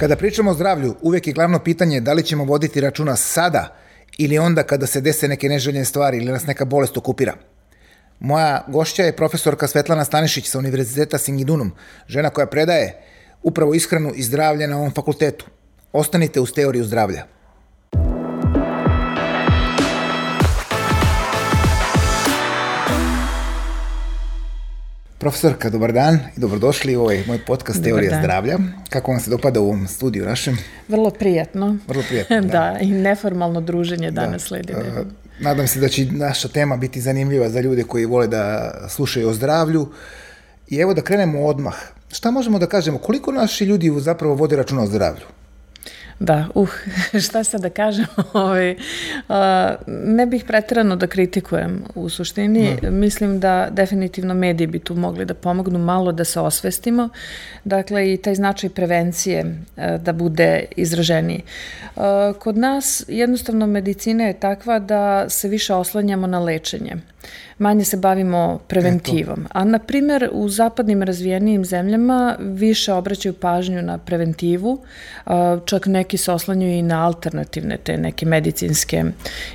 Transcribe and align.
Kada 0.00 0.16
pričamo 0.16 0.50
o 0.50 0.54
zdravlju, 0.54 0.94
uvek 1.02 1.26
je 1.26 1.32
glavno 1.32 1.58
pitanje 1.58 2.00
da 2.00 2.12
li 2.12 2.22
ćemo 2.22 2.44
voditi 2.44 2.80
računa 2.80 3.16
sada 3.16 3.76
ili 4.18 4.38
onda 4.38 4.62
kada 4.62 4.86
se 4.86 5.00
dese 5.00 5.28
neke 5.28 5.48
neželjene 5.48 5.84
stvari 5.84 6.16
ili 6.16 6.32
nas 6.32 6.46
neka 6.46 6.64
bolest 6.64 6.96
okupira. 6.96 7.34
Moja 8.20 8.64
gošća 8.68 9.02
je 9.02 9.16
profesorka 9.16 9.66
Svetlana 9.66 10.04
Stanišić 10.04 10.48
sa 10.48 10.58
Univerziteta 10.58 11.18
Singidunum, 11.18 11.72
žena 12.08 12.30
koja 12.30 12.46
predaje 12.46 13.02
upravo 13.42 13.74
ishranu 13.74 14.12
i 14.14 14.22
zdravlje 14.22 14.66
na 14.68 14.76
ovom 14.76 14.90
fakultetu. 14.90 15.46
Ostanite 15.92 16.40
uz 16.40 16.52
teoriju 16.52 16.84
zdravlja. 16.84 17.35
Profesorka, 25.18 25.70
dobar 25.70 25.92
dan 25.92 26.18
i 26.36 26.40
dobrodošli 26.40 26.96
u 26.96 27.00
ovaj 27.00 27.22
moj 27.26 27.38
podcast 27.46 27.78
dobar 27.78 27.90
Teorija 27.90 28.10
dan. 28.10 28.22
zdravlja. 28.22 28.58
Kako 28.90 29.10
vam 29.10 29.20
se 29.20 29.30
dopada 29.30 29.60
u 29.60 29.64
ovom 29.64 29.88
studiju 29.88 30.24
našem? 30.24 30.58
Vrlo 30.88 31.10
prijatno. 31.10 31.76
Vrlo 31.88 32.02
prijatno, 32.08 32.40
da. 32.40 32.46
da 32.46 32.78
i 32.80 32.90
neformalno 32.90 33.60
druženje 33.60 34.10
da. 34.10 34.20
danas 34.20 34.42
da. 34.42 34.48
sledi. 34.48 34.72
Uh, 34.72 35.06
nadam 35.40 35.66
se 35.66 35.80
da 35.80 35.88
će 35.88 36.06
naša 36.06 36.48
tema 36.48 36.76
biti 36.76 37.00
zanimljiva 37.00 37.48
za 37.48 37.60
ljude 37.60 37.82
koji 37.82 38.04
vole 38.04 38.26
da 38.26 38.72
slušaju 38.88 39.28
o 39.28 39.34
zdravlju. 39.34 39.88
I 40.68 40.76
evo 40.76 40.94
da 40.94 41.02
krenemo 41.02 41.44
odmah. 41.44 41.76
Šta 42.12 42.30
možemo 42.30 42.58
da 42.58 42.66
kažemo? 42.66 42.98
Koliko 42.98 43.32
naši 43.32 43.64
ljudi 43.64 43.92
zapravo 43.98 44.34
vode 44.34 44.56
računa 44.56 44.82
o 44.82 44.86
zdravlju? 44.86 45.24
Da, 46.18 46.48
uh, 46.54 46.68
šta 47.26 47.44
sad 47.44 47.60
da 47.60 47.70
kažem, 47.70 48.06
ovaj, 48.32 48.76
ne 49.86 50.26
bih 50.26 50.44
pretirano 50.44 50.96
da 50.96 51.06
kritikujem 51.06 51.84
u 51.94 52.08
suštini, 52.08 52.76
no. 52.82 52.90
mislim 52.90 53.40
da 53.40 53.68
definitivno 53.70 54.34
mediji 54.34 54.66
bi 54.66 54.78
tu 54.78 54.94
mogli 54.94 55.24
da 55.24 55.34
pomognu 55.34 55.78
malo 55.78 56.12
da 56.12 56.24
se 56.24 56.40
osvestimo, 56.40 57.08
dakle 57.64 58.12
i 58.12 58.16
taj 58.16 58.34
značaj 58.34 58.70
prevencije 58.70 59.44
uh, 59.44 60.00
da 60.00 60.12
bude 60.12 60.64
izraženiji. 60.76 61.42
Uh, 61.96 62.02
kod 62.38 62.56
nas 62.56 63.04
jednostavno 63.08 63.66
medicina 63.66 64.24
je 64.24 64.32
takva 64.32 64.78
da 64.78 65.28
se 65.28 65.48
više 65.48 65.74
oslanjamo 65.74 66.26
na 66.26 66.38
lečenje 66.38 66.96
manje 67.58 67.84
se 67.84 67.96
bavimo 67.96 68.60
preventivom. 68.68 69.40
Eto. 69.40 69.50
A, 69.58 69.64
na 69.64 69.78
primer, 69.78 70.28
u 70.32 70.48
zapadnim 70.48 71.02
razvijenijim 71.02 71.64
zemljama 71.64 72.36
više 72.40 72.92
obraćaju 72.92 73.32
pažnju 73.34 73.82
na 73.82 73.98
preventivu, 73.98 74.78
čak 75.64 75.86
neki 76.06 76.16
se 76.16 76.32
oslanjuju 76.32 76.72
i 76.72 76.82
na 76.82 77.06
alternativne 77.06 77.76
te 77.76 77.96
neke 77.98 78.26
medicinske 78.26 79.04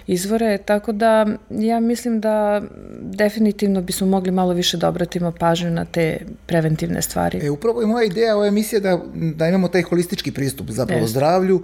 izvore, 0.07 0.58
tako 0.58 0.91
da 0.91 1.25
ja 1.49 1.80
mislim 1.80 2.19
da 2.21 2.61
definitivno 3.02 3.81
bismo 3.81 4.08
mogli 4.08 4.31
malo 4.31 4.53
više 4.53 4.77
da 4.77 4.89
obratimo 4.89 5.31
pažnju 5.31 5.69
na 5.71 5.85
te 5.85 6.19
preventivne 6.45 7.02
stvari. 7.02 7.39
E, 7.43 7.49
upravo 7.49 7.81
je 7.81 7.88
moja 7.88 8.05
ideja 8.05 8.38
ove 8.38 8.47
emisije 8.47 8.80
da, 8.80 8.99
da 9.13 9.47
imamo 9.47 9.67
taj 9.67 9.81
holistički 9.81 10.31
pristup 10.31 10.69
zapravo 10.69 11.05
yes. 11.05 11.09
zdravlju 11.09 11.63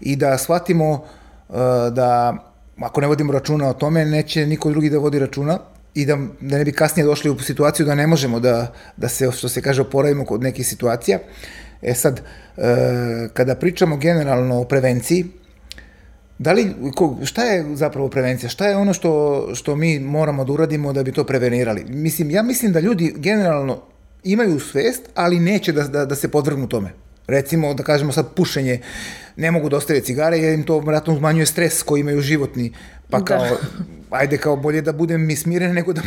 i 0.00 0.16
da 0.16 0.38
shvatimo 0.38 0.90
uh, 0.92 1.56
da 1.92 2.36
ako 2.80 3.00
ne 3.00 3.06
vodimo 3.06 3.32
računa 3.32 3.68
o 3.68 3.72
tome, 3.72 4.04
neće 4.04 4.46
niko 4.46 4.70
drugi 4.70 4.90
da 4.90 4.98
vodi 4.98 5.18
računa 5.18 5.58
i 5.94 6.04
da, 6.06 6.16
da 6.40 6.58
ne 6.58 6.64
bi 6.64 6.72
kasnije 6.72 7.06
došli 7.06 7.30
u 7.30 7.38
situaciju 7.38 7.86
da 7.86 7.94
ne 7.94 8.06
možemo 8.06 8.40
da, 8.40 8.72
da 8.96 9.08
se, 9.08 9.30
što 9.32 9.48
se 9.48 9.62
kaže, 9.62 9.82
oporavimo 9.82 10.24
kod 10.24 10.42
nekih 10.42 10.66
situacija. 10.66 11.18
E 11.82 11.94
sad, 11.94 12.20
e, 12.20 13.28
kada 13.34 13.54
pričamo 13.54 13.96
generalno 13.96 14.60
o 14.60 14.64
prevenciji, 14.64 15.24
da 16.38 16.52
li, 16.52 16.74
šta 17.24 17.44
je 17.44 17.76
zapravo 17.76 18.08
prevencija? 18.08 18.48
Šta 18.48 18.66
je 18.66 18.76
ono 18.76 18.92
što, 18.92 19.48
što 19.54 19.76
mi 19.76 19.98
moramo 20.00 20.44
da 20.44 20.52
uradimo 20.52 20.92
da 20.92 21.02
bi 21.02 21.12
to 21.12 21.24
prevenirali? 21.24 21.84
Mislim, 21.88 22.30
ja 22.30 22.42
mislim 22.42 22.72
da 22.72 22.80
ljudi 22.80 23.14
generalno 23.16 23.82
imaju 24.24 24.60
svest, 24.60 25.02
ali 25.14 25.40
neće 25.40 25.72
da, 25.72 25.82
da, 25.82 26.04
da 26.04 26.14
se 26.14 26.28
podvrgnu 26.28 26.68
tome. 26.68 26.90
Recimo, 27.26 27.74
da 27.74 27.82
kažemo 27.82 28.12
sad 28.12 28.34
pušenje, 28.34 28.80
ne 29.36 29.50
mogu 29.50 29.68
da 29.68 29.76
ostave 29.76 30.00
cigare 30.00 30.38
jer 30.38 30.54
im 30.54 30.64
to 30.64 30.78
vratno 30.78 31.14
umanjuje 31.14 31.46
stres 31.46 31.82
koji 31.82 32.00
imaju 32.00 32.20
životni, 32.20 32.72
pa 33.10 33.24
kao 33.24 33.38
da 33.38 33.56
ajde 34.10 34.38
kao 34.38 34.56
bolje 34.56 34.82
da 34.82 34.92
budem 34.92 35.26
mi 35.26 35.36
smiren 35.36 35.74
nego 35.74 35.92
da, 35.92 36.02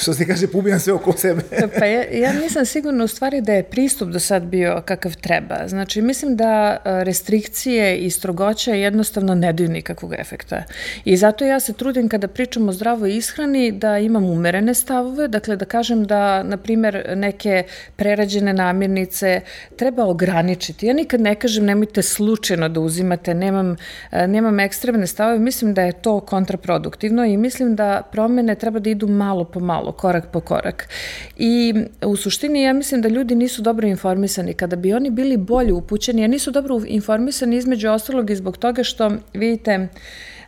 što 0.00 0.14
se 0.14 0.26
kaže, 0.26 0.46
pubijam 0.46 0.80
sve 0.80 0.92
oko 0.92 1.12
sebe. 1.12 1.42
pa 1.78 1.84
ja, 1.84 2.04
ja 2.12 2.32
nisam 2.32 2.66
sigurna 2.66 3.04
u 3.04 3.08
stvari 3.08 3.40
da 3.40 3.52
je 3.52 3.62
pristup 3.62 4.08
do 4.08 4.20
sad 4.20 4.42
bio 4.42 4.82
kakav 4.84 5.16
treba. 5.16 5.68
Znači, 5.68 6.02
mislim 6.02 6.36
da 6.36 6.76
restrikcije 6.84 7.98
i 7.98 8.10
strogoća 8.10 8.74
jednostavno 8.74 9.34
ne 9.34 9.52
daju 9.52 9.68
nikakvog 9.70 10.14
efekta. 10.18 10.62
I 11.04 11.16
zato 11.16 11.44
ja 11.44 11.60
se 11.60 11.72
trudim 11.72 12.08
kada 12.08 12.28
pričam 12.28 12.68
o 12.68 12.72
zdravoj 12.72 13.16
ishrani 13.16 13.72
da 13.72 13.98
imam 13.98 14.24
umerene 14.24 14.74
stavove, 14.74 15.28
dakle 15.28 15.56
da 15.56 15.64
kažem 15.64 16.04
da, 16.04 16.42
na 16.42 16.56
primer, 16.56 17.12
neke 17.16 17.62
prerađene 17.96 18.52
namirnice 18.52 19.40
treba 19.76 20.04
ograničiti. 20.04 20.86
Ja 20.86 20.94
nikad 20.94 21.20
ne 21.20 21.34
kažem 21.34 21.64
nemojte 21.64 22.02
slučajno 22.02 22.67
da 22.68 22.80
uzimate, 22.80 23.34
nemam, 23.34 23.76
nemam 24.12 24.60
ekstremne 24.60 25.06
stavove, 25.06 25.38
mislim 25.38 25.74
da 25.74 25.82
je 25.82 25.92
to 25.92 26.20
kontraproduktivno 26.20 27.24
i 27.24 27.36
mislim 27.36 27.76
da 27.76 28.02
promene 28.12 28.54
treba 28.54 28.78
da 28.78 28.90
idu 28.90 29.06
malo 29.06 29.44
po 29.44 29.60
malo, 29.60 29.92
korak 29.92 30.30
po 30.32 30.40
korak. 30.40 30.88
I 31.36 31.74
u 32.04 32.16
suštini 32.16 32.62
ja 32.62 32.72
mislim 32.72 33.02
da 33.02 33.08
ljudi 33.08 33.34
nisu 33.34 33.62
dobro 33.62 33.86
informisani. 33.86 34.54
Kada 34.54 34.76
bi 34.76 34.92
oni 34.92 35.10
bili 35.10 35.36
bolje 35.36 35.72
upućeni, 35.72 36.22
ja 36.22 36.28
nisu 36.28 36.50
dobro 36.50 36.80
informisani 36.86 37.56
između 37.56 37.90
ostalog 37.90 38.30
i 38.30 38.36
zbog 38.36 38.56
toga 38.56 38.84
što, 38.84 39.10
vidite, 39.34 39.88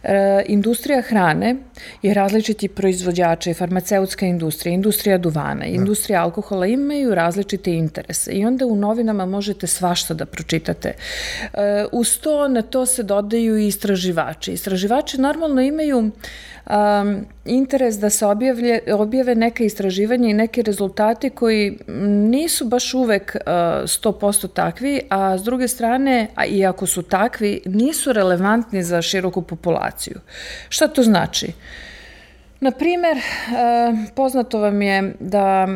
E, 0.02 0.44
industrija 0.46 1.02
hrane 1.02 1.56
je 2.02 2.14
različiti 2.14 2.68
proizvođača 2.68 3.50
i 3.50 3.54
farmaceutska 3.54 4.26
industrija, 4.26 4.74
industrija 4.74 5.18
duvana, 5.18 5.60
da. 5.60 5.66
industrija 5.66 6.22
alkohola 6.22 6.66
imaju 6.66 7.14
različite 7.14 7.72
interese 7.72 8.32
i 8.32 8.44
onda 8.44 8.66
u 8.66 8.76
novinama 8.76 9.26
možete 9.26 9.66
svašta 9.66 10.14
da 10.14 10.26
pročitate. 10.26 10.88
E, 10.88 11.84
uz 11.92 12.18
to 12.18 12.48
na 12.48 12.62
to 12.62 12.86
se 12.86 13.02
dodaju 13.02 13.58
i 13.58 13.66
istraživači. 13.66 14.52
Istraživači 14.52 15.20
normalno 15.20 15.60
imaju 15.60 16.10
um, 16.70 17.26
interes 17.44 17.98
da 17.98 18.10
se 18.10 18.26
objavlje, 18.26 18.80
objave 18.92 19.34
neke 19.34 19.64
istraživanja 19.64 20.28
i 20.28 20.34
neki 20.34 20.62
rezultati 20.62 21.30
koji 21.30 21.78
nisu 22.30 22.64
baš 22.64 22.94
uvek 22.94 23.36
uh, 23.36 23.52
100% 23.52 24.48
takvi, 24.52 25.00
a 25.10 25.38
s 25.38 25.42
druge 25.42 25.68
strane, 25.68 26.28
a 26.34 26.44
i 26.44 26.66
ako 26.66 26.86
su 26.86 27.02
takvi, 27.02 27.60
nisu 27.64 28.12
relevantni 28.12 28.82
za 28.82 29.02
široku 29.02 29.42
populaciju. 29.42 30.20
Šta 30.68 30.88
to 30.88 31.02
znači? 31.02 31.52
Na 32.60 32.70
primer, 32.70 33.16
poznato 34.14 34.58
vam 34.58 34.82
je 34.82 35.14
da 35.20 35.68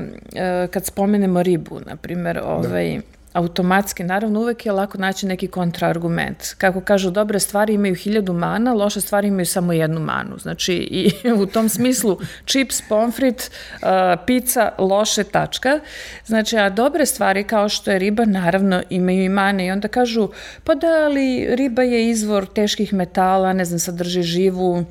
kad 0.70 0.84
spomenemo 0.84 1.42
ribu, 1.42 1.80
na 1.86 1.96
primer, 1.96 2.36
da. 2.36 2.44
ovaj, 2.44 2.96
da 2.96 3.14
automatski, 3.34 4.04
naravno 4.04 4.40
uvek 4.40 4.66
je 4.66 4.72
lako 4.72 4.98
naći 4.98 5.26
neki 5.26 5.48
kontraargument. 5.48 6.54
Kako 6.58 6.80
kažu, 6.80 7.10
dobre 7.10 7.40
stvari 7.40 7.74
imaju 7.74 7.94
hiljadu 7.94 8.32
mana, 8.32 8.72
loše 8.72 9.00
stvari 9.00 9.28
imaju 9.28 9.46
samo 9.46 9.72
jednu 9.72 10.00
manu. 10.00 10.38
Znači, 10.38 10.74
i 10.74 11.12
u 11.42 11.46
tom 11.46 11.68
smislu 11.68 12.18
čips, 12.44 12.82
pomfrit, 12.88 13.50
uh, 13.72 13.88
pizza, 14.26 14.72
loše 14.78 15.24
tačka. 15.24 15.80
Znači, 16.26 16.58
a 16.58 16.70
dobre 16.70 17.06
stvari 17.06 17.44
kao 17.44 17.68
što 17.68 17.90
je 17.90 17.98
riba, 17.98 18.24
naravno 18.24 18.82
imaju 18.90 19.24
i 19.24 19.28
mane 19.28 19.66
i 19.66 19.70
onda 19.70 19.88
kažu, 19.88 20.28
pa 20.64 20.74
da, 20.74 21.04
ali 21.04 21.46
riba 21.56 21.82
je 21.82 22.10
izvor 22.10 22.46
teških 22.46 22.92
metala, 22.92 23.52
ne 23.52 23.64
znam, 23.64 23.78
sadrži 23.78 24.22
živu, 24.22 24.84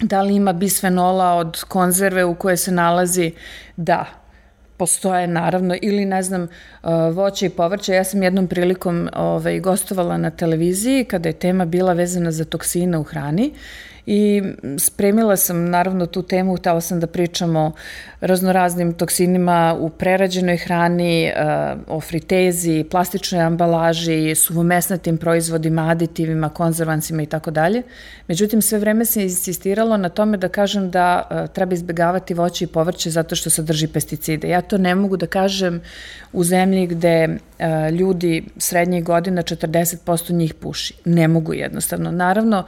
da 0.00 0.22
li 0.22 0.34
ima 0.34 0.52
bisfenola 0.52 1.34
od 1.34 1.64
konzerve 1.64 2.24
u 2.24 2.34
koje 2.34 2.56
se 2.56 2.72
nalazi? 2.72 3.32
Da, 3.76 4.06
postoje 4.76 5.26
naravno 5.26 5.76
ili 5.82 6.04
ne 6.04 6.22
znam 6.22 6.42
uh, 6.42 6.90
voće 7.14 7.46
i 7.46 7.50
povrće. 7.50 7.94
Ja 7.94 8.04
sam 8.04 8.22
jednom 8.22 8.48
prilikom 8.48 9.08
ovaj, 9.16 9.60
gostovala 9.60 10.16
na 10.16 10.30
televiziji 10.30 11.04
kada 11.04 11.28
je 11.28 11.32
tema 11.32 11.64
bila 11.64 11.92
vezana 11.92 12.32
za 12.32 12.44
toksine 12.44 12.98
u 12.98 13.02
hrani 13.02 13.52
i 14.06 14.42
spremila 14.78 15.36
sam 15.36 15.70
naravno 15.70 16.06
tu 16.06 16.22
temu, 16.22 16.56
htela 16.56 16.80
sam 16.80 17.00
da 17.00 17.06
pričam 17.06 17.56
o 17.56 17.72
raznoraznim 18.20 18.92
toksinima 18.92 19.76
u 19.78 19.90
prerađenoj 19.90 20.56
hrani, 20.56 21.24
eh, 21.24 21.34
o 21.86 22.00
fritezi, 22.00 22.84
plastičnoj 22.90 23.42
ambalaži, 23.42 24.34
suvomesnatim 24.34 25.18
proizvodima, 25.18 25.88
aditivima, 25.90 26.48
konzervancima 26.48 27.22
i 27.22 27.26
tako 27.26 27.50
dalje. 27.50 27.82
Međutim, 28.28 28.62
sve 28.62 28.78
vreme 28.78 29.04
se 29.04 29.22
insistiralo 29.22 29.96
na 29.96 30.08
tome 30.08 30.36
da 30.36 30.48
kažem 30.48 30.90
da 30.90 31.28
eh, 31.30 31.46
treba 31.54 31.74
izbegavati 31.74 32.34
voće 32.34 32.64
i 32.64 32.68
povrće 32.68 33.10
zato 33.10 33.36
što 33.36 33.50
sadrži 33.50 33.88
pesticide. 33.88 34.48
Ja 34.48 34.60
to 34.60 34.78
ne 34.78 34.94
mogu 34.94 35.16
da 35.16 35.26
kažem 35.26 35.80
u 36.32 36.44
zemlji 36.44 36.86
gde 36.86 37.38
ljudi 37.92 38.44
srednjih 38.56 39.04
godina 39.04 39.42
40% 39.42 40.32
njih 40.32 40.54
puši. 40.54 40.94
Ne 41.04 41.28
mogu 41.28 41.54
jednostavno. 41.54 42.10
Naravno, 42.10 42.66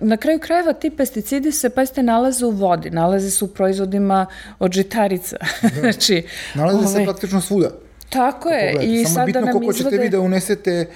na 0.00 0.16
kraju 0.16 0.38
krajeva 0.38 0.72
ti 0.72 0.90
pesticidi 0.90 1.52
se, 1.52 1.70
pa 1.70 1.86
ste, 1.86 2.02
nalaze 2.02 2.46
u 2.46 2.50
vodi, 2.50 2.90
nalaze 2.90 3.30
se 3.30 3.44
u 3.44 3.48
proizvodima 3.48 4.26
od 4.58 4.72
žitarica. 4.72 5.36
Da. 5.62 5.80
znači, 5.80 6.26
nalaze 6.54 6.78
ovaj, 6.78 6.92
se 6.92 7.04
praktično 7.04 7.40
svuda. 7.40 7.70
Tako 8.08 8.48
je. 8.48 8.78
I 8.82 9.04
Samo 9.04 9.14
sad 9.14 9.26
bitno 9.26 9.40
da 9.40 9.44
nam 9.44 9.54
koliko 9.54 9.72
izvode... 9.72 9.90
ćete 9.90 10.02
vi 10.02 10.10
da 10.10 10.20
unesete 10.20 10.86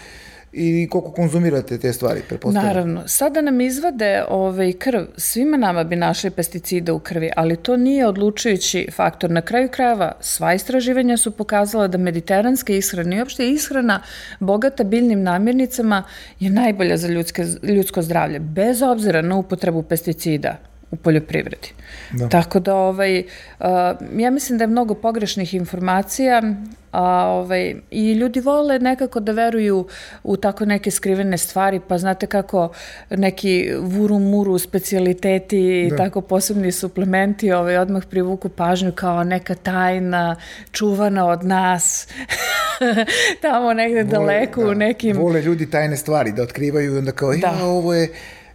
i 0.53 0.89
koliko 0.91 1.11
konzumirate 1.11 1.79
te 1.79 1.93
stvari, 1.93 2.21
pretpostavljam. 2.29 2.69
Naravno. 2.69 3.03
Sada 3.07 3.41
nam 3.41 3.61
izvade 3.61 4.25
ovaj, 4.29 4.73
krv, 4.73 5.01
svima 5.17 5.57
nama 5.57 5.85
bi 5.85 5.97
našli 5.97 6.31
pesticide 6.31 6.93
u 6.93 6.99
krvi, 6.99 7.31
ali 7.37 7.57
to 7.57 7.77
nije 7.77 8.07
odlučujući 8.07 8.89
faktor. 8.93 9.31
Na 9.31 9.43
kraju 9.43 9.69
krajeva, 9.69 10.13
sva 10.21 10.55
istraživanja 10.55 11.17
su 11.17 11.31
pokazala 11.31 11.89
da 11.89 11.99
mediteranska 11.99 12.73
ishrana 12.73 13.17
i 13.17 13.19
uopšte 13.19 13.49
ishrana 13.49 14.03
bogata 14.41 14.85
biljnim 14.85 15.23
namirnicama 15.23 16.03
je 16.41 16.51
najbolja 16.51 16.97
za 16.97 17.09
ljudske, 17.09 17.45
ljudsko 17.63 18.03
zdravlje, 18.03 18.39
bez 18.39 18.83
obzira 18.83 19.23
na 19.23 19.37
upotrebu 19.37 19.83
pesticida 19.83 20.57
u 20.91 20.97
poljoprivredi. 20.97 21.69
Da. 22.13 22.29
Tako 22.29 22.61
da 22.61 22.75
ovaj, 22.75 23.19
uh, 23.19 23.67
ja 24.17 24.31
mislim 24.31 24.59
da 24.59 24.65
je 24.65 24.69
mnogo 24.69 24.95
pogrešnih 24.95 25.55
informacija 25.55 26.43
a, 26.93 27.27
ovaj, 27.27 27.75
i 27.91 28.13
ljudi 28.13 28.41
vole 28.41 28.79
nekako 28.79 29.21
da 29.21 29.33
veruju 29.33 29.87
u 30.23 30.37
tako 30.37 30.65
neke 30.65 30.91
skrivene 30.91 31.39
stvari, 31.39 31.81
pa 31.89 31.99
znate 31.99 32.27
kako 32.27 32.73
neki 33.11 33.71
vuru 33.81 34.19
muru 34.19 34.59
specialiteti 34.59 35.59
i 35.59 35.91
da. 35.91 35.97
tako 35.97 36.21
posebni 36.21 36.73
suplementi 36.73 37.53
ovaj, 37.53 37.79
odmah 37.79 38.03
privuku 38.11 38.49
pažnju 38.49 38.93
kao 38.93 39.25
neka 39.25 39.55
tajna 39.55 40.37
čuvana 40.73 41.27
od 41.27 41.45
nas 41.45 42.09
tamo 43.43 43.73
negde 43.73 44.03
vole, 44.03 44.13
daleko 44.13 44.65
da, 44.65 44.71
u 44.71 44.75
nekim... 44.75 45.17
Vole 45.17 45.43
ljudi 45.43 45.71
tajne 45.71 45.97
stvari 45.97 46.33
da 46.33 46.43
otkrivaju 46.43 46.95
i 46.95 46.99
onda 46.99 47.13
kao, 47.13 47.33
da. 47.37 47.47
ja, 47.47 47.65
ovo 47.65 47.95
je 47.95 48.09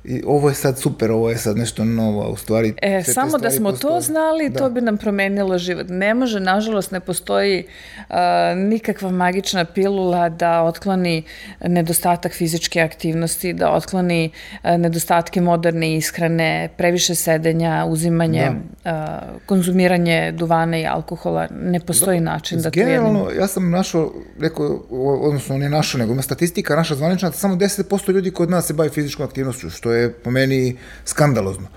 i 0.05 0.23
ovo 0.25 0.49
je 0.49 0.55
sad 0.55 0.79
super, 0.79 1.11
ovo 1.11 1.29
je 1.29 1.37
sad 1.37 1.57
nešto 1.57 1.85
novo, 1.85 2.29
u 2.29 2.35
stvari... 2.35 2.73
E, 2.81 3.03
samo 3.03 3.37
da 3.37 3.51
smo 3.51 3.69
postoji. 3.69 3.93
to 3.93 4.01
znali, 4.01 4.49
da. 4.49 4.59
to 4.59 4.69
bi 4.69 4.81
nam 4.81 4.97
promenilo 4.97 5.57
život. 5.57 5.85
Ne 5.89 6.13
može, 6.13 6.39
nažalost, 6.39 6.91
ne 6.91 6.99
postoji 6.99 7.63
uh, 8.09 8.15
nikakva 8.55 9.11
magična 9.11 9.65
pilula 9.65 10.29
da 10.29 10.61
otkloni 10.61 11.23
nedostatak 11.61 12.33
fizičke 12.33 12.81
aktivnosti, 12.81 13.53
da 13.53 13.71
otkloni 13.71 14.29
uh, 14.63 14.69
nedostatke 14.77 15.41
moderne 15.41 15.95
ishrane, 15.95 16.69
previše 16.77 17.15
sedenja, 17.15 17.85
uzimanje, 17.89 18.51
da. 18.83 19.29
uh, 19.33 19.39
konzumiranje 19.45 20.31
duvana 20.31 20.77
i 20.79 20.85
alkohola. 20.85 21.47
Ne 21.61 21.79
postoji 21.79 22.19
da, 22.19 22.25
način 22.25 22.57
da 22.57 22.63
to. 22.63 22.79
Generalno, 22.79 23.29
ja 23.39 23.47
sam 23.47 23.71
našao, 23.71 24.11
rekao, 24.39 24.83
odnosno 25.21 25.57
ne 25.57 25.69
našao, 25.69 25.99
nego 25.99 26.13
ima 26.13 26.21
statistika 26.21 26.75
naša 26.75 26.95
zvanična, 26.95 27.29
da 27.29 27.35
samo 27.35 27.55
10% 27.55 28.11
ljudi 28.11 28.31
kod 28.31 28.49
nas 28.49 28.67
se 28.67 28.73
bavi 28.73 28.89
fizičkom 28.89 29.25
aktivnošću, 29.25 29.69
što 29.69 29.91
je 29.91 29.92
po 30.23 30.31
meni 30.31 30.77
skandalozno. 31.05 31.67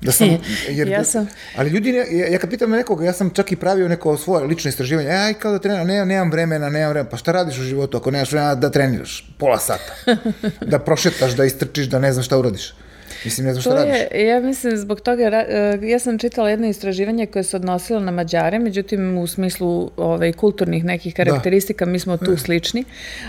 Da 0.00 0.12
sam, 0.12 0.28
jer, 0.68 0.88
ja 0.88 1.04
sam... 1.04 1.28
Ali 1.56 1.70
ljudi, 1.70 1.90
ja, 1.90 2.28
ja 2.28 2.38
kad 2.38 2.50
pitam 2.50 2.70
nekoga, 2.70 3.04
ja 3.04 3.12
sam 3.12 3.30
čak 3.30 3.52
i 3.52 3.56
pravio 3.56 3.88
neko 3.88 4.16
svoje 4.16 4.46
lično 4.46 4.68
istraživanje, 4.68 5.08
aj 5.08 5.34
kao 5.34 5.52
da 5.52 5.58
treniram, 5.58 5.86
nemam, 5.86 6.08
nemam 6.08 6.30
vremena, 6.30 6.68
nemam 6.68 6.90
vremena, 6.90 7.10
pa 7.10 7.16
šta 7.16 7.32
radiš 7.32 7.58
u 7.58 7.62
životu 7.62 7.96
ako 7.96 8.10
nemaš 8.10 8.32
vremena 8.32 8.54
da 8.54 8.70
treniraš? 8.70 9.34
Pola 9.38 9.58
sata. 9.58 10.16
da 10.70 10.78
prošetaš, 10.78 11.32
da 11.32 11.44
istrčiš, 11.44 11.86
da 11.86 11.98
ne 11.98 12.12
znam 12.12 12.24
šta 12.24 12.38
uradiš. 12.38 12.74
Mislim, 13.24 13.46
ne 13.46 13.52
znam 13.52 13.62
šta 13.62 13.74
radiš. 13.74 13.96
Je, 14.14 14.26
ja 14.26 14.40
mislim, 14.40 14.76
zbog 14.76 15.00
toga, 15.00 15.22
e, 15.22 15.78
ja 15.82 15.98
sam 15.98 16.18
čitala 16.18 16.50
jedno 16.50 16.68
istraživanje 16.68 17.26
koje 17.26 17.42
se 17.42 17.56
odnosilo 17.56 18.00
na 18.00 18.10
Mađare, 18.10 18.58
međutim, 18.58 19.18
u 19.18 19.26
smislu 19.26 19.90
ovaj, 19.96 20.32
kulturnih 20.32 20.84
nekih 20.84 21.14
da. 21.14 21.24
karakteristika, 21.24 21.84
da. 21.84 21.90
mi 21.90 21.98
smo 21.98 22.16
tu 22.16 22.36
slični. 22.36 22.84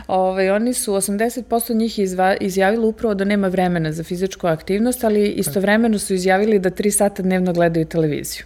Ovaj, 0.07 0.49
oni 0.49 0.73
su, 0.73 0.93
80% 0.93 1.75
njih 1.75 1.99
izva, 1.99 2.35
izjavilo 2.39 2.87
upravo 2.87 3.13
da 3.13 3.23
nema 3.23 3.47
vremena 3.47 3.91
za 3.91 4.03
fizičku 4.03 4.47
aktivnost, 4.47 5.03
ali 5.03 5.27
istovremeno 5.27 5.99
su 5.99 6.13
izjavili 6.13 6.59
da 6.59 6.69
3 6.69 6.91
sata 6.91 7.23
dnevno 7.23 7.53
gledaju 7.53 7.85
televiziju. 7.85 8.43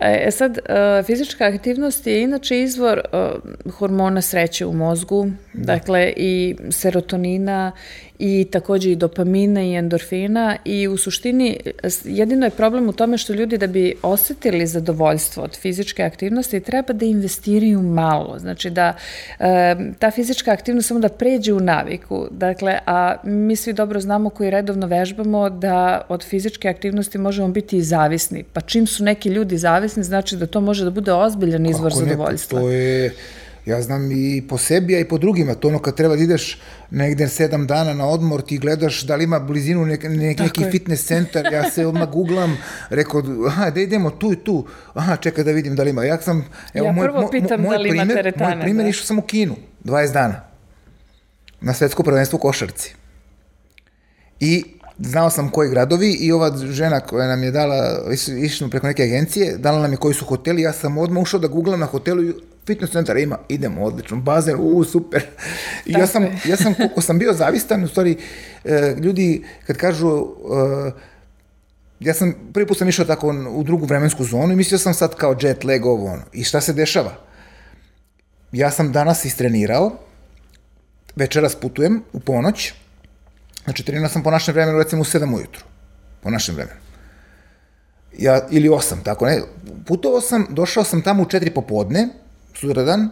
E 0.00 0.30
sad, 0.30 0.58
e, 0.58 1.02
fizička 1.02 1.44
aktivnost 1.44 2.06
je 2.06 2.22
inače 2.22 2.62
izvor 2.62 2.98
e, 2.98 3.30
hormona 3.70 4.22
sreće 4.22 4.66
u 4.66 4.72
mozgu, 4.72 5.30
da. 5.52 5.74
dakle 5.74 6.12
i 6.16 6.56
serotonina 6.70 7.72
i 8.18 8.46
takođe 8.50 8.92
i 8.92 8.96
dopamina 8.96 9.62
i 9.62 9.74
endorfina 9.74 10.56
i 10.64 10.88
u 10.88 10.96
suštini 10.96 11.56
jedino 12.04 12.46
je 12.46 12.50
problem 12.50 12.88
u 12.88 12.92
tome 12.92 13.18
što 13.18 13.32
ljudi 13.32 13.58
da 13.58 13.66
bi 13.66 13.94
osetili 14.02 14.66
zadovoljstvo 14.66 15.42
od 15.42 15.56
fizičke 15.56 16.02
aktivnosti 16.02 16.60
treba 16.60 16.92
da 16.92 17.04
investiraju 17.04 17.82
malo, 17.82 18.38
znači 18.38 18.70
da 18.70 18.94
e, 19.38 19.76
ta 19.98 20.10
fizička 20.10 20.52
aktivnost 20.52 20.88
samo 20.88 21.00
da 21.00 21.08
pređe 21.08 21.52
u 21.52 21.60
naviku, 21.60 22.26
dakle, 22.30 22.78
a 22.86 23.16
mi 23.24 23.56
svi 23.56 23.72
dobro 23.72 24.00
znamo 24.00 24.30
koji 24.30 24.50
redovno 24.50 24.86
vežbamo 24.86 25.50
da 25.50 26.00
od 26.08 26.24
fizičke 26.24 26.68
aktivnosti 26.68 27.18
možemo 27.18 27.48
biti 27.48 27.76
i 27.76 27.82
zavisni, 27.82 28.44
pa 28.52 28.60
čim 28.60 28.86
su 28.86 29.04
neki 29.04 29.28
ljudi 29.28 29.58
zavisni 29.58 30.02
znači 30.02 30.36
da 30.36 30.46
to 30.46 30.60
može 30.60 30.84
da 30.84 30.90
bude 30.90 31.12
ozbiljan 31.12 31.66
izvor 31.66 31.92
Kako 31.92 32.04
zadovoljstva. 32.04 32.58
Ne, 32.60 32.64
to 32.64 32.70
je 32.70 33.12
Ja 33.68 33.82
znam 33.82 34.12
i 34.12 34.42
po 34.48 34.58
sebi, 34.58 34.96
a 34.96 34.98
i 34.98 35.04
po 35.04 35.18
drugima. 35.18 35.54
To 35.54 35.68
ono 35.68 35.78
kad 35.78 35.96
treba 35.96 36.16
da 36.16 36.22
ideš 36.22 36.58
negde 36.90 37.28
sedam 37.28 37.66
dana 37.66 37.94
na 37.94 38.06
odmor, 38.08 38.42
ti 38.42 38.58
gledaš 38.58 39.02
da 39.02 39.16
li 39.16 39.24
ima 39.24 39.38
blizinu 39.40 39.86
nek, 39.86 40.02
nek, 40.02 40.38
neki 40.38 40.62
je. 40.62 40.70
fitness 40.70 41.04
centar, 41.04 41.52
ja 41.52 41.70
se 41.70 41.86
odmah 41.86 42.08
googlam, 42.08 42.56
rekao, 42.90 43.22
aha, 43.46 43.70
da 43.70 43.80
idemo 43.80 44.10
tu 44.10 44.32
i 44.32 44.36
tu, 44.36 44.66
aha, 44.94 45.16
čekaj 45.16 45.44
da 45.44 45.52
vidim 45.52 45.76
da 45.76 45.82
li 45.82 45.90
ima. 45.90 46.04
Ja 46.04 46.20
sam, 46.20 46.44
evo, 46.74 46.86
ja 46.86 46.92
moj, 46.92 47.06
prvo 47.06 47.28
pitam 47.30 47.60
moj, 47.60 47.76
da 47.76 47.82
li 47.82 47.88
ima 47.88 48.02
primer, 48.02 48.16
teretane. 48.16 48.56
Moj 48.56 48.62
primer 48.62 48.84
da. 48.84 48.88
išao 48.88 49.06
sam 49.06 49.18
u 49.18 49.22
Kinu, 49.22 49.56
20 49.84 50.12
dana, 50.12 50.40
na 51.60 51.74
svetsko 51.74 52.02
prvenstvo 52.02 52.36
u 52.36 52.40
košarci. 52.40 52.94
I 54.40 54.64
znao 54.98 55.30
sam 55.30 55.50
koji 55.50 55.70
gradovi 55.70 56.12
i 56.20 56.32
ova 56.32 56.56
žena 56.56 57.00
koja 57.00 57.28
nam 57.28 57.42
je 57.42 57.50
dala, 57.50 58.00
išli 58.44 58.70
preko 58.70 58.86
neke 58.86 59.02
agencije, 59.02 59.56
dala 59.58 59.82
nam 59.82 59.92
je 59.92 59.96
koji 59.96 60.14
su 60.14 60.24
hoteli, 60.24 60.62
ja 60.62 60.72
sam 60.72 60.98
odmah 60.98 61.22
ušao 61.22 61.40
da 61.40 61.48
googlam 61.48 61.80
na 61.80 61.86
hotelu 61.86 62.22
fitness 62.68 62.92
centar 62.92 63.16
ima, 63.16 63.38
idemo, 63.48 63.84
odlično, 63.84 64.16
bazen, 64.16 64.56
u, 64.58 64.84
super. 64.84 65.26
I 65.86 65.92
ja 65.92 66.06
sam, 66.06 66.26
ja 66.44 66.56
sam, 66.56 66.74
koliko 66.78 67.00
sam 67.00 67.18
bio 67.18 67.32
zavistan, 67.32 67.84
u 67.84 67.88
stvari, 67.88 68.16
e, 68.64 68.94
ljudi 69.00 69.44
kad 69.66 69.76
kažu, 69.76 70.08
e, 70.08 70.90
ja 72.00 72.14
sam, 72.14 72.34
prvi 72.52 72.66
put 72.66 72.78
sam 72.78 72.88
išao 72.88 73.04
tako 73.04 73.34
u 73.50 73.62
drugu 73.62 73.86
vremensku 73.86 74.24
zonu 74.24 74.52
i 74.52 74.56
mislio 74.56 74.78
sam 74.78 74.94
sad 74.94 75.14
kao 75.14 75.36
jet 75.42 75.64
lag 75.64 75.86
ovo 75.86 76.12
ono. 76.12 76.22
I 76.32 76.44
šta 76.44 76.60
se 76.60 76.72
dešava? 76.72 77.14
Ja 78.52 78.70
sam 78.70 78.92
danas 78.92 79.24
istrenirao, 79.24 79.92
večeras 81.16 81.54
putujem 81.54 82.02
u 82.12 82.20
ponoć, 82.20 82.72
znači 83.64 83.84
trenirao 83.84 84.08
sam 84.08 84.22
po 84.22 84.30
našem 84.30 84.54
vremenu 84.54 84.78
recimo 84.78 85.02
u 85.02 85.04
7 85.04 85.34
ujutru, 85.34 85.64
po 86.22 86.30
našem 86.30 86.54
vremenu. 86.54 86.80
Ja, 88.18 88.40
ili 88.50 88.68
8, 88.68 89.02
tako 89.04 89.26
ne. 89.26 89.42
Putovao 89.86 90.20
sam, 90.20 90.46
došao 90.50 90.84
sam 90.84 91.02
tamo 91.02 91.22
u 91.22 91.26
4 91.26 91.54
popodne, 91.54 92.08
sutradan, 92.54 93.10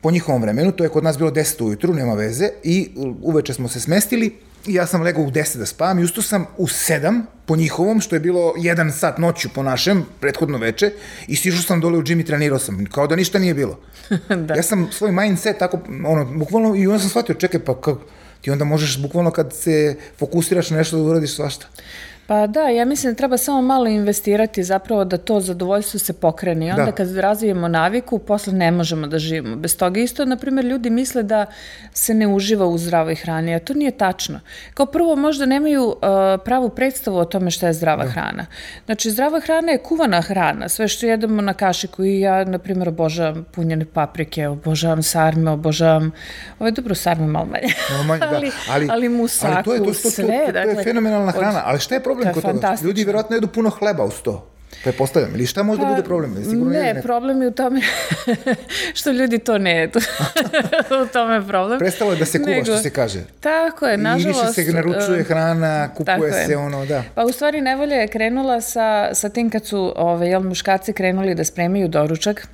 po 0.00 0.10
njihovom 0.10 0.42
vremenu, 0.42 0.72
to 0.72 0.84
je 0.84 0.90
kod 0.90 1.04
nas 1.04 1.18
bilo 1.18 1.30
10 1.30 1.64
ujutru, 1.64 1.94
nema 1.94 2.14
veze, 2.14 2.48
i 2.62 2.90
uveče 3.22 3.54
smo 3.54 3.68
se 3.68 3.80
smestili, 3.80 4.36
i 4.66 4.74
ja 4.74 4.86
sam 4.86 5.02
legao 5.02 5.24
u 5.24 5.30
10 5.30 5.58
da 5.58 5.66
spavam 5.66 5.98
i 5.98 6.04
ustao 6.04 6.22
sam 6.22 6.46
u 6.56 6.66
7 6.66 7.22
po 7.46 7.56
njihovom, 7.56 8.00
što 8.00 8.16
je 8.16 8.20
bilo 8.20 8.54
1 8.56 8.90
sat 8.90 9.18
noću 9.18 9.48
po 9.54 9.62
našem, 9.62 10.04
prethodno 10.20 10.58
veče, 10.58 10.92
i 11.26 11.36
stišao 11.36 11.62
sam 11.62 11.80
dole 11.80 11.98
u 11.98 12.02
džim 12.02 12.20
i 12.20 12.24
trenirao 12.24 12.58
sam, 12.58 12.86
kao 12.86 13.06
da 13.06 13.16
ništa 13.16 13.38
nije 13.38 13.54
bilo. 13.54 13.78
da. 14.46 14.54
Ja 14.54 14.62
sam 14.62 14.88
svoj 14.92 15.12
mindset 15.12 15.58
tako, 15.58 15.78
ono, 16.06 16.24
bukvalno, 16.24 16.76
i 16.76 16.86
onda 16.86 16.98
sam 16.98 17.08
shvatio, 17.08 17.34
čekaj, 17.34 17.60
pa 17.60 17.74
kako, 17.74 18.00
ti 18.40 18.50
onda 18.50 18.64
možeš 18.64 19.02
bukvalno 19.02 19.30
kad 19.30 19.52
se 19.54 19.96
fokusiraš 20.18 20.70
na 20.70 20.76
nešto 20.76 20.96
da 20.96 21.02
uradiš 21.02 21.34
svašta. 21.34 21.66
Pa 22.30 22.46
da, 22.46 22.60
ja 22.60 22.84
mislim 22.84 23.12
da 23.12 23.16
treba 23.16 23.38
samo 23.38 23.62
malo 23.62 23.86
investirati 23.86 24.62
zapravo 24.62 25.04
da 25.04 25.16
to 25.18 25.40
zadovoljstvo 25.40 26.00
se 26.00 26.12
pokrene 26.12 26.66
i 26.66 26.70
onda 26.70 26.84
da. 26.84 26.92
kad 26.92 27.16
razvijemo 27.16 27.68
naviku, 27.68 28.18
posle 28.18 28.52
ne 28.52 28.70
možemo 28.70 29.06
da 29.06 29.18
živimo. 29.18 29.56
Bez 29.56 29.76
toga 29.76 30.00
isto, 30.00 30.24
na 30.24 30.36
primjer, 30.36 30.64
ljudi 30.64 30.90
misle 30.90 31.22
da 31.22 31.46
se 31.92 32.14
ne 32.14 32.26
uživa 32.26 32.66
u 32.66 32.78
zdravoj 32.78 33.14
hrani, 33.14 33.54
a 33.54 33.58
to 33.58 33.74
nije 33.74 33.90
tačno. 33.90 34.40
Kao 34.74 34.86
prvo, 34.86 35.16
možda 35.16 35.46
nemaju 35.46 35.84
uh, 35.84 35.94
pravu 36.44 36.68
predstavu 36.68 37.16
o 37.16 37.24
tome 37.24 37.50
šta 37.50 37.66
je 37.66 37.72
zdrava 37.72 38.04
da. 38.04 38.10
hrana. 38.10 38.46
Znači, 38.86 39.10
zdrava 39.10 39.40
hrana 39.40 39.72
je 39.72 39.78
kuvana 39.78 40.20
hrana, 40.20 40.68
sve 40.68 40.88
što 40.88 41.06
jedemo 41.06 41.42
na 41.42 41.54
kašiku 41.54 42.04
i 42.04 42.20
ja, 42.20 42.44
na 42.44 42.58
primjer, 42.58 42.88
obožavam 42.88 43.44
punjene 43.52 43.84
paprike, 43.84 44.48
obožavam 44.48 45.02
sarme, 45.02 45.50
obožavam, 45.50 46.10
ovo 46.58 46.68
je 46.68 46.72
dobro 46.72 46.94
sarme 46.94 47.26
malo 47.26 47.46
manje, 47.46 47.74
manje 48.06 48.20
da. 48.20 48.28
ali, 48.36 48.50
ali, 48.70 48.88
ali 48.90 49.08
musaku, 49.08 49.52
ali 49.54 49.64
to 49.64 49.74
je, 49.74 49.78
to, 49.78 49.84
to, 49.84 49.92
to, 50.02 50.10
sve. 50.10 50.24
To, 50.24 50.30
to, 50.30 50.46
to, 50.46 50.52
to 50.52 50.58
je 50.58 50.66
dakle, 50.66 50.84
fenomenalna 50.84 51.32
hrana, 51.32 51.62
ali 51.64 51.78
šta 51.80 51.94
je 51.94 52.02
problem 52.02 52.19
problem 52.20 52.34
kod 52.34 52.42
toga? 52.42 52.76
Ljudi 52.82 53.04
verovatno 53.04 53.36
jedu 53.36 53.46
puno 53.46 53.70
hleba 53.70 54.04
uz 54.04 54.22
to. 54.22 54.46
Prepostavljam. 54.82 55.34
Ili 55.34 55.46
šta 55.46 55.62
možda 55.62 55.84
pa, 55.84 55.90
bude 55.90 56.02
problem? 56.02 56.44
Sigurno 56.44 56.72
ne, 56.72 56.94
ne, 56.94 57.02
problem 57.02 57.42
je 57.42 57.48
u 57.48 57.50
tome 57.50 57.80
što 58.98 59.10
ljudi 59.10 59.38
to 59.38 59.58
ne 59.58 59.76
jedu. 59.76 59.98
u 61.04 61.06
tome 61.12 61.34
je 61.34 61.42
problem. 61.48 61.78
Prestalo 61.78 62.12
je 62.12 62.18
da 62.18 62.24
se 62.24 62.38
kuva, 62.38 62.50
Nego, 62.50 62.64
što 62.64 62.78
se 62.78 62.90
kaže. 62.90 63.20
Tako 63.40 63.86
je, 63.86 63.96
nažalost. 63.96 64.58
I 64.58 64.60
više 64.60 64.70
se 64.70 64.72
naručuje 64.72 65.24
hrana, 65.24 65.94
kupuje 65.94 66.32
se 66.32 66.52
je. 66.52 66.56
ono, 66.56 66.86
da. 66.86 67.02
Pa 67.14 67.24
u 67.24 67.32
stvari 67.32 67.60
nevolja 67.60 67.96
je 67.96 68.08
krenula 68.08 68.60
sa, 68.60 69.14
sa 69.14 69.28
tim 69.28 69.50
kad 69.50 69.66
su 69.66 69.92
ove, 69.96 70.28
jel, 70.28 70.42
muškarci 70.42 70.92
krenuli 70.92 71.34
da 71.34 71.44
spremaju 71.44 71.88
doručak 71.88 72.48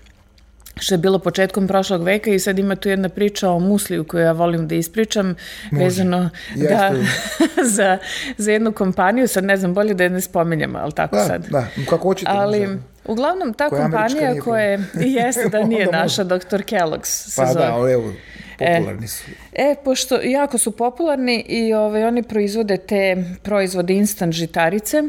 što 0.80 0.94
je 0.94 0.98
bilo 0.98 1.18
početkom 1.18 1.68
prošlog 1.68 2.02
veka 2.02 2.30
i 2.30 2.38
sad 2.38 2.58
ima 2.58 2.76
tu 2.76 2.88
jedna 2.88 3.08
priča 3.08 3.50
o 3.50 3.58
musliju 3.58 4.04
koju 4.04 4.20
ja 4.20 4.32
volim 4.32 4.68
da 4.68 4.74
ispričam 4.74 5.34
Može. 5.70 5.84
vezano 5.84 6.30
da, 6.54 6.92
za, 7.76 7.98
za 8.36 8.52
jednu 8.52 8.72
kompaniju, 8.72 9.28
sad 9.28 9.44
ne 9.44 9.56
znam 9.56 9.74
bolje 9.74 9.94
da 9.94 10.04
je 10.04 10.10
ne 10.10 10.20
spominjamo, 10.20 10.78
ali 10.78 10.92
tako 10.92 11.16
da, 11.16 11.24
sad. 11.24 11.46
Da, 11.48 11.66
kako 11.88 12.08
hoćete. 12.08 12.30
Ali, 12.34 12.78
Uglavnom, 13.04 13.54
ta 13.54 13.68
koja 13.68 13.82
kompanija 13.82 14.40
koja 14.40 14.62
je, 14.62 14.78
jeste 15.18 15.48
da 15.48 15.62
nije 15.72 15.86
naša, 15.86 16.24
Dr. 16.24 16.62
Kellogg's 16.62 17.04
se 17.04 17.40
pa, 17.40 17.44
da, 17.44 17.52
zove. 17.52 17.66
Da, 17.66 17.92
evo, 17.92 18.12
Popularni 18.58 19.08
su. 19.08 19.24
E, 19.58 19.74
pošto 19.84 20.18
jako 20.22 20.58
su 20.58 20.70
popularni 20.70 21.44
i 21.48 21.74
ovaj, 21.74 22.04
oni 22.04 22.22
proizvode 22.22 22.76
te 22.76 23.24
proizvode 23.42 23.94
instant 23.94 24.32
žitarice 24.32 25.02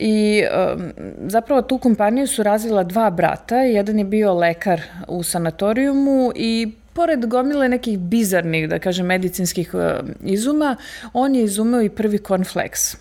i 0.00 0.42
um, 0.74 0.92
zapravo 1.26 1.62
tu 1.62 1.78
kompaniju 1.78 2.26
su 2.26 2.42
razvila 2.42 2.84
dva 2.84 3.10
brata. 3.10 3.56
Jedan 3.56 3.98
je 3.98 4.04
bio 4.04 4.34
lekar 4.34 4.80
u 5.08 5.22
sanatorijumu 5.22 6.32
i 6.34 6.72
pored 6.98 7.26
gomile 7.30 7.68
nekih 7.68 7.98
bizarnih, 7.98 8.64
da 8.68 8.78
kažem, 8.82 9.06
medicinskih 9.06 9.74
uh, 9.74 9.82
izuma, 10.24 10.72
on 11.12 11.34
je 11.34 11.44
izumeo 11.44 11.82
i 11.82 11.88
prvi 11.88 12.18
cornflakes. 12.18 12.96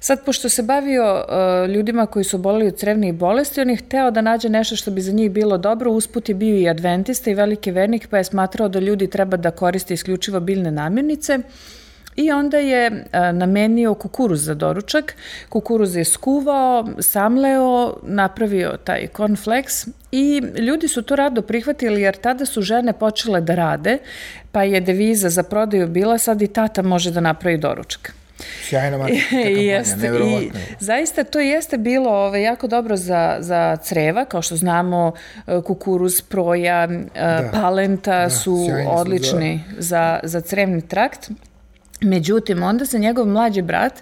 Sad, 0.00 0.22
pošto 0.24 0.48
se 0.48 0.62
bavio 0.62 1.06
uh, 1.14 1.70
ljudima 1.70 2.06
koji 2.06 2.24
su 2.24 2.38
boleli 2.38 2.68
od 2.68 2.78
crevnih 2.78 3.14
bolesti, 3.14 3.60
on 3.60 3.70
je 3.70 3.76
hteo 3.82 4.10
da 4.10 4.20
nađe 4.20 4.48
nešto 4.48 4.76
što 4.76 4.90
bi 4.90 5.00
za 5.00 5.12
njih 5.12 5.30
bilo 5.30 5.58
dobro, 5.58 5.90
usput 5.90 6.28
je 6.28 6.34
bio 6.34 6.56
i 6.56 6.68
adventista 6.68 7.30
i 7.30 7.34
veliki 7.34 7.70
vernik, 7.70 8.06
pa 8.08 8.18
je 8.18 8.24
smatrao 8.24 8.68
da 8.68 8.78
ljudi 8.78 9.10
treba 9.10 9.36
da 9.36 9.50
koriste 9.50 9.94
isključivo 9.94 10.40
biljne 10.40 10.70
namirnice, 10.70 11.38
I 12.16 12.32
onda 12.32 12.58
je 12.58 13.04
a, 13.12 13.32
namenio 13.32 13.94
kukuruz 13.94 14.44
za 14.44 14.54
doručak. 14.54 15.16
Kukuruz 15.48 15.96
je 15.96 16.04
skuvao, 16.04 16.88
samleo, 16.98 17.96
napravio 18.02 18.76
taj 18.84 19.08
cornflakes 19.16 19.86
i 20.12 20.42
ljudi 20.58 20.88
su 20.88 21.02
to 21.02 21.16
rado 21.16 21.42
prihvatili 21.42 22.02
jer 22.02 22.16
tada 22.16 22.46
su 22.46 22.62
žene 22.62 22.92
počele 22.92 23.40
da 23.40 23.54
rade, 23.54 23.98
pa 24.52 24.62
je 24.62 24.80
deviza 24.80 25.28
za 25.28 25.42
prodaju 25.42 25.88
bila 25.88 26.18
sad 26.18 26.42
i 26.42 26.46
tata 26.46 26.82
može 26.82 27.10
da 27.10 27.20
napravi 27.20 27.58
doručak. 27.58 28.12
Sjajna 28.62 28.98
marketinška 28.98 29.36
jeste, 29.38 30.10
I 30.40 30.50
zaista 30.80 31.24
to 31.24 31.40
jeste 31.40 31.78
bilo 31.78 32.10
ove, 32.10 32.42
jako 32.42 32.66
dobro 32.66 32.96
za, 32.96 33.36
za 33.40 33.76
creva, 33.82 34.24
kao 34.24 34.42
što 34.42 34.56
znamo 34.56 35.12
e, 35.46 35.60
kukuruz, 35.66 36.22
proja, 36.22 36.84
e, 36.84 37.08
da, 37.14 37.50
palenta 37.52 38.22
da, 38.22 38.30
su 38.30 38.68
odlični 38.88 39.64
su 39.68 39.74
za... 39.78 39.80
za, 39.82 40.20
za 40.22 40.40
crevni 40.40 40.88
trakt 40.88 41.30
Međutim, 42.00 42.62
onda 42.62 42.86
se 42.86 42.98
njegov 42.98 43.26
mlađi 43.26 43.62
brat, 43.62 43.92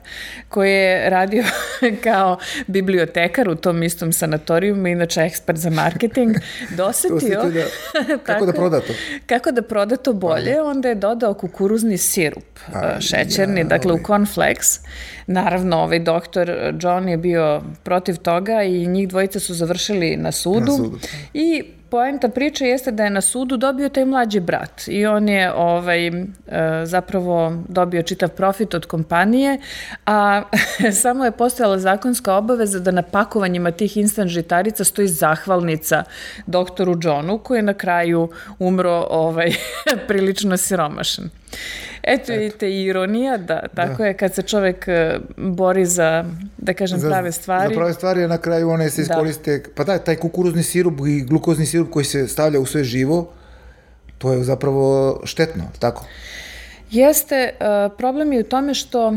koji 0.49 0.73
je 0.73 1.11
radio 1.11 1.45
kao 2.05 2.39
bibliotekar 2.67 3.49
u 3.49 3.55
tom 3.55 3.83
istom 3.83 4.13
sanatorijumu, 4.13 4.87
inače 4.87 5.21
ekspert 5.21 5.59
za 5.59 5.71
marketing, 5.71 6.37
dosetio... 6.77 7.43
da, 7.43 7.65
kako 8.33 8.47
da 8.47 8.53
proda 8.53 8.81
to? 8.81 8.93
Kako 9.27 9.51
da 9.51 9.63
proda 9.63 9.97
to 9.97 10.13
bolje, 10.13 10.63
onda 10.63 10.89
je 10.89 10.95
dodao 10.95 11.35
kukuruzni 11.35 11.99
sirup, 11.99 12.59
A, 12.75 13.01
šećerni, 13.01 13.61
ja, 13.61 13.65
dakle 13.65 13.93
ovaj. 13.93 14.03
u 14.03 14.07
cornflakes. 14.07 14.81
Naravno, 15.27 15.77
ovaj 15.77 15.99
doktor 15.99 16.73
John 16.81 17.09
je 17.09 17.17
bio 17.17 17.63
protiv 17.83 18.17
toga 18.17 18.63
i 18.63 18.87
njih 18.87 19.09
dvojica 19.09 19.41
su 19.41 19.55
završili 19.55 20.17
na 20.17 20.33
sudu. 20.33 20.61
Na 20.61 20.77
sudu. 20.77 20.99
I 21.35 21.65
poenta 21.91 22.29
priče 22.29 22.67
jeste 22.67 22.91
da 22.91 23.05
je 23.05 23.11
na 23.11 23.21
sudu 23.21 23.57
dobio 23.57 23.89
taj 23.89 24.05
mlađi 24.05 24.41
brat 24.41 24.89
i 24.89 25.07
on 25.07 25.29
je 25.29 25.53
ovaj, 25.53 26.07
e, 26.07 26.13
zapravo 26.85 27.63
dobio 27.69 28.03
čitav 28.03 28.29
profit 28.29 28.75
od 28.75 28.87
kompanije, 28.87 29.59
a 30.07 30.43
samo 31.03 31.25
je 31.25 31.31
postojala 31.31 31.79
zakonska 31.79 32.35
obaveza 32.35 32.79
da 32.79 32.91
na 32.91 33.03
pakovanjima 33.03 33.71
tih 33.71 33.97
instant 33.97 34.31
žitarica 34.31 34.85
stoji 34.85 35.09
zahvalnica 35.09 36.05
doktoru 36.47 36.97
Johnu 37.03 37.39
koji 37.39 37.59
je 37.59 37.63
na 37.63 37.75
kraju 37.75 38.29
umro 38.59 39.07
ovaj, 39.11 39.53
prilično 40.09 40.57
siromašan. 40.57 41.31
Eto, 42.03 42.33
vidite, 42.33 42.73
ironija, 42.73 43.37
da, 43.37 43.61
tako 43.75 43.97
da. 43.97 44.07
je 44.07 44.15
kad 44.15 44.35
se 44.35 44.43
čovek 44.43 44.89
e, 44.89 45.19
bori 45.37 45.87
za, 45.87 46.25
da 46.69 46.75
kažem, 46.75 46.99
za, 47.01 47.09
prave 47.09 47.33
stvari. 47.33 47.75
Za 47.75 47.79
prave 47.81 47.95
stvari, 47.95 48.29
na 48.29 48.39
kraju 48.39 48.71
one 48.71 48.91
se 48.91 49.03
da. 49.03 49.03
iskoriste, 49.03 49.59
da. 49.59 49.69
pa 49.75 49.85
da, 49.85 49.99
taj 49.99 50.17
kukuruzni 50.17 50.63
sirup 50.63 51.01
i 51.07 51.21
glukozni 51.23 51.67
sirup 51.67 51.91
koji 51.91 52.05
se 52.05 52.29
stavlja 52.29 52.61
u 52.61 52.67
sve 52.67 52.85
živo, 52.85 53.31
to 54.19 54.33
je 54.33 54.45
zapravo 54.45 55.21
štetno, 55.25 55.65
tako? 55.79 56.05
Jeste, 56.91 57.35
e, 57.35 57.53
problem 57.99 58.33
je 58.33 58.41
u 58.41 58.43
tome 58.43 58.75
što 58.75 59.09
e, 59.09 59.15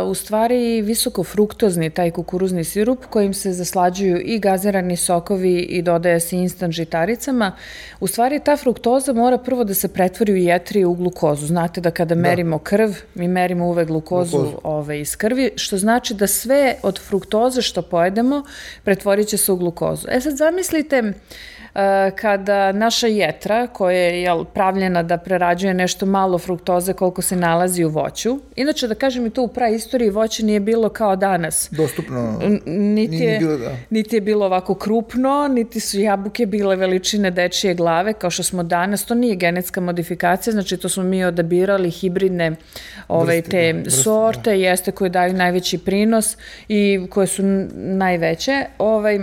u 0.00 0.14
stvari 0.14 0.82
visoko 0.82 1.24
fruktozni 1.24 1.90
taj 1.90 2.10
kukuruzni 2.10 2.64
sirup 2.64 3.04
kojim 3.06 3.34
se 3.34 3.52
zaslađuju 3.52 4.20
i 4.24 4.38
gazirani 4.38 4.96
sokovi 4.96 5.58
i 5.58 5.82
dodaje 5.82 6.20
se 6.20 6.36
instant 6.36 6.74
žitaricama, 6.74 7.52
u 8.00 8.06
stvari 8.06 8.40
ta 8.44 8.56
fruktoza 8.56 9.12
mora 9.12 9.38
prvo 9.38 9.64
da 9.64 9.74
se 9.74 9.88
pretvori 9.88 10.32
u 10.32 10.36
jetri 10.36 10.84
u 10.84 10.94
glukozu. 10.94 11.46
Znate 11.46 11.80
da 11.80 11.90
kada 11.90 12.14
da. 12.14 12.20
merimo 12.20 12.58
krv, 12.58 12.90
mi 13.14 13.28
merimo 13.28 13.66
uvek 13.66 13.88
glukozu, 13.88 14.36
glukozu. 14.36 14.60
Ove, 14.64 15.00
iz 15.00 15.16
krvi, 15.16 15.50
što 15.56 15.78
znači 15.78 16.14
da 16.14 16.26
sve 16.26 16.76
od 16.82 17.00
fruktoze 17.00 17.62
što 17.62 17.82
pojedemo 17.82 18.42
pretvorit 18.84 19.28
će 19.28 19.36
se 19.36 19.52
u 19.52 19.56
glukozu. 19.56 20.08
E 20.10 20.20
sad 20.20 20.36
zamislite 20.36 21.12
kada 22.16 22.72
naša 22.72 23.06
jetra, 23.06 23.66
koja 23.66 23.98
je 23.98 24.22
jel, 24.22 24.44
pravljena 24.44 25.02
da 25.02 25.16
prerađuje 25.16 25.74
nešto 25.74 26.06
malo 26.06 26.38
fruktoze 26.38 26.92
koliko 26.92 27.22
se 27.22 27.36
nalazi 27.36 27.84
u 27.84 27.88
voću, 27.88 28.38
inače 28.56 28.88
da 28.88 28.94
kažem 28.94 29.26
i 29.26 29.30
to 29.30 29.42
u 29.42 29.48
praistoriji 29.48 30.10
voće 30.10 30.44
nije 30.44 30.60
bilo 30.60 30.88
kao 30.88 31.16
danas. 31.16 31.68
Dostupno. 31.70 32.40
Niti 32.66 33.16
je, 33.16 33.38
bilo, 33.38 33.56
da. 33.56 33.76
niti 33.90 34.16
je 34.16 34.20
bilo 34.20 34.46
ovako 34.46 34.74
krupno, 34.74 35.48
niti 35.48 35.80
su 35.80 36.00
jabuke 36.00 36.46
bile 36.46 36.76
veličine 36.76 37.30
dečije 37.30 37.74
glave, 37.74 38.12
kao 38.12 38.30
što 38.30 38.42
smo 38.42 38.62
danas. 38.62 39.04
To 39.04 39.14
nije 39.14 39.36
genetska 39.36 39.80
modifikacija, 39.80 40.52
znači 40.52 40.76
to 40.76 40.88
smo 40.88 41.02
mi 41.02 41.24
odabirali 41.24 41.90
hibridne 41.90 42.56
ovaj, 43.08 43.36
vrste, 43.36 43.50
te 43.50 43.72
da, 43.72 43.78
vrste, 43.78 44.02
sorte, 44.02 44.50
da. 44.50 44.56
jeste 44.56 44.92
koje 44.92 45.08
daju 45.08 45.32
najveći 45.32 45.78
prinos 45.78 46.36
i 46.68 47.06
koje 47.10 47.26
su 47.26 47.42
najveće. 47.74 48.64
Ovaj, 48.78 49.18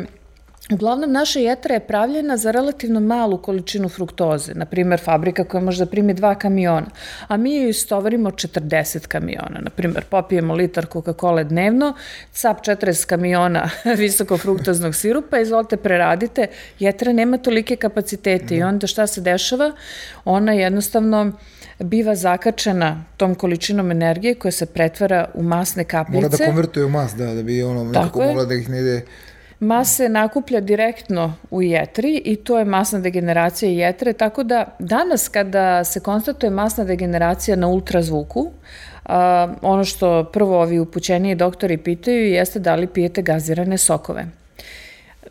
Uglavnom, 0.72 1.12
naša 1.12 1.40
jetra 1.40 1.74
je 1.74 1.80
pravljena 1.80 2.38
za 2.38 2.52
relativno 2.52 3.00
malu 3.00 3.38
količinu 3.38 3.90
fruktoze, 3.90 4.54
na 4.54 4.66
primer 4.66 5.00
fabrika 5.00 5.44
koja 5.44 5.62
može 5.62 5.86
da 5.86 5.92
primi 5.92 6.14
dva 6.14 6.36
kamiona, 6.36 6.88
a 7.28 7.38
mi 7.38 7.56
ju 7.56 7.70
istovarimo 7.70 8.32
40 8.32 9.08
kamiona. 9.08 9.60
Na 9.60 9.70
primer, 9.70 10.04
popijemo 10.04 10.54
litar 10.54 10.86
Coca-Cola 10.86 11.44
dnevno, 11.44 11.94
cap 12.32 12.66
40 12.66 13.06
kamiona 13.06 13.70
visokofruktoznog 13.98 14.96
sirupa, 14.96 15.40
izvolite 15.40 15.78
preradite, 15.78 16.48
jetra 16.80 17.14
nema 17.14 17.38
tolike 17.38 17.76
kapacitete 17.76 18.56
i 18.56 18.60
mhm. 18.60 18.68
onda 18.68 18.88
šta 18.88 19.08
se 19.08 19.22
dešava? 19.22 19.72
Ona 20.26 20.54
jednostavno 20.54 21.32
biva 21.80 22.16
zakačena 22.16 23.04
tom 23.18 23.36
količinom 23.36 23.92
energije 23.92 24.36
koja 24.36 24.52
se 24.52 24.66
pretvara 24.66 25.30
u 25.34 25.44
masne 25.44 25.84
kapljice. 25.84 26.22
Mora 26.22 26.38
da 26.38 26.46
konvertuje 26.46 26.86
u 26.86 26.90
mas, 26.90 27.16
da, 27.16 27.34
da 27.34 27.44
bi 27.44 27.64
ono 27.64 27.84
nekako 27.84 28.22
mogla 28.22 28.46
da 28.46 28.54
ih 28.54 28.70
ne 28.70 28.80
ide 28.80 29.06
mase 29.62 30.10
nakuplja 30.10 30.60
direktno 30.60 31.34
u 31.52 31.62
jetri 31.62 32.22
i 32.26 32.36
to 32.36 32.60
je 32.60 32.66
masna 32.66 33.00
degeneracija 33.00 33.88
jetre, 33.88 34.14
tako 34.14 34.44
da 34.44 34.66
danas 34.80 35.28
kada 35.28 35.84
se 35.84 36.00
konstatuje 36.00 36.50
masna 36.50 36.84
degeneracija 36.84 37.56
na 37.56 37.68
ultrazvuku, 37.68 38.52
a, 39.06 39.54
ono 39.62 39.84
što 39.84 40.24
prvo 40.34 40.62
ovi 40.62 40.80
upućeniji 40.80 41.36
doktori 41.36 41.78
pitaju 41.78 42.28
jeste 42.28 42.60
da 42.60 42.76
li 42.76 42.88
pijete 42.88 43.22
gazirane 43.22 43.78
sokove 43.78 44.41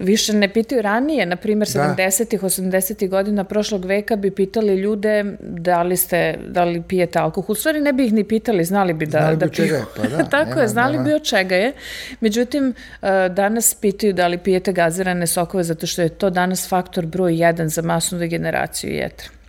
više 0.00 0.32
ne 0.32 0.48
pitaju 0.48 0.82
ranije, 0.82 1.26
na 1.26 1.36
primjer 1.36 1.68
da. 1.68 1.96
70-ih, 1.96 2.42
80-ih 2.42 3.10
godina 3.10 3.44
prošlog 3.44 3.84
veka 3.84 4.16
bi 4.16 4.30
pitali 4.30 4.74
ljude 4.76 5.24
da 5.40 5.82
li 5.82 5.96
ste, 5.96 6.38
da 6.48 6.64
li 6.64 6.82
pijete 6.82 7.18
alkohol. 7.18 7.52
U 7.52 7.54
stvari 7.54 7.80
ne 7.80 7.92
bi 7.92 8.06
ih 8.06 8.12
ni 8.12 8.24
pitali, 8.24 8.64
znali 8.64 8.92
bi 8.94 9.06
da, 9.06 9.18
znali 9.18 9.36
da 9.36 9.46
bi 9.46 9.52
piju. 9.52 9.66
Čega, 9.66 9.84
pa 9.96 10.02
da, 10.02 10.24
Tako 10.36 10.48
nema, 10.48 10.62
je, 10.62 10.68
znali 10.68 10.92
nema. 10.92 11.04
bi 11.04 11.12
od 11.12 11.22
čega 11.22 11.56
je. 11.56 11.72
Međutim, 12.20 12.74
eh, 13.02 13.28
danas 13.28 13.74
pitaju 13.74 14.12
da 14.12 14.26
li 14.26 14.38
pijete 14.38 14.72
gazirane 14.72 15.26
sokove 15.26 15.64
zato 15.64 15.86
što 15.86 16.02
je 16.02 16.08
to 16.08 16.30
danas 16.30 16.68
faktor 16.68 17.06
broj 17.06 17.32
1 17.32 17.66
za 17.66 17.82
masnu 17.82 18.18
degeneraciju 18.18 18.90
jetra. 18.90 19.39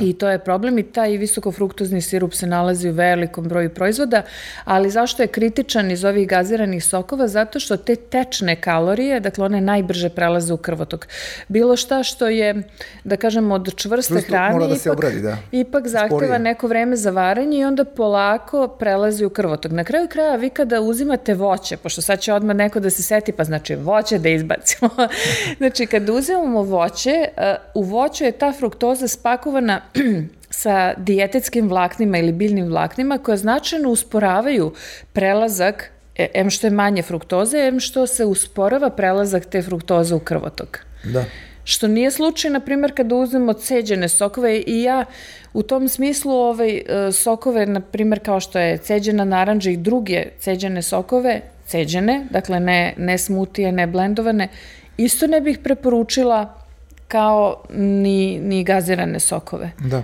I 0.00 0.12
to 0.12 0.28
je 0.28 0.38
problem 0.38 0.78
i 0.78 0.82
taj 0.82 1.16
visokofruktozni 1.16 2.02
sirup 2.02 2.34
se 2.34 2.46
nalazi 2.46 2.88
u 2.88 2.92
velikom 2.92 3.48
broju 3.48 3.70
proizvoda, 3.70 4.22
ali 4.64 4.90
zašto 4.90 5.22
je 5.22 5.26
kritičan 5.26 5.90
iz 5.90 6.04
ovih 6.04 6.28
gaziranih 6.28 6.84
sokova? 6.84 7.28
Zato 7.28 7.60
što 7.60 7.76
te 7.76 7.96
tečne 7.96 8.56
kalorije, 8.60 9.20
dakle 9.20 9.44
one 9.44 9.60
najbrže 9.60 10.08
prelaze 10.08 10.54
u 10.54 10.56
krvotok. 10.56 11.08
Bilo 11.48 11.76
šta 11.76 12.02
što 12.02 12.28
je, 12.28 12.62
da 13.04 13.16
kažemo, 13.16 13.54
od 13.54 13.74
čvrste 13.76 14.14
Čvrsto, 14.14 14.32
hrane, 14.32 14.58
da 14.58 14.74
ipak, 14.74 14.92
obradi, 14.92 15.20
da. 15.20 15.36
ipak 15.52 15.88
zahteva 15.88 16.18
Sporije. 16.18 16.38
neko 16.38 16.66
vreme 16.66 16.96
za 16.96 17.10
varanje 17.10 17.58
i 17.58 17.64
onda 17.64 17.84
polako 17.84 18.68
prelazi 18.68 19.24
u 19.24 19.30
krvotok. 19.30 19.72
Na 19.72 19.84
kraju 19.84 20.08
kraja 20.08 20.36
vi 20.36 20.50
kada 20.50 20.80
uzimate 20.80 21.34
voće, 21.34 21.76
pošto 21.76 22.02
sad 22.02 22.20
će 22.20 22.32
odmah 22.32 22.56
neko 22.56 22.80
da 22.80 22.90
se 22.90 23.02
seti, 23.02 23.32
pa 23.32 23.44
znači 23.44 23.74
voće 23.74 24.18
da 24.18 24.28
izbacimo. 24.28 24.90
znači 25.58 25.86
kada 25.86 26.12
uzimamo 26.12 26.62
voće, 26.62 27.28
u 27.74 27.82
voću 27.82 28.24
je 28.24 28.32
ta 28.32 28.52
fruktoza 28.52 29.08
spakovana 29.08 29.80
sa 30.50 30.94
dijetetskim 30.96 31.68
vlaknima 31.68 32.18
ili 32.18 32.32
biljnim 32.32 32.66
vlaknima 32.66 33.18
koja 33.18 33.36
značajno 33.36 33.90
usporavaju 33.90 34.72
prelazak 35.12 35.90
e, 36.16 36.28
em 36.34 36.50
što 36.50 36.66
je 36.66 36.70
manje 36.70 37.02
fruktoze, 37.02 37.58
em 37.58 37.80
što 37.80 38.06
se 38.06 38.24
usporava 38.24 38.90
prelazak 38.90 39.44
te 39.44 39.62
fruktoze 39.62 40.14
u 40.14 40.18
krvotok. 40.18 40.78
Da. 41.04 41.24
Što 41.64 41.88
nije 41.88 42.10
slučaj, 42.10 42.50
na 42.50 42.60
primjer, 42.60 42.94
kada 42.94 43.14
uzmemo 43.14 43.52
ceđene 43.52 44.08
sokove 44.08 44.62
i 44.66 44.82
ja 44.82 45.04
u 45.52 45.62
tom 45.62 45.88
smislu 45.88 46.32
ovaj, 46.32 46.76
e, 46.76 47.12
sokove, 47.12 47.66
na 47.66 47.80
primjer, 47.80 48.20
kao 48.24 48.40
što 48.40 48.58
je 48.58 48.78
ceđena 48.78 49.24
naranđa 49.24 49.70
i 49.70 49.76
druge 49.76 50.24
ceđene 50.38 50.82
sokove, 50.82 51.40
ceđene, 51.66 52.26
dakle 52.30 52.60
ne, 52.60 52.94
ne 52.96 53.18
smutije, 53.18 53.72
ne 53.72 53.86
blendovane, 53.86 54.48
isto 54.96 55.26
ne 55.26 55.40
bih 55.40 55.58
preporučila 55.58 56.63
kao 57.08 57.62
ni, 57.74 58.38
ni 58.38 58.64
gazirane 58.64 59.20
sokove. 59.20 59.70
Da. 59.78 60.02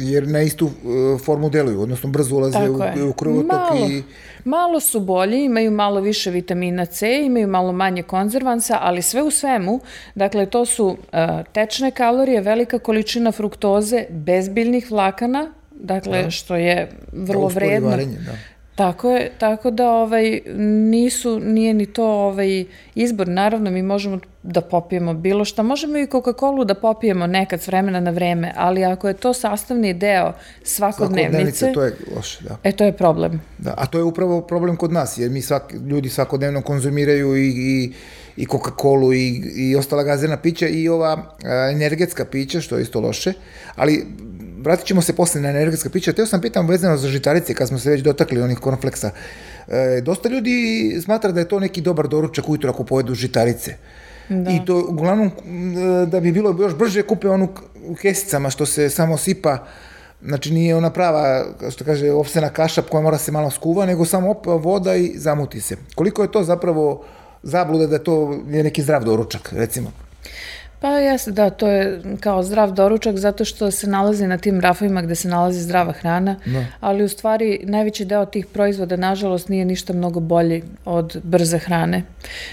jer 0.00 0.28
na 0.28 0.42
istu 0.42 0.66
uh, 0.66 1.20
formu 1.20 1.50
deluju, 1.50 1.80
odnosno 1.80 2.10
brzo 2.10 2.36
ulaze 2.36 2.70
u, 2.70 3.08
u 3.10 3.12
krvotok 3.12 3.52
malo, 3.52 3.86
i... 3.90 4.02
Malo 4.44 4.80
su 4.80 5.00
bolji, 5.00 5.44
imaju 5.44 5.70
malo 5.70 6.00
više 6.00 6.30
vitamina 6.30 6.86
C, 6.86 7.22
imaju 7.24 7.48
malo 7.48 7.72
manje 7.72 8.02
konzervansa, 8.02 8.78
ali 8.80 9.02
sve 9.02 9.22
u 9.22 9.30
svemu, 9.30 9.80
dakle, 10.14 10.46
to 10.46 10.64
su 10.64 10.86
uh, 10.86 10.96
tečne 11.52 11.90
kalorije, 11.90 12.40
velika 12.40 12.78
količina 12.78 13.32
fruktoze, 13.32 14.04
bez 14.10 14.48
biljnih 14.48 14.90
vlakana, 14.90 15.52
dakle, 15.70 16.22
da. 16.22 16.30
što 16.30 16.56
je 16.56 16.90
vrlo 17.12 17.48
da, 17.48 17.54
vredno. 17.54 17.88
Varenje, 17.88 18.18
da 18.26 18.55
Tako 18.76 19.10
je, 19.10 19.30
tako 19.38 19.70
da 19.70 19.90
ovaj, 19.90 20.40
nisu, 20.90 21.40
nije 21.40 21.74
ni 21.74 21.86
to 21.86 22.06
ovaj, 22.06 22.64
izbor. 22.94 23.28
Naravno, 23.28 23.70
mi 23.70 23.82
možemo 23.82 24.18
da 24.42 24.60
popijemo 24.60 25.14
bilo 25.14 25.44
šta. 25.44 25.62
Možemo 25.62 25.98
i 25.98 26.06
Coca-Cola 26.06 26.64
da 26.64 26.74
popijemo 26.74 27.26
nekad 27.26 27.60
s 27.60 27.66
vremena 27.66 28.00
na 28.00 28.10
vreme, 28.10 28.52
ali 28.56 28.84
ako 28.84 29.08
je 29.08 29.14
to 29.14 29.32
sastavni 29.32 29.94
deo 29.94 30.32
svakodnevnice... 30.62 31.72
to 31.72 31.82
je 31.82 31.96
loše, 32.16 32.44
da. 32.44 32.56
E, 32.62 32.72
to 32.72 32.84
je 32.84 32.92
problem. 32.92 33.40
Da, 33.58 33.74
a 33.76 33.86
to 33.86 33.98
je 33.98 34.04
upravo 34.04 34.40
problem 34.40 34.76
kod 34.76 34.92
nas, 34.92 35.18
jer 35.18 35.30
mi 35.30 35.42
svak, 35.42 35.74
ljudi 35.88 36.08
svakodnevno 36.08 36.62
konzumiraju 36.62 37.36
i, 37.36 37.48
i, 37.48 37.92
i 38.36 38.46
Coca-Colu 38.46 39.14
i, 39.14 39.52
i 39.56 39.76
ostala 39.76 40.02
gazirna 40.02 40.36
pića 40.36 40.68
i 40.68 40.88
ova 40.88 41.36
a, 41.44 41.70
energetska 41.72 42.24
pića, 42.24 42.60
što 42.60 42.76
je 42.76 42.82
isto 42.82 43.00
loše, 43.00 43.32
ali 43.74 44.06
vratit 44.62 44.86
ćemo 44.86 45.02
se 45.02 45.12
posle 45.12 45.40
na 45.40 45.48
energetska 45.48 45.90
pića. 45.90 46.12
Teo 46.12 46.26
sam 46.26 46.40
pitam 46.40 46.68
vezano 46.68 46.96
za 46.96 47.08
žitarice, 47.08 47.54
kad 47.54 47.68
smo 47.68 47.78
se 47.78 47.90
već 47.90 48.00
dotakli 48.02 48.42
onih 48.42 48.58
konfleksa. 48.58 49.10
E, 49.68 50.00
dosta 50.00 50.28
ljudi 50.28 50.98
smatra 51.04 51.32
da 51.32 51.40
je 51.40 51.48
to 51.48 51.60
neki 51.60 51.80
dobar 51.80 52.08
doručak 52.08 52.48
ujutro 52.48 52.70
ako 52.70 52.84
pojedu 52.84 53.14
žitarice. 53.14 53.74
Da. 54.28 54.50
I 54.50 54.64
to 54.66 54.86
uglavnom 54.88 55.30
da 56.06 56.20
bi 56.20 56.32
bilo 56.32 56.56
još 56.60 56.74
brže 56.74 57.02
kupe 57.02 57.28
onu 57.28 57.48
u 57.86 57.94
kesicama 57.94 58.50
što 58.50 58.66
se 58.66 58.90
samo 58.90 59.16
sipa 59.16 59.66
Znači 60.22 60.52
nije 60.52 60.76
ona 60.76 60.90
prava, 60.90 61.44
što 61.70 61.84
kaže, 61.84 62.10
ovsena 62.12 62.48
kaša 62.48 62.82
koja 62.82 63.02
mora 63.02 63.18
se 63.18 63.32
malo 63.32 63.50
skuva, 63.50 63.86
nego 63.86 64.04
samo 64.04 64.30
op, 64.30 64.46
voda 64.46 64.94
i 64.94 65.12
zamuti 65.16 65.60
se. 65.60 65.76
Koliko 65.94 66.22
je 66.22 66.32
to 66.32 66.42
zapravo 66.44 67.04
zabluda 67.42 67.86
da 67.86 67.98
to 67.98 68.40
je 68.48 68.62
neki 68.62 68.82
zdrav 68.82 69.04
doručak, 69.04 69.52
recimo? 69.52 69.92
Pa 70.80 70.88
jeste, 70.88 71.30
da, 71.30 71.50
to 71.50 71.68
je 71.68 72.00
kao 72.20 72.42
zdrav 72.42 72.72
doručak 72.72 73.16
zato 73.16 73.44
što 73.44 73.70
se 73.70 73.86
nalazi 73.86 74.26
na 74.26 74.38
tim 74.38 74.60
rafovima 74.60 75.02
gde 75.02 75.14
se 75.14 75.28
nalazi 75.28 75.60
zdrava 75.60 75.92
hrana, 75.92 76.36
no. 76.46 76.52
Da. 76.60 76.66
ali 76.80 77.04
u 77.04 77.08
stvari 77.08 77.60
najveći 77.62 78.04
deo 78.04 78.26
tih 78.26 78.46
proizvoda 78.46 78.96
nažalost 78.96 79.48
nije 79.48 79.64
ništa 79.64 79.92
mnogo 79.92 80.20
bolji 80.20 80.62
od 80.84 81.20
brze 81.24 81.58
hrane. 81.58 82.02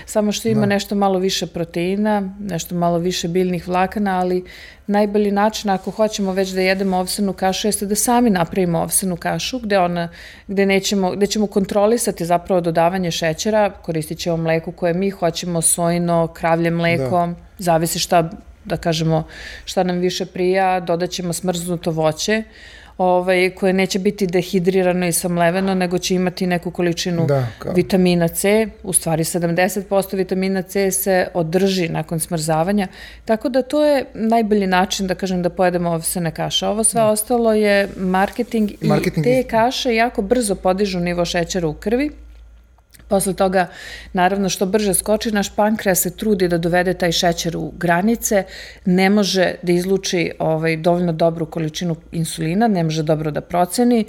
Samo 0.05 0.31
što 0.31 0.47
ima 0.47 0.61
no. 0.61 0.65
Da. 0.65 0.73
nešto 0.73 0.95
malo 0.95 1.19
više 1.19 1.47
proteina, 1.47 2.33
nešto 2.39 2.75
malo 2.75 2.97
više 2.97 3.27
biljnih 3.27 3.67
vlakana, 3.67 4.19
ali 4.19 4.43
najbolji 4.87 5.31
način 5.31 5.69
ako 5.69 5.91
hoćemo 5.91 6.31
već 6.31 6.49
da 6.49 6.61
jedemo 6.61 6.97
ovsenu 6.97 7.33
kašu 7.33 7.67
jeste 7.67 7.85
da 7.85 7.95
sami 7.95 8.29
napravimo 8.29 8.79
ovsenu 8.79 9.17
kašu 9.17 9.59
gde 9.59 9.79
ona 9.79 10.09
gde 10.47 10.65
nećemo 10.65 11.11
gde 11.11 11.27
ćemo 11.27 11.47
kontrolisati 11.47 12.25
zapravo 12.25 12.61
dodavanje 12.61 13.11
šećera, 13.11 13.69
koristit 13.69 14.19
ćemo 14.19 14.37
mleko 14.37 14.71
koje 14.71 14.93
mi 14.93 15.09
hoćemo, 15.09 15.61
sojino, 15.61 16.27
kravlje 16.27 16.71
mleko, 16.71 17.27
da. 17.27 17.33
Zavisi 17.57 17.99
šta 17.99 18.29
da 18.65 18.77
kažemo 18.77 19.23
šta 19.65 19.83
nam 19.83 19.99
više 19.99 20.25
prija, 20.25 20.79
dodaćemo 20.79 21.33
smrznuto 21.33 21.91
voće 21.91 22.43
ovaj, 22.97 23.49
koje 23.49 23.73
neće 23.73 23.99
biti 23.99 24.27
dehidrirano 24.27 25.07
i 25.07 25.11
samleveno, 25.11 25.75
nego 25.75 25.97
će 25.97 26.15
imati 26.15 26.47
neku 26.47 26.71
količinu 26.71 27.25
da, 27.25 27.47
vitamina 27.75 28.27
C. 28.27 28.67
U 28.83 28.93
stvari 28.93 29.23
70% 29.23 30.15
vitamina 30.15 30.61
C 30.61 30.91
se 30.91 31.27
održi 31.33 31.89
nakon 31.89 32.19
smrzavanja. 32.19 32.87
Tako 33.25 33.49
da 33.49 33.61
to 33.61 33.85
je 33.85 34.05
najbolji 34.13 34.67
način 34.67 35.07
da 35.07 35.15
kažem 35.15 35.41
da 35.41 35.49
pojedemo 35.49 35.89
ovsene 35.89 36.31
kaše. 36.31 36.67
Ovo 36.67 36.83
sve 36.83 37.01
da. 37.01 37.07
ostalo 37.07 37.53
je 37.53 37.89
marketing, 37.97 38.71
marketing 38.81 39.25
i 39.25 39.29
te 39.29 39.43
kaše 39.43 39.95
jako 39.95 40.21
brzo 40.21 40.55
podižu 40.55 40.99
nivo 40.99 41.25
šećera 41.25 41.67
u 41.67 41.73
krvi 41.73 42.11
Posle 43.13 43.33
toga, 43.33 43.67
naravno, 44.13 44.49
što 44.49 44.65
brže 44.65 44.93
skoči, 44.93 45.31
naš 45.31 45.55
pankreas 45.55 45.99
se 46.01 46.09
trudi 46.17 46.47
da 46.47 46.57
dovede 46.57 46.93
taj 46.93 47.11
šećer 47.11 47.57
u 47.57 47.71
granice, 47.77 48.43
ne 48.85 49.09
može 49.09 49.51
da 49.61 49.71
izluči 49.71 50.31
ovaj, 50.39 50.77
dovoljno 50.77 51.13
dobru 51.13 51.45
količinu 51.45 51.95
insulina, 52.11 52.67
ne 52.67 52.83
može 52.83 53.03
dobro 53.03 53.31
da 53.31 53.41
proceni, 53.41 54.05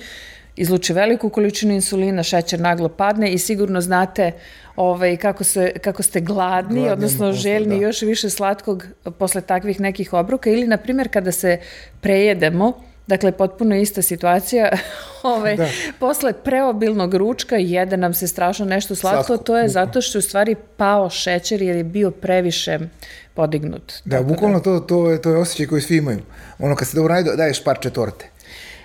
izluči 0.57 0.93
veliku 0.93 1.29
količinu 1.29 1.75
insulina, 1.75 2.23
šećer 2.23 2.61
naglo 2.61 2.89
padne 2.89 3.33
i 3.33 3.39
sigurno 3.39 3.81
znate 3.81 4.33
ovaj, 4.77 5.17
kako, 5.17 5.45
se, 5.45 5.73
kako 5.81 6.03
ste 6.03 6.21
gladni, 6.21 6.81
gladni 6.81 6.93
odnosno 6.93 7.27
posle, 7.27 7.41
željni 7.41 7.79
da. 7.79 7.85
još 7.85 8.03
više 8.03 8.31
slatkog 8.31 8.87
posle 9.19 9.41
takvih 9.41 9.81
nekih 9.81 10.13
obroka 10.13 10.51
ili, 10.51 10.67
na 10.67 10.77
primjer, 10.77 11.09
kada 11.13 11.33
se 11.33 11.59
prejedemo, 12.01 12.73
Dakle, 13.07 13.33
potpuno 13.33 13.77
ista 13.77 14.03
situacija. 14.03 14.69
Ove, 15.23 15.37
ovaj, 15.37 15.57
da. 15.57 15.69
Posle 15.99 16.33
preobilnog 16.33 17.15
ručka 17.15 17.57
jede 17.57 17.97
nam 17.97 18.15
se 18.15 18.29
strašno 18.29 18.65
nešto 18.65 18.95
slatko, 18.95 19.25
slatko 19.25 19.45
to 19.45 19.59
je 19.59 19.69
zato 19.69 20.01
što 20.01 20.19
je 20.19 20.21
u 20.21 20.23
stvari 20.23 20.55
pao 20.77 21.11
šećer 21.11 21.63
jer 21.63 21.77
je 21.77 21.85
bio 21.85 22.11
previše 22.11 22.79
podignut. 23.35 23.93
Da, 24.05 24.17
Tako 24.17 24.29
bukvalno 24.29 24.59
da. 24.59 24.65
to, 24.65 24.81
to, 24.81 25.11
je, 25.11 25.23
to 25.23 25.31
je 25.31 25.37
osjećaj 25.37 25.67
koji 25.67 25.83
svi 25.83 25.97
imaju. 25.97 26.21
Ono 26.59 26.77
kad 26.77 26.89
se 26.89 26.97
dobro 26.97 27.15
najde, 27.15 27.37
daješ 27.37 27.65
parče 27.65 27.91
torte. 27.91 28.31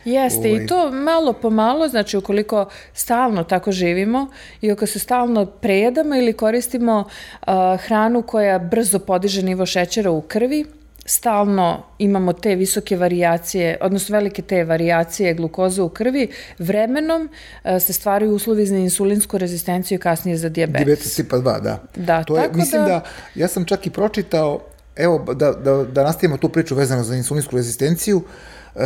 Jeste, 0.05 0.39
Uvoj. 0.39 0.49
i 0.49 0.53
ovaj. 0.53 0.67
to 0.67 0.91
malo 0.91 1.33
po 1.33 1.49
malo, 1.49 1.87
znači 1.87 2.17
ukoliko 2.17 2.69
stalno 2.93 3.43
tako 3.43 3.71
živimo 3.71 4.27
i 4.61 4.71
ako 4.71 4.85
se 4.85 4.99
stalno 4.99 5.45
prejedamo 5.45 6.15
ili 6.15 6.33
koristimo 6.33 6.99
uh, 7.41 7.53
hranu 7.79 8.21
koja 8.21 8.59
brzo 8.59 8.99
podiže 8.99 9.43
nivo 9.43 9.65
šećera 9.65 10.11
u 10.11 10.21
krvi, 10.21 10.65
stalno 11.09 11.83
imamo 11.97 12.33
te 12.33 12.55
visoke 12.55 12.97
varijacije, 12.97 13.77
odnosno 13.81 14.13
velike 14.13 14.41
te 14.41 14.63
varijacije 14.63 15.33
glukoze 15.33 15.81
u 15.81 15.89
krvi, 15.89 16.27
vremenom 16.59 17.29
uh, 17.29 17.81
se 17.81 17.93
stvaraju 17.93 18.35
uslovi 18.35 18.65
za 18.65 18.75
insulinsku 18.75 19.37
rezistenciju 19.37 19.95
i 19.95 19.99
kasnije 19.99 20.37
za 20.37 20.49
diabetes. 20.49 20.85
Diabetes 20.85 21.15
tipa 21.15 21.37
2, 21.37 21.61
da. 21.61 21.83
Da, 21.95 22.23
to 22.23 22.37
je, 22.37 22.49
mislim 22.53 22.81
da... 22.81 22.87
da... 22.87 23.01
ja 23.35 23.47
sam 23.47 23.65
čak 23.65 23.87
i 23.87 23.89
pročitao, 23.89 24.59
evo, 24.95 25.33
da, 25.33 25.51
da, 25.51 25.83
da 25.83 26.03
nastavimo 26.03 26.37
tu 26.37 26.49
priču 26.49 26.75
vezano 26.75 27.03
za 27.03 27.15
insulinsku 27.15 27.55
rezistenciju, 27.55 28.17
uh, 28.17 28.81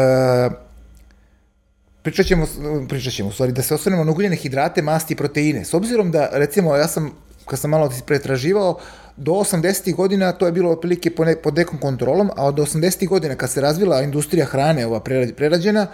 pričat 2.02 2.26
ćemo, 2.26 2.48
pričat 2.90 3.14
ćemo, 3.14 3.32
stvari, 3.32 3.52
da 3.52 3.62
se 3.62 3.74
osvrnemo 3.74 4.04
na 4.04 4.12
ugljene 4.12 4.36
hidrate, 4.36 4.82
masti 4.82 5.14
i 5.14 5.18
proteine. 5.18 5.66
S 5.66 5.74
obzirom 5.74 6.12
da, 6.12 6.30
recimo, 6.32 6.76
ja 6.76 6.88
sam, 6.88 7.12
kad 7.46 7.60
sam 7.60 7.70
malo 7.70 7.92
pretraživao, 8.06 8.72
uh, 8.72 9.03
do 9.18 9.32
80. 9.32 9.96
godina 9.96 10.32
to 10.32 10.46
je 10.46 10.52
bilo 10.52 10.72
otprilike 10.72 11.12
pod 11.44 11.56
nekom 11.56 11.80
kontrolom, 11.80 12.30
a 12.36 12.46
od 12.46 12.56
80. 12.56 13.08
godina 13.08 13.36
kad 13.36 13.50
se 13.50 13.62
razvila 13.62 14.02
industrija 14.02 14.46
hrane, 14.46 14.86
ova 14.86 15.00
prerađena, 15.36 15.88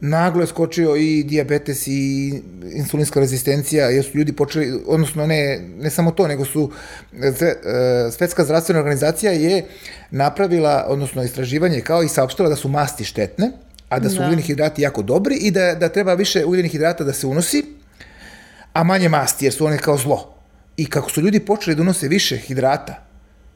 naglo 0.00 0.40
je 0.40 0.46
skočio 0.46 0.96
i 0.96 1.24
diabetes 1.24 1.86
i 1.86 2.28
insulinska 2.72 3.20
rezistencija, 3.20 3.86
jer 3.86 4.04
su 4.04 4.18
ljudi 4.18 4.32
počeli, 4.32 4.82
odnosno 4.86 5.26
ne, 5.26 5.60
ne 5.80 5.90
samo 5.90 6.10
to, 6.10 6.28
nego 6.28 6.44
su 6.44 6.70
e, 7.12 7.32
Svetska 8.12 8.44
zdravstvena 8.44 8.80
organizacija 8.80 9.32
je 9.32 9.64
napravila, 10.10 10.86
odnosno 10.88 11.22
istraživanje 11.22 11.80
kao 11.80 12.02
i 12.02 12.08
saopštila 12.08 12.48
da 12.48 12.56
su 12.56 12.68
masti 12.68 13.04
štetne, 13.04 13.50
a 13.88 13.98
da 13.98 14.10
su 14.10 14.16
da. 14.16 14.24
ugljeni 14.24 14.42
hidrati 14.42 14.82
jako 14.82 15.02
dobri 15.02 15.36
i 15.36 15.50
da, 15.50 15.74
da 15.74 15.88
treba 15.88 16.14
više 16.14 16.44
ugljenih 16.44 16.72
hidrata 16.72 17.04
da 17.04 17.12
se 17.12 17.26
unosi, 17.26 17.64
a 18.72 18.84
manje 18.84 19.08
masti, 19.08 19.46
jer 19.46 19.52
su 19.52 19.66
one 19.66 19.78
kao 19.78 19.96
zlo. 19.96 20.33
I 20.76 20.86
kako 20.86 21.10
su 21.10 21.20
ljudi 21.20 21.40
počeli 21.40 21.76
da 21.76 21.82
unose 21.82 22.08
više 22.08 22.36
hidrata, 22.36 23.04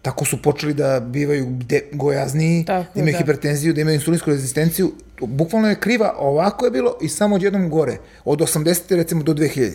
tako 0.03 0.25
su 0.25 0.43
počeli 0.43 0.75
da 0.75 1.01
bivaju 1.01 1.47
de, 1.51 1.83
gojazniji, 1.93 2.65
tako, 2.65 2.91
da 2.95 3.01
imaju 3.01 3.13
da. 3.13 3.19
hipertenziju, 3.19 3.73
da 3.73 3.81
imaju 3.81 3.95
insulinsku 3.95 4.31
rezistenciju. 4.31 4.93
Bukvalno 5.21 5.69
je 5.69 5.81
kriva, 5.81 6.15
ovako 6.19 6.65
je 6.65 6.71
bilo 6.71 6.99
i 7.03 7.09
samo 7.09 7.35
odjednom 7.35 7.71
gore. 7.71 7.97
Od 8.25 8.39
80. 8.39 8.97
recimo 8.97 9.23
do 9.23 9.35
2000. 9.35 9.75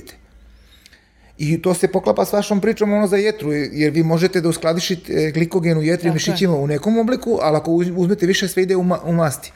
I 1.38 1.62
to 1.62 1.74
se 1.74 1.88
poklapa 1.88 2.26
s 2.26 2.34
vašom 2.34 2.62
pričom 2.62 2.94
ono 2.94 3.08
za 3.08 3.18
jetru, 3.18 3.54
jer 3.54 3.92
vi 3.92 4.04
možete 4.04 4.42
da 4.42 4.50
uskladišite 4.50 5.32
glikogen 5.32 5.78
u 5.78 5.84
jetri 5.84 6.10
i 6.10 6.12
mišićima 6.12 6.56
u 6.56 6.68
nekom 6.68 6.98
obliku, 6.98 7.40
ali 7.42 7.58
ako 7.58 7.72
uzmete 7.72 8.26
više 8.26 8.48
sve 8.48 8.64
ide 8.64 8.76
u, 8.76 8.84
ma, 8.84 9.00
u 9.04 9.14
masti. 9.14 9.52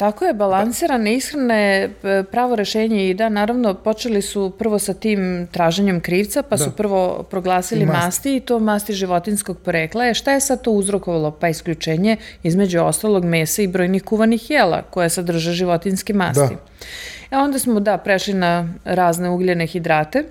Tako 0.00 0.24
je, 0.24 0.34
balansirane 0.34 1.14
ishrane 1.14 1.90
pravo 2.30 2.56
rešenje 2.56 3.08
i 3.10 3.14
da, 3.14 3.28
naravno, 3.28 3.74
počeli 3.74 4.22
su 4.22 4.52
prvo 4.58 4.78
sa 4.78 4.94
tim 4.94 5.48
traženjem 5.50 6.00
krivca, 6.00 6.42
pa 6.42 6.56
da. 6.56 6.64
su 6.64 6.70
prvo 6.70 7.22
proglasili 7.22 7.86
masti. 7.86 8.04
masti 8.04 8.36
i 8.36 8.40
to 8.40 8.58
masti 8.58 8.92
životinskog 8.92 9.58
porekla. 9.58 10.06
E, 10.06 10.14
šta 10.14 10.32
je 10.32 10.40
sad 10.40 10.62
to 10.62 10.70
uzrokovalo? 10.70 11.30
Pa 11.30 11.48
isključenje 11.48 12.16
između 12.42 12.80
ostalog 12.80 13.24
mesa 13.24 13.62
i 13.62 13.68
brojnih 13.68 14.04
kuvanih 14.04 14.50
jela 14.50 14.82
koje 14.82 15.08
sadrže 15.08 15.52
životinske 15.52 16.14
masti. 16.14 16.54
Da. 17.30 17.36
E 17.36 17.40
onda 17.40 17.58
smo, 17.58 17.80
da, 17.80 17.98
prešli 17.98 18.34
na 18.34 18.68
razne 18.84 19.30
ugljene 19.30 19.66
hidrate. 19.66 20.24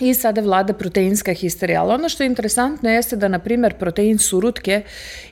I 0.00 0.14
sada 0.14 0.40
vlada 0.40 0.72
proteinska 0.72 1.32
histerija. 1.32 1.82
Ali 1.82 1.92
ono 1.92 2.08
što 2.08 2.22
je 2.22 2.26
interesantno 2.26 2.90
jeste 2.90 3.16
da, 3.16 3.28
na 3.28 3.38
primer, 3.38 3.74
protein 3.74 4.18
surutke 4.18 4.82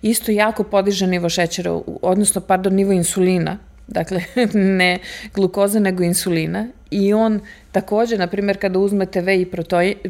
isto 0.03 0.33
jako 0.33 0.63
podiže 0.65 1.07
nivo 1.07 1.29
šećera, 1.29 1.81
odnosno, 2.03 2.41
pardon, 2.41 2.75
nivo 2.75 2.93
insulina. 2.93 3.59
Dakle, 3.87 4.23
ne 4.79 4.99
glukoza, 5.35 5.79
nego 5.79 6.03
insulina. 6.03 6.67
I 6.91 7.13
on 7.13 7.41
takođe, 7.73 8.19
na 8.19 8.27
primjer, 8.27 8.59
kada 8.61 8.79
uzmete 8.79 9.21
V 9.21 9.41
i 9.41 9.51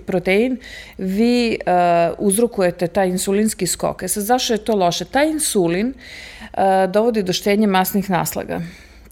protein, 0.07 0.57
vi 0.99 1.59
uh, 1.67 2.15
uzrokujete 2.19 2.87
taj 2.87 3.09
insulinski 3.09 3.67
skok. 3.67 4.03
E 4.03 4.09
sad, 4.09 4.25
zašto 4.25 4.53
je 4.53 4.65
to 4.65 4.77
loše? 4.77 5.05
Taj 5.05 5.31
insulin 5.31 5.89
uh, 5.93 6.93
dovodi 6.93 7.23
do 7.23 7.33
štenje 7.33 7.67
masnih 7.67 8.11
naslaga. 8.11 8.61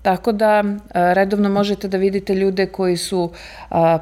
Tako 0.04 0.32
da 0.32 0.64
redovno 0.92 1.48
možete 1.48 1.88
da 1.88 1.96
vidite 1.96 2.34
ljude 2.34 2.66
koji 2.66 2.96
su 2.96 3.32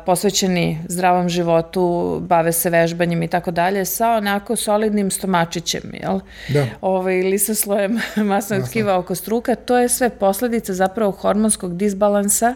posvećeni 0.07 0.79
zdravom 0.89 1.29
životu, 1.29 2.19
bave 2.29 2.53
se 2.53 2.71
vežbanjem 2.71 3.23
i 3.23 3.29
tako 3.29 3.51
dalje, 3.51 3.85
sa 3.85 4.11
onako 4.11 4.57
solidnim 4.57 5.11
stomačićem, 5.11 5.83
jel? 6.03 6.21
Da. 6.49 6.67
Ovaj, 6.81 7.21
ili 7.21 7.39
sa 7.39 7.55
slojem 7.55 8.01
masnog 8.31 8.63
tkiva 8.69 8.99
oko 8.99 9.15
struka. 9.15 9.55
To 9.55 9.79
je 9.79 9.89
sve 9.89 10.11
posledica 10.11 10.75
zapravo 10.75 11.11
hormonskog 11.11 11.77
disbalansa 11.77 12.55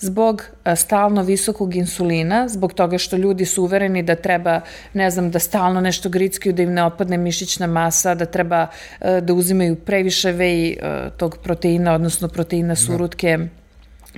zbog 0.00 0.44
stalno 0.76 1.22
visokog 1.22 1.74
insulina, 1.76 2.48
zbog 2.48 2.72
toga 2.72 2.98
što 2.98 3.16
ljudi 3.16 3.44
su 3.44 3.62
uvereni 3.62 4.02
da 4.02 4.14
treba, 4.14 4.60
ne 4.94 5.10
znam, 5.10 5.30
da 5.30 5.38
stalno 5.38 5.80
nešto 5.80 6.08
grickaju, 6.08 6.52
da 6.52 6.62
im 6.62 6.72
ne 6.72 6.84
opadne 6.84 7.16
mišićna 7.16 7.66
masa, 7.66 8.14
da 8.14 8.24
treba 8.26 8.66
da 9.00 9.34
uzimaju 9.34 9.76
previše 9.76 10.32
vej 10.32 10.76
tog 11.16 11.38
proteina, 11.42 11.94
odnosno 11.94 12.28
proteina 12.28 12.76
surutke, 12.76 13.38
da 13.38 13.59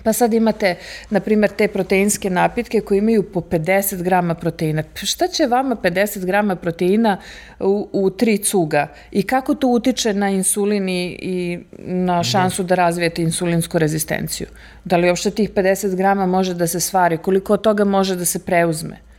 Pa 0.05 0.13
sad 0.13 0.35
imate, 0.35 0.77
na 1.11 1.21
primjer, 1.21 1.51
te 1.51 1.69
proteinske 1.69 2.31
napitke 2.31 2.81
koji 2.81 2.99
imaju 2.99 3.23
po 3.23 3.41
50 3.41 4.03
grama 4.03 4.35
proteina. 4.35 4.83
Šta 4.95 5.29
će 5.29 5.47
vama 5.47 5.77
50 5.77 6.25
grama 6.25 6.57
proteina 6.57 7.19
u, 7.61 7.89
u 7.93 8.11
tri 8.11 8.39
cuga? 8.39 8.89
I 9.11 9.23
kako 9.23 9.55
to 9.55 9.69
utiče 9.69 10.15
na 10.15 10.31
insulin 10.31 10.89
i, 10.89 11.19
i 11.23 11.59
na 11.79 12.23
šansu 12.23 12.63
da 12.63 12.75
razvijete 12.75 13.23
insulinsku 13.23 13.79
rezistenciju? 13.79 14.47
Da 14.85 14.97
li 14.97 15.09
uopšte 15.09 15.31
tih 15.31 15.51
50 15.51 15.97
grama 15.97 16.27
može 16.27 16.55
da 16.55 16.67
se 16.67 16.81
stvari? 16.81 17.19
Koliko 17.19 17.53
od 17.53 17.63
toga 17.63 17.85
može 17.85 18.17
da 18.17 18.25
se 18.25 18.39
preuzme? 18.39 19.12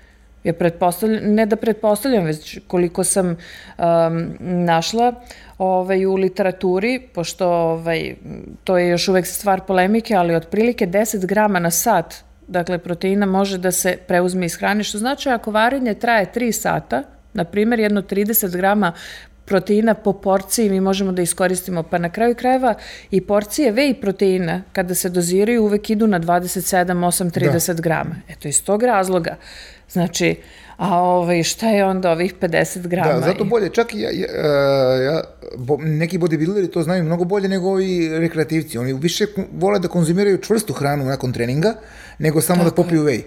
Ja 0.43 0.53
pretpostavljam, 0.53 1.34
ne 1.34 1.45
da 1.45 1.56
pretpostavljam, 1.56 2.25
već 2.25 2.60
koliko 2.67 3.03
sam 3.03 3.27
um, 3.27 3.38
našla, 4.39 5.13
ovaj, 5.58 6.06
u 6.06 6.15
literaturi, 6.15 6.99
pošto 7.13 7.47
ovaj, 7.47 8.15
to 8.63 8.77
je 8.77 8.89
još 8.89 9.08
uvek 9.08 9.25
stvar 9.25 9.62
polemike, 9.62 10.15
ali 10.15 10.36
otprilike 10.36 10.88
10 10.88 11.25
grama 11.25 11.60
na 11.60 11.71
sat 11.71 12.23
dakle, 12.47 12.77
proteina 12.77 13.25
može 13.25 13.58
da 13.58 13.71
se 13.71 13.97
preuzme 14.08 14.45
iz 14.45 14.56
hrane, 14.56 14.84
što 14.84 14.97
znači 14.97 15.29
ako 15.29 15.51
varenje 15.51 15.93
traje 15.93 16.27
3 16.36 16.51
sata, 16.51 17.03
na 17.34 17.43
primjer, 17.43 17.79
jedno 17.79 18.01
30 18.01 18.56
grama 18.58 18.93
proteina 19.45 19.93
po 19.93 20.13
porciji 20.13 20.69
mi 20.69 20.82
možemo 20.82 21.12
da 21.12 21.21
iskoristimo, 21.21 21.84
pa 21.84 21.97
na 21.97 22.10
kraju 22.10 22.36
krajeva 22.36 22.73
i 23.12 23.21
porcije 23.21 23.73
whey 23.73 24.01
proteina 24.01 24.62
kada 24.73 24.95
se 24.95 25.10
doziraju 25.10 25.63
uvek 25.63 25.89
idu 25.89 26.08
na 26.08 26.19
27, 26.19 26.86
8, 26.86 27.39
30 27.39 27.73
da. 27.73 27.82
grama. 27.82 28.15
Eto, 28.29 28.47
iz 28.47 28.63
tog 28.63 28.84
razloga. 28.84 29.36
Znači, 29.93 30.36
a 30.77 30.99
ovaj, 30.99 31.43
šta 31.43 31.67
je 31.67 31.86
onda 31.86 32.12
ovih 32.12 32.36
50 32.41 32.88
grama? 32.88 33.13
Da, 33.13 33.21
zato 33.21 33.43
bolje, 33.43 33.69
čak 33.69 33.93
i 33.93 33.99
ja, 33.99 34.10
ja, 34.12 34.27
ja, 35.03 35.21
bo, 35.58 35.77
neki 35.77 36.19
bodybuilderi 36.19 36.71
to 36.71 36.84
znaju 36.84 37.03
mnogo 37.03 37.25
bolje 37.25 37.49
nego 37.49 37.69
ovi 37.69 38.10
rekreativci. 38.19 38.77
Oni 38.77 38.93
više 38.93 39.25
vole 39.51 39.79
da 39.79 39.88
konzumiraju 39.88 40.38
čvrstu 40.38 40.73
hranu 40.73 41.06
nakon 41.06 41.34
treninga, 41.34 41.73
nego 42.19 42.41
samo 42.41 42.63
da 42.63 42.69
Tako 42.69 42.82
da 42.82 42.84
popiju 42.84 43.03
whey. 43.03 43.21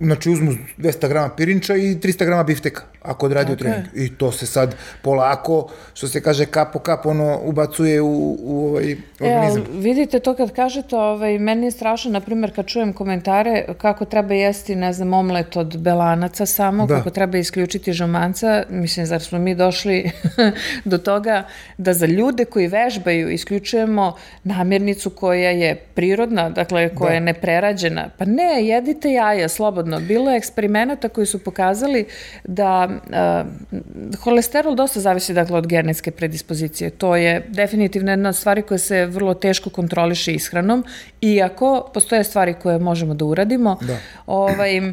Znači 0.00 0.30
uzmu 0.30 0.52
200 0.78 1.08
grama 1.08 1.28
pirinča 1.36 1.76
i 1.76 1.96
300 1.96 2.24
grama 2.24 2.42
bifteka 2.44 2.82
ako 3.08 3.26
odradi 3.26 3.52
u 3.52 3.56
trening. 3.56 3.84
I 3.94 4.16
to 4.16 4.32
se 4.32 4.46
sad 4.46 4.74
polako, 5.02 5.68
što 5.94 6.08
se 6.08 6.20
kaže 6.20 6.46
kap 6.46 6.72
po 6.72 6.78
kap, 6.78 7.06
ono 7.06 7.40
ubacuje 7.44 8.00
u, 8.00 8.36
u 8.40 8.66
ovaj 8.66 8.96
organizam. 9.20 9.62
E, 9.62 9.64
vidite 9.72 10.20
to 10.20 10.34
kad 10.34 10.52
kažete, 10.52 10.96
ovaj, 10.96 11.38
meni 11.38 11.66
je 11.66 11.70
strašno, 11.70 12.10
na 12.10 12.20
primjer, 12.20 12.54
kad 12.54 12.66
čujem 12.66 12.92
komentare 12.92 13.64
kako 13.78 14.04
treba 14.04 14.34
jesti, 14.34 14.76
ne 14.76 14.92
znam, 14.92 15.12
omlet 15.14 15.56
od 15.56 15.78
belanaca 15.78 16.46
samo, 16.46 16.86
da. 16.86 16.96
kako 16.96 17.10
treba 17.10 17.38
isključiti 17.38 17.92
žumanca, 17.92 18.62
mislim, 18.68 19.06
zar 19.06 19.22
smo 19.22 19.38
mi 19.38 19.54
došli 19.54 20.10
do 20.90 20.98
toga 20.98 21.42
da 21.78 21.92
za 21.92 22.06
ljude 22.06 22.44
koji 22.44 22.66
vežbaju 22.66 23.30
isključujemo 23.30 24.16
namirnicu 24.44 25.10
koja 25.10 25.50
je 25.50 25.74
prirodna, 25.74 26.50
dakle, 26.50 26.94
koja 26.94 27.08
da. 27.08 27.14
je 27.14 27.20
neprerađena. 27.20 28.08
Pa 28.18 28.24
ne, 28.24 28.66
jedite 28.66 29.12
jaja, 29.12 29.48
slobodno. 29.48 30.00
Bilo 30.00 30.30
je 30.30 30.36
eksperimenata 30.36 31.08
koji 31.08 31.26
su 31.26 31.38
pokazali 31.44 32.06
da 32.44 32.88
uh, 33.06 34.18
holesterol 34.22 34.74
dosta 34.74 35.00
zavisi 35.00 35.34
dakle 35.34 35.58
od 35.58 35.66
genetske 35.66 36.10
predispozicije. 36.10 36.90
To 36.90 37.16
je 37.16 37.46
definitivno 37.48 38.10
jedna 38.12 38.28
od 38.28 38.36
stvari 38.36 38.62
koja 38.62 38.78
se 38.78 39.06
vrlo 39.06 39.34
teško 39.34 39.70
kontroliše 39.70 40.34
ishranom, 40.34 40.84
iako 41.20 41.90
postoje 41.94 42.24
stvari 42.24 42.54
koje 42.62 42.78
možemo 42.78 43.14
da 43.14 43.24
uradimo. 43.24 43.78
Da. 43.80 43.98
Ovaj, 44.26 44.92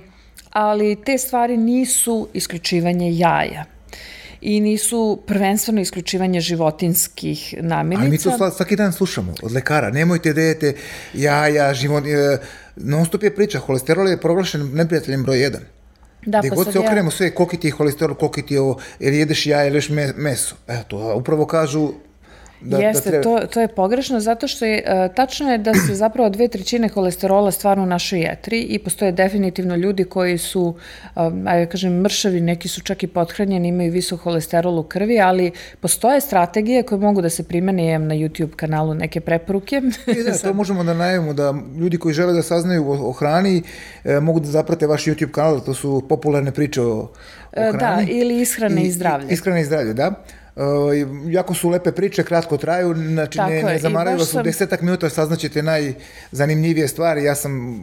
ali 0.51 0.95
te 1.05 1.17
stvari 1.17 1.57
nisu 1.57 2.27
isključivanje 2.33 3.17
jaja 3.17 3.65
i 4.41 4.59
nisu 4.59 5.23
prvenstveno 5.27 5.81
isključivanje 5.81 6.41
životinskih 6.41 7.55
namirnica. 7.61 8.29
Ali 8.29 8.37
mi 8.37 8.39
to 8.39 8.51
svaki 8.51 8.75
dan 8.75 8.93
slušamo 8.93 9.33
od 9.43 9.51
lekara. 9.51 9.89
Nemojte 9.89 10.33
da 10.33 10.41
jete 10.41 10.73
jaja, 11.13 11.73
život, 11.73 12.03
e, 12.07 12.37
non 12.75 13.05
stop 13.05 13.23
je 13.23 13.35
priča. 13.35 13.59
Holesterol 13.59 14.07
je 14.07 14.21
proglašen 14.21 14.69
neprijateljem 14.73 15.23
broj 15.23 15.37
1. 15.37 15.57
Da, 16.25 16.39
Gde 16.39 16.49
pa 16.49 16.55
god 16.55 16.73
se 16.73 16.79
okrenemo 16.79 17.11
sve, 17.11 17.31
koliki 17.35 17.57
ti 17.57 17.67
je 17.67 17.71
holesterol, 17.71 18.15
koliki 18.15 18.41
ti 18.41 18.53
je 18.53 18.61
ovo, 18.61 18.79
jer 18.99 19.13
jedeš 19.13 19.45
jaje 19.45 19.67
ili 19.67 19.77
ješ 19.77 19.89
meso. 20.15 20.55
Eto, 20.67 21.15
upravo 21.15 21.45
kažu 21.45 21.93
Da, 22.61 22.77
da, 22.77 22.83
Jeste, 22.83 23.11
da 23.11 23.21
treba... 23.21 23.39
to, 23.39 23.47
to 23.47 23.61
je 23.61 23.67
pogrešno 23.67 24.19
zato 24.19 24.47
što 24.47 24.65
je, 24.65 24.83
uh, 24.87 25.15
tačno 25.15 25.51
je 25.51 25.57
da 25.57 25.73
se 25.73 25.95
zapravo 26.05 26.29
dve 26.29 26.47
trećine 26.47 26.87
holesterola 26.87 27.51
stvarno 27.51 27.83
u 27.83 27.85
našoj 27.85 28.19
jetri 28.19 28.61
i 28.61 28.79
postoje 28.79 29.11
definitivno 29.11 29.75
ljudi 29.75 30.03
koji 30.03 30.37
su, 30.37 30.75
um, 31.15 31.47
ajde 31.47 31.65
kažem, 31.65 32.01
mršavi, 32.01 32.41
neki 32.41 32.67
su 32.67 32.81
čak 32.81 33.03
i 33.03 33.07
pothranjeni, 33.07 33.67
imaju 33.67 33.91
visok 33.91 34.21
holesterol 34.21 34.79
u 34.79 34.83
krvi, 34.83 35.19
ali 35.19 35.51
postoje 35.79 36.21
strategije 36.21 36.83
koje 36.83 36.99
mogu 36.99 37.21
da 37.21 37.29
se 37.29 37.43
primene, 37.43 37.89
imam 37.89 38.07
na 38.07 38.15
YouTube 38.15 38.55
kanalu 38.55 38.93
neke 38.93 39.21
preporuke. 39.21 39.81
I 40.07 40.23
da, 40.23 40.37
to 40.43 40.53
možemo 40.53 40.83
da 40.83 40.93
najavimo, 40.93 41.33
da 41.33 41.53
ljudi 41.77 41.97
koji 41.97 42.13
žele 42.13 42.33
da 42.33 42.41
saznaju 42.41 42.91
o, 42.91 43.09
o 43.09 43.11
hrani 43.11 43.63
e, 44.03 44.19
mogu 44.19 44.39
da 44.39 44.47
zaprate 44.47 44.87
vaš 44.87 45.05
YouTube 45.05 45.31
kanal, 45.31 45.59
to 45.59 45.73
su 45.73 46.03
popularne 46.09 46.51
priče 46.51 46.81
o, 46.81 47.11
o 47.57 47.71
hrani. 47.71 47.77
Da, 47.77 48.11
ili 48.11 48.41
ishrane 48.41 48.83
i, 48.83 48.87
i 48.87 48.91
zdravlje. 48.91 49.27
Ishrane 49.29 49.61
i 49.61 49.65
zdravlje, 49.65 49.93
da. 49.93 50.25
Uh, 50.55 50.63
jako 51.27 51.53
su 51.53 51.69
lepe 51.69 51.91
priče, 51.91 52.23
kratko 52.23 52.57
traju, 52.57 52.93
znači 52.93 53.37
Tako 53.37 53.49
ne, 53.49 53.63
ne 53.63 53.79
zamaraju 53.79 54.17
vas 54.17 54.29
sam... 54.29 54.41
u 54.41 54.43
desetak 54.43 54.81
minuta, 54.81 55.09
saznaćete 55.09 55.63
najzanimljivije 55.63 56.87
stvari. 56.87 57.23
Ja 57.23 57.35
sam 57.35 57.81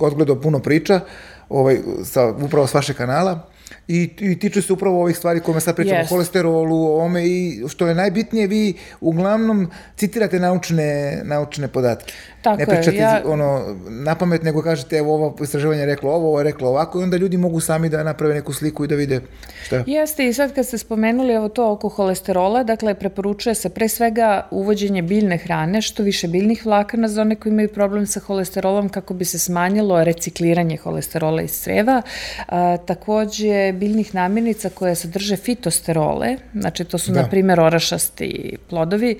odgledao 0.00 0.40
puno 0.40 0.58
priča 0.58 1.00
ovaj, 1.48 1.78
sa, 2.04 2.26
upravo 2.26 2.66
s 2.66 2.74
vašeg 2.74 2.96
kanala 2.96 3.55
i, 3.88 4.10
i 4.18 4.38
tiču 4.38 4.62
se 4.62 4.72
upravo 4.72 5.02
ovih 5.02 5.16
stvari 5.16 5.40
kojima 5.40 5.60
sad 5.60 5.76
pričamo, 5.76 6.00
yes. 6.00 6.08
kolesterolu, 6.08 6.86
o 6.86 7.04
ome 7.04 7.26
i 7.26 7.62
što 7.68 7.86
je 7.86 7.94
najbitnije, 7.94 8.46
vi 8.46 8.74
uglavnom 9.00 9.70
citirate 9.96 10.40
naučne, 10.40 11.20
naučne 11.24 11.68
podatke. 11.68 12.12
Tako 12.42 12.58
ne 12.58 12.66
pričate 12.66 12.96
je, 12.96 13.02
ja... 13.02 13.22
ono, 13.24 13.76
na 13.88 14.14
pamet, 14.14 14.42
nego 14.42 14.62
kažete 14.62 14.96
evo 14.96 15.14
ovo 15.14 15.36
istraživanje 15.42 15.80
je 15.80 15.86
reklo 15.86 16.12
ovo, 16.12 16.28
ovo 16.28 16.40
je 16.40 16.44
reklo 16.44 16.68
ovako 16.68 17.00
i 17.00 17.02
onda 17.02 17.16
ljudi 17.16 17.36
mogu 17.36 17.60
sami 17.60 17.88
da 17.88 18.02
naprave 18.02 18.34
neku 18.34 18.52
sliku 18.52 18.84
i 18.84 18.88
da 18.88 18.94
vide 18.94 19.20
šta. 19.62 19.84
Jeste 19.86 20.28
i 20.28 20.32
sad 20.32 20.54
kad 20.54 20.66
ste 20.66 20.78
spomenuli 20.78 21.34
evo 21.34 21.48
to 21.48 21.72
oko 21.72 21.88
holesterola, 21.88 22.62
dakle 22.62 22.94
preporučuje 22.94 23.54
se 23.54 23.68
pre 23.68 23.88
svega 23.88 24.48
uvođenje 24.50 25.02
biljne 25.02 25.38
hrane, 25.38 25.82
što 25.82 26.02
više 26.02 26.28
biljnih 26.28 26.66
vlakana 26.66 27.08
za 27.08 27.22
one 27.22 27.36
koji 27.36 27.52
imaju 27.52 27.68
problem 27.68 28.06
sa 28.06 28.20
holesterolom 28.20 28.88
kako 28.88 29.14
bi 29.14 29.24
se 29.24 29.38
smanjilo 29.38 30.04
recikliranje 30.04 30.76
holesterola 30.76 31.42
iz 31.42 31.60
creva. 31.60 32.02
A, 32.48 32.76
takođe 32.76 33.72
biljnih 33.76 34.14
namirnica 34.14 34.70
koje 34.70 34.94
sadrže 34.94 35.36
fitosterole, 35.36 36.36
znači 36.54 36.84
to 36.84 36.98
su 36.98 37.12
da. 37.12 37.22
na 37.22 37.28
primjer 37.28 37.60
orašasti 37.60 38.56
plodovi, 38.68 39.18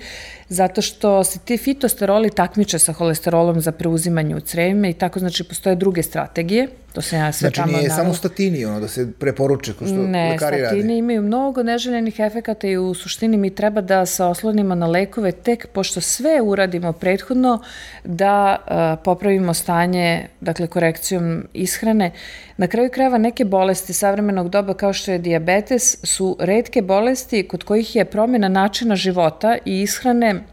zato 0.49 0.81
što 0.81 1.23
se 1.23 1.39
ti 1.39 1.57
fitosteroli 1.57 2.29
takmiče 2.29 2.79
sa 2.79 2.93
holesterolom 2.93 3.61
za 3.61 3.71
preuzimanje 3.71 4.35
u 4.35 4.39
crevima 4.39 4.87
i 4.87 4.93
tako 4.93 5.19
znači 5.19 5.43
postoje 5.43 5.75
druge 5.75 6.03
strategije 6.03 6.67
To 6.97 7.01
se 7.01 7.15
ja 7.15 7.31
sve 7.31 7.39
znači, 7.39 7.55
tamo 7.55 7.77
nije 7.77 7.89
samo 7.89 8.13
statini, 8.13 8.65
ono, 8.65 8.79
da 8.79 8.87
se 8.87 9.11
preporuče, 9.19 9.73
ko 9.73 9.85
što 9.85 9.95
ne, 9.95 10.29
lekari 10.31 10.61
rade. 10.61 10.63
Ne, 10.63 10.67
statini 10.67 10.97
imaju 10.97 11.21
mnogo 11.21 11.63
neželjenih 11.63 12.19
efekata 12.19 12.67
i 12.67 12.77
u 12.77 12.93
suštini 12.93 13.37
mi 13.37 13.55
treba 13.55 13.81
da 13.81 14.05
se 14.05 14.23
oslonimo 14.23 14.75
na 14.75 14.87
lekove 14.87 15.31
tek 15.31 15.67
pošto 15.67 16.01
sve 16.01 16.41
uradimo 16.41 16.93
prethodno 16.93 17.61
da 18.03 18.57
uh, 18.57 19.03
popravimo 19.03 19.53
stanje, 19.53 20.27
dakle, 20.41 20.67
korekcijom 20.67 21.43
ishrane. 21.53 22.11
Na 22.57 22.67
kraju 22.67 22.89
krajeva 22.93 23.17
neke 23.17 23.45
bolesti 23.45 23.93
savremenog 23.93 24.49
doba 24.49 24.73
kao 24.73 24.93
što 24.93 25.11
je 25.11 25.17
diabetes 25.17 25.97
su 26.03 26.37
redke 26.39 26.81
bolesti 26.81 27.47
kod 27.47 27.63
kojih 27.63 27.95
je 27.95 28.05
promjena 28.05 28.47
načina 28.47 28.95
života 28.95 29.57
i 29.65 29.81
ishrane 29.81 30.43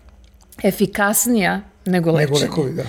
efikasnija 0.62 1.60
nego 1.84 2.12
lečenje. 2.12 2.40
Nego 2.40 2.44
lekovi, 2.44 2.72
da. 2.72 2.82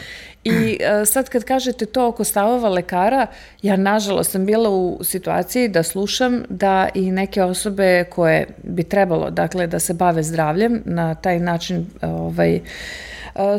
I 0.45 0.77
uh, 0.79 1.07
sad 1.07 1.29
kad 1.29 1.43
kažete 1.43 1.85
to 1.85 2.07
oko 2.07 2.23
stavova 2.23 2.69
lekara, 2.69 3.27
ja 3.61 3.75
nažalost 3.75 4.31
sam 4.31 4.45
bila 4.45 4.69
u 4.69 4.99
situaciji 5.03 5.67
da 5.67 5.83
slušam 5.83 6.43
da 6.49 6.89
i 6.93 7.11
neke 7.11 7.43
osobe 7.43 8.03
koje 8.03 8.47
bi 8.63 8.83
trebalo, 8.83 9.29
dakle, 9.29 9.67
da 9.67 9.79
se 9.79 9.93
bave 9.93 10.23
zdravljem 10.23 10.81
na 10.85 11.15
taj 11.15 11.39
način 11.39 11.85
ovaj, 12.01 12.59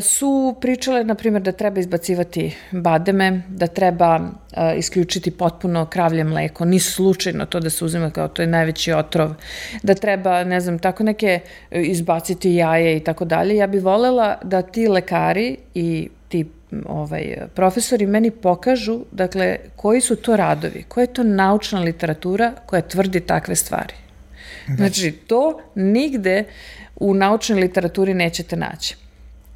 su 0.01 0.55
pričale, 0.61 1.03
na 1.03 1.15
primjer, 1.15 1.43
da 1.43 1.51
treba 1.51 1.79
izbacivati 1.79 2.55
bademe, 2.71 3.41
da 3.49 3.67
treba 3.67 4.19
isključiti 4.77 5.31
potpuno 5.31 5.85
kravlje 5.85 6.23
mleko, 6.23 6.65
ni 6.65 6.79
slučajno 6.79 7.45
to 7.45 7.59
da 7.59 7.69
se 7.69 7.85
uzima 7.85 8.09
kao 8.09 8.27
to 8.27 8.41
je 8.41 8.47
najveći 8.47 8.93
otrov, 8.93 9.33
da 9.83 9.93
treba, 9.93 10.43
ne 10.43 10.59
znam, 10.59 10.79
tako 10.79 11.03
neke 11.03 11.39
izbaciti 11.71 12.53
jaje 12.53 12.97
i 12.97 12.99
tako 12.99 13.25
dalje. 13.25 13.55
Ja 13.55 13.67
bih 13.67 13.83
volela 13.83 14.37
da 14.43 14.61
ti 14.61 14.87
lekari 14.87 15.57
i 15.73 16.09
ti 16.27 16.45
ovaj, 16.85 17.35
profesori 17.55 18.05
meni 18.05 18.31
pokažu, 18.31 18.99
dakle, 19.11 19.57
koji 19.75 20.01
su 20.01 20.15
to 20.15 20.35
radovi, 20.35 20.83
koja 20.87 21.03
je 21.03 21.13
to 21.13 21.23
naučna 21.23 21.79
literatura 21.79 22.53
koja 22.65 22.81
tvrdi 22.81 23.19
takve 23.19 23.55
stvari. 23.55 23.93
Da. 24.67 24.75
Znači, 24.75 25.11
to 25.11 25.59
nigde 25.75 26.43
u 26.95 27.13
naučnoj 27.13 27.59
literaturi 27.59 28.13
nećete 28.13 28.55
naći. 28.55 28.95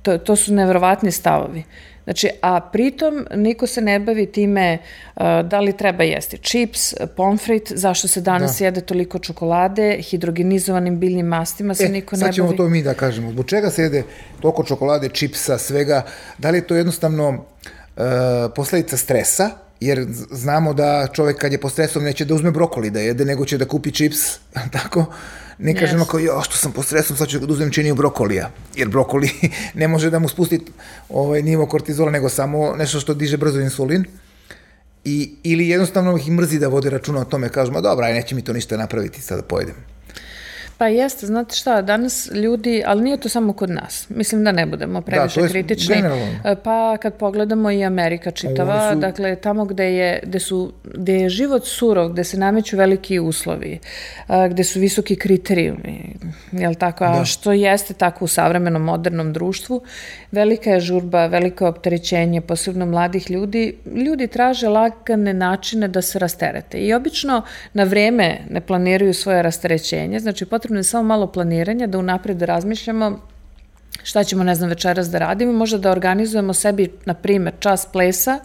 To, 0.01 0.17
to 0.17 0.35
su 0.35 0.53
nevrovatni 0.53 1.11
stavovi. 1.11 1.63
Znači, 2.03 2.29
a 2.41 2.61
pritom 2.61 3.25
niko 3.35 3.67
se 3.67 3.81
ne 3.81 3.99
bavi 3.99 4.25
time 4.25 4.77
uh, 5.15 5.23
da 5.43 5.59
li 5.59 5.77
treba 5.77 6.03
jesti 6.03 6.37
čips, 6.37 6.93
pomfrit, 7.17 7.71
zašto 7.75 8.07
se 8.07 8.21
danas 8.21 8.59
da. 8.59 8.65
jede 8.65 8.81
toliko 8.81 9.19
čokolade, 9.19 9.97
hidrogenizovanim 10.01 10.99
biljnim 10.99 11.25
mastima 11.25 11.73
se 11.73 11.83
e, 11.85 11.89
niko 11.89 12.15
ne 12.15 12.19
bavi. 12.19 12.33
Sad 12.33 12.35
ćemo 12.35 12.53
to 12.53 12.69
mi 12.69 12.83
da 12.83 12.93
kažemo. 12.93 13.31
Zbog 13.31 13.45
čega 13.45 13.69
se 13.69 13.81
jede 13.81 14.03
toliko 14.41 14.63
čokolade, 14.63 15.09
čipsa, 15.09 15.57
svega? 15.57 16.01
Da 16.37 16.49
li 16.49 16.57
je 16.57 16.67
to 16.67 16.75
jednostavno 16.75 17.29
uh, 17.29 18.03
posledica 18.55 18.97
stresa? 18.97 19.49
jer 19.81 20.05
znamo 20.31 20.73
da 20.73 21.07
čovek 21.13 21.37
kad 21.37 21.51
je 21.51 21.57
pod 21.57 21.71
stresom 21.71 22.03
neće 22.03 22.25
da 22.25 22.35
uzme 22.35 22.51
brokoli 22.51 22.89
da 22.89 22.99
jede, 22.99 23.25
nego 23.25 23.45
će 23.45 23.57
da 23.57 23.65
kupi 23.65 23.91
čips, 23.91 24.17
tako? 24.77 25.05
Ne 25.63 25.75
kažemo 25.75 26.05
yes. 26.05 26.09
kao, 26.09 26.19
jo, 26.19 26.41
što 26.41 26.57
sam 26.57 26.71
pod 26.71 26.85
stresom, 26.85 27.17
sad 27.17 27.27
ću 27.27 27.39
da 27.39 27.53
uzmem 27.53 27.71
činiju 27.71 27.95
brokolija, 27.95 28.51
jer 28.75 28.89
brokoli 28.89 29.29
ne 29.81 29.87
može 29.87 30.09
da 30.09 30.19
mu 30.19 30.29
spusti 30.29 30.59
ovaj, 31.09 31.41
nivo 31.41 31.65
kortizola, 31.65 32.11
nego 32.11 32.29
samo 32.29 32.75
nešto 32.77 32.99
što 32.99 33.13
diže 33.13 33.37
brzo 33.37 33.59
insulin. 33.59 34.05
I, 35.05 35.35
ili 35.43 35.69
jednostavno 35.69 36.17
ih 36.17 36.31
mrzi 36.31 36.59
da 36.59 36.67
vode 36.67 36.89
računa 36.89 37.21
o 37.21 37.25
tome, 37.25 37.49
kažu, 37.49 37.71
ma 37.71 37.81
dobra, 37.81 38.07
aj 38.07 38.13
neće 38.13 38.35
mi 38.35 38.41
to 38.41 38.53
ništa 38.53 38.77
napraviti, 38.77 39.21
sad 39.21 39.37
da 39.37 39.43
pojedem. 39.43 39.90
Pa 40.81 40.87
jeste, 40.87 41.25
znate 41.25 41.55
šta, 41.55 41.81
danas 41.81 42.29
ljudi, 42.33 42.83
ali 42.85 43.01
nije 43.01 43.17
to 43.17 43.29
samo 43.29 43.53
kod 43.53 43.69
nas, 43.69 44.09
mislim 44.09 44.43
da 44.43 44.51
ne 44.51 44.65
budemo 44.65 45.01
previše 45.01 45.41
da, 45.41 45.47
kritični. 45.47 45.95
Generalno. 45.95 46.25
E, 46.45 46.55
pa 46.63 46.97
kad 46.97 47.13
pogledamo 47.13 47.71
i 47.71 47.83
Amerika 47.83 48.31
čitava, 48.31 48.93
su... 48.93 48.99
dakle 48.99 49.35
tamo 49.35 49.65
gde 49.65 49.93
je, 49.93 50.19
gde, 50.23 50.39
su, 50.39 50.73
gde 50.83 51.13
je 51.13 51.29
život 51.29 51.65
surov, 51.65 52.09
gde 52.09 52.23
se 52.23 52.37
nameću 52.37 52.77
veliki 52.77 53.19
uslovi, 53.19 53.79
e, 54.29 54.49
gde 54.49 54.63
su 54.63 54.79
visoki 54.79 55.15
kriterijumi, 55.15 56.15
jel 56.51 56.75
tako, 56.75 57.03
a 57.03 57.19
da. 57.19 57.25
što 57.25 57.51
jeste 57.51 57.93
tako 57.93 58.25
u 58.25 58.27
savremenom 58.27 58.81
modernom 58.81 59.33
društvu, 59.33 59.81
velika 60.31 60.69
je 60.69 60.79
žurba, 60.79 61.25
veliko 61.25 61.65
je 61.65 61.69
opterećenje, 61.69 62.41
posebno 62.41 62.85
mladih 62.85 63.31
ljudi, 63.31 63.75
ljudi 63.95 64.27
traže 64.27 64.69
lagane 64.69 65.33
načine 65.33 65.87
da 65.87 66.01
se 66.01 66.19
rasterete 66.19 66.77
i 66.77 66.93
obično 66.93 67.41
na 67.73 67.83
vreme 67.83 68.37
ne 68.49 68.61
planiraju 68.61 69.13
svoje 69.13 69.41
rasterećenje, 69.41 70.19
znači 70.19 70.45
potrebno 70.45 70.70
potrebno 70.71 70.79
je 70.79 70.83
samo 70.83 71.03
malo 71.03 71.27
planiranja, 71.27 71.87
da 71.87 71.97
unapred 71.97 72.41
razmišljamo 72.41 73.19
šta 74.03 74.23
ćemo, 74.23 74.43
ne 74.43 74.55
znam, 74.55 74.69
večeras 74.69 75.09
da 75.09 75.19
radimo, 75.19 75.51
možda 75.51 75.77
da 75.77 75.91
organizujemo 75.91 76.53
sebi, 76.53 76.91
na 77.05 77.13
primer, 77.13 77.53
čas 77.59 77.85
plesa, 77.91 78.39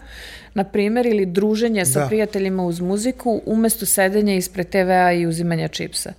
na 0.53 0.63
primer, 0.63 1.05
ili 1.05 1.25
druženje 1.25 1.85
sa 1.85 1.99
da. 1.99 2.07
prijateljima 2.07 2.65
uz 2.65 2.79
muziku, 2.79 3.41
umesto 3.45 3.85
sedenja 3.85 4.35
ispred 4.35 4.69
TV-a 4.69 5.13
i 5.13 5.25
uzimanja 5.25 5.67
čipsa. 5.67 6.13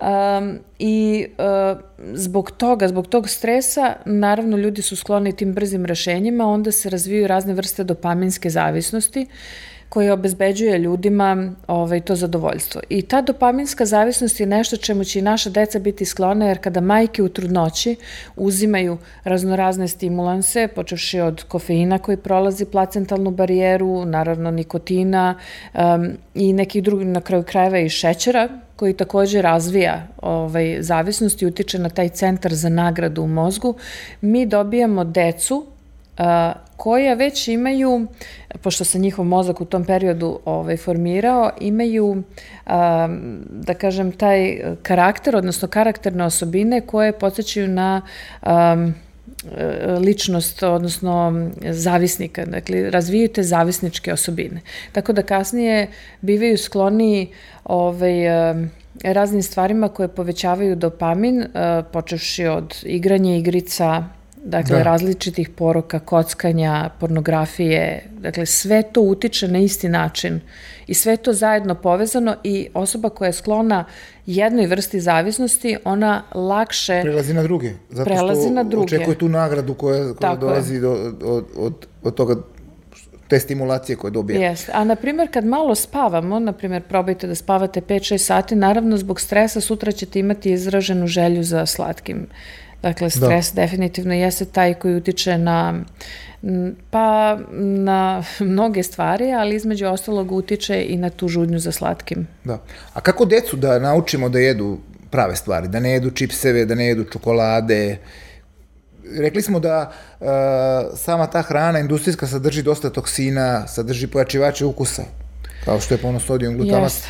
Um, 0.00 0.58
I 0.78 1.26
uh, 1.26 1.80
zbog 2.14 2.50
toga, 2.50 2.88
zbog 2.88 3.06
tog 3.06 3.28
stresa, 3.28 3.96
naravno 4.04 4.56
ljudi 4.56 4.82
su 4.82 4.96
skloni 4.96 5.36
tim 5.36 5.54
brzim 5.54 5.84
rešenjima, 5.84 6.46
onda 6.46 6.72
se 6.72 6.90
razviju 6.90 7.26
razne 7.26 7.54
vrste 7.54 7.84
dopaminske 7.84 8.50
zavisnosti, 8.50 9.26
uh, 9.26 9.73
koji 9.94 10.10
obezbeđuje 10.10 10.78
ljudima 10.78 11.52
ovaj, 11.66 12.00
to 12.00 12.16
zadovoljstvo. 12.16 12.80
I 12.88 13.02
ta 13.02 13.20
dopaminska 13.22 13.86
zavisnost 13.86 14.40
je 14.40 14.46
nešto 14.46 14.76
čemu 14.76 15.04
će 15.04 15.18
i 15.18 15.22
naša 15.22 15.50
deca 15.50 15.78
biti 15.78 16.04
sklone, 16.04 16.48
jer 16.48 16.58
kada 16.58 16.80
majke 16.80 17.22
u 17.22 17.28
trudnoći 17.28 17.96
uzimaju 18.36 18.98
raznorazne 19.24 19.88
stimulanse, 19.88 20.68
počevši 20.68 21.20
od 21.20 21.44
kofeina 21.44 21.98
koji 21.98 22.16
prolazi 22.16 22.64
placentalnu 22.64 23.30
barijeru, 23.30 24.04
naravno 24.04 24.50
nikotina 24.50 25.34
um, 25.74 26.10
i 26.34 26.52
nekih 26.52 26.82
drugih, 26.82 27.06
na 27.06 27.20
kraju 27.20 27.42
krajeva 27.42 27.78
i 27.78 27.88
šećera, 27.88 28.48
koji 28.76 28.92
takođe 28.92 29.42
razvija 29.42 30.06
ovaj, 30.22 30.76
zavisnost 30.80 31.42
i 31.42 31.46
utiče 31.46 31.78
na 31.78 31.88
taj 31.88 32.08
centar 32.08 32.54
za 32.54 32.68
nagradu 32.68 33.22
u 33.22 33.28
mozgu, 33.28 33.74
mi 34.20 34.46
dobijamo 34.46 35.04
decu 35.04 35.66
koja 36.76 37.14
već 37.14 37.48
imaju, 37.48 38.06
pošto 38.62 38.84
se 38.84 38.98
njihov 38.98 39.24
mozak 39.24 39.60
u 39.60 39.64
tom 39.64 39.84
periodu 39.84 40.38
ovaj, 40.44 40.76
formirao, 40.76 41.50
imaju, 41.60 42.22
da 43.50 43.74
kažem, 43.78 44.12
taj 44.12 44.60
karakter, 44.82 45.36
odnosno 45.36 45.68
karakterne 45.68 46.24
osobine 46.24 46.80
koje 46.80 47.12
podsjećaju 47.12 47.68
na 47.68 48.02
ličnost, 49.98 50.62
odnosno 50.62 51.48
zavisnika, 51.70 52.46
dakle, 52.46 52.90
razvijaju 52.90 53.28
te 53.28 53.42
zavisničke 53.42 54.12
osobine. 54.12 54.60
Tako 54.92 55.12
da 55.12 55.22
kasnije 55.22 55.88
bivaju 56.20 56.58
skloni 56.58 57.28
ovaj, 57.64 58.14
raznim 59.04 59.42
stvarima 59.42 59.88
koje 59.88 60.08
povećavaju 60.08 60.76
dopamin, 60.76 61.44
počevši 61.92 62.46
od 62.46 62.74
igranja 62.82 63.36
igrica, 63.36 64.04
dakle 64.44 64.76
da. 64.76 64.82
različitih 64.82 65.48
poroka, 65.50 65.98
kockanja, 65.98 66.90
pornografije, 67.00 68.02
dakle 68.18 68.46
sve 68.46 68.82
to 68.82 69.00
utiče 69.00 69.48
na 69.48 69.58
isti 69.58 69.88
način 69.88 70.40
i 70.86 70.94
sve 70.94 71.16
to 71.16 71.32
zajedno 71.32 71.74
povezano 71.74 72.36
i 72.44 72.68
osoba 72.74 73.08
koja 73.08 73.26
je 73.26 73.32
sklona 73.32 73.84
jednoj 74.26 74.66
vrsti 74.66 75.00
zavisnosti, 75.00 75.76
ona 75.84 76.22
lakše 76.34 77.00
prelazi 77.02 77.34
na 77.34 77.42
druge, 77.42 77.72
zato 77.90 78.04
prelazi 78.04 78.42
što 78.42 78.54
na 78.54 78.62
druge. 78.62 78.84
očekuje 78.84 79.18
tu 79.18 79.28
nagradu 79.28 79.74
koja, 79.74 80.14
koja 80.14 80.36
dolazi 80.36 80.80
do, 80.80 80.92
od, 81.22 81.44
od, 81.56 81.86
od 82.02 82.14
toga 82.14 82.36
te 83.28 83.40
stimulacije 83.40 83.96
koje 83.96 84.10
dobija. 84.10 84.40
Jeste. 84.40 84.72
A 84.74 84.84
na 84.84 84.96
primjer 84.96 85.28
kad 85.32 85.44
malo 85.44 85.74
spavamo, 85.74 86.38
na 86.38 86.52
primjer 86.52 86.82
probajte 86.82 87.26
da 87.26 87.34
spavate 87.34 87.80
5-6 87.80 88.18
sati, 88.18 88.54
naravno 88.54 88.96
zbog 88.96 89.20
stresa 89.20 89.60
sutra 89.60 89.92
ćete 89.92 90.18
imati 90.18 90.52
izraženu 90.52 91.06
želju 91.06 91.42
za 91.42 91.66
slatkim 91.66 92.26
Dakle, 92.84 93.06
da. 93.06 93.10
stres 93.10 93.52
da. 93.52 93.62
definitivno 93.62 94.14
jeste 94.14 94.44
taj 94.44 94.74
koji 94.74 94.96
utiče 94.96 95.38
na 95.38 95.84
pa 96.90 97.38
na 97.50 98.22
mnoge 98.52 98.82
stvari, 98.82 99.32
ali 99.32 99.56
između 99.56 99.86
ostalog 99.86 100.32
utiče 100.32 100.84
i 100.88 100.96
na 100.96 101.10
tu 101.10 101.28
žudnju 101.28 101.58
za 101.58 101.72
slatkim. 101.72 102.26
Da. 102.44 102.58
A 102.94 103.00
kako 103.00 103.24
decu 103.24 103.56
da 103.56 103.78
naučimo 103.78 104.28
da 104.28 104.38
jedu 104.38 104.78
prave 105.10 105.36
stvari, 105.36 105.68
da 105.68 105.80
ne 105.80 105.90
jedu 105.90 106.10
čipseve, 106.10 106.64
da 106.64 106.74
ne 106.74 106.86
jedu 106.86 107.04
čokolade, 107.04 107.98
rekli 109.16 109.42
smo 109.42 109.60
da 109.60 109.92
uh, 110.20 110.26
sama 110.96 111.26
ta 111.26 111.42
hrana 111.42 111.78
industrijska 111.78 112.26
sadrži 112.26 112.62
dosta 112.62 112.90
toksina, 112.90 113.66
sadrži 113.66 114.06
pojačivače 114.06 114.64
ukusa, 114.64 115.02
kao 115.64 115.80
što 115.80 115.94
je 115.94 115.98
ponosodijum 115.98 116.56
glutamat. 116.56 116.92
Yes. 116.92 117.04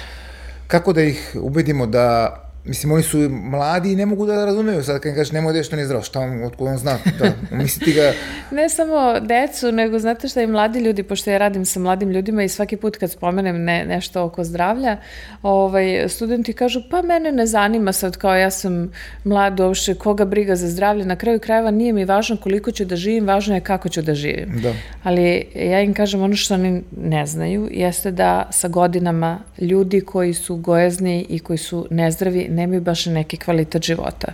Kako 0.66 0.92
da 0.92 1.02
ih 1.02 1.36
ubedimo 1.40 1.86
da 1.86 2.40
Mislim, 2.66 2.92
oni 2.92 3.02
su 3.02 3.18
mladi 3.30 3.92
i 3.92 3.96
ne 3.96 4.06
mogu 4.06 4.26
da 4.26 4.44
razumeju 4.44 4.82
sad 4.82 5.00
kad 5.00 5.10
im 5.10 5.16
kažeš 5.16 5.32
nemoj 5.32 5.52
da 5.52 5.62
što 5.62 5.76
nije 5.76 5.86
zdravo, 5.86 6.02
šta 6.02 6.20
on, 6.20 6.44
otkud 6.44 6.68
on 6.68 6.76
zna, 6.76 6.98
da, 7.18 7.32
misliti 7.56 7.92
ga... 7.92 8.12
ne 8.56 8.68
samo 8.68 9.20
decu, 9.20 9.72
nego 9.72 9.98
znate 9.98 10.28
šta 10.28 10.42
i 10.42 10.46
mladi 10.46 10.80
ljudi, 10.80 11.02
pošto 11.02 11.30
ja 11.30 11.38
radim 11.38 11.64
sa 11.64 11.80
mladim 11.80 12.10
ljudima 12.10 12.42
i 12.42 12.48
svaki 12.48 12.76
put 12.76 12.96
kad 12.96 13.10
spomenem 13.10 13.64
ne, 13.64 13.84
nešto 13.84 14.24
oko 14.24 14.44
zdravlja, 14.44 14.96
ovaj, 15.42 16.08
studenti 16.08 16.52
kažu, 16.52 16.80
pa 16.90 17.02
mene 17.02 17.32
ne 17.32 17.46
zanima 17.46 17.92
sad 17.92 18.16
kao 18.16 18.34
ja 18.34 18.50
sam 18.50 18.92
mlad 19.24 19.60
uopšte, 19.60 19.94
koga 19.94 20.24
briga 20.24 20.56
za 20.56 20.68
zdravlje, 20.68 21.04
na 21.04 21.16
kraju 21.16 21.40
krajeva 21.40 21.70
nije 21.70 21.92
mi 21.92 22.04
važno 22.04 22.36
koliko 22.36 22.70
ću 22.70 22.84
da 22.84 22.96
živim, 22.96 23.26
važno 23.26 23.54
je 23.54 23.60
kako 23.60 23.88
ću 23.88 24.02
da 24.02 24.14
živim. 24.14 24.60
Da. 24.62 24.72
Ali 25.02 25.46
ja 25.54 25.80
im 25.80 25.94
kažem 25.94 26.22
ono 26.22 26.36
što 26.36 26.54
oni 26.54 26.82
ne 26.96 27.26
znaju, 27.26 27.68
jeste 27.70 28.10
da 28.10 28.48
sa 28.50 28.68
godinama 28.68 29.38
ljudi 29.58 30.00
koji 30.00 30.34
su 30.34 30.56
gojezni 30.56 31.26
i 31.28 31.38
koji 31.38 31.58
su 31.58 31.86
nezdravi 31.90 32.53
nemaju 32.54 32.80
baš 32.80 33.06
neki 33.06 33.36
kvalitet 33.36 33.82
života. 33.82 34.32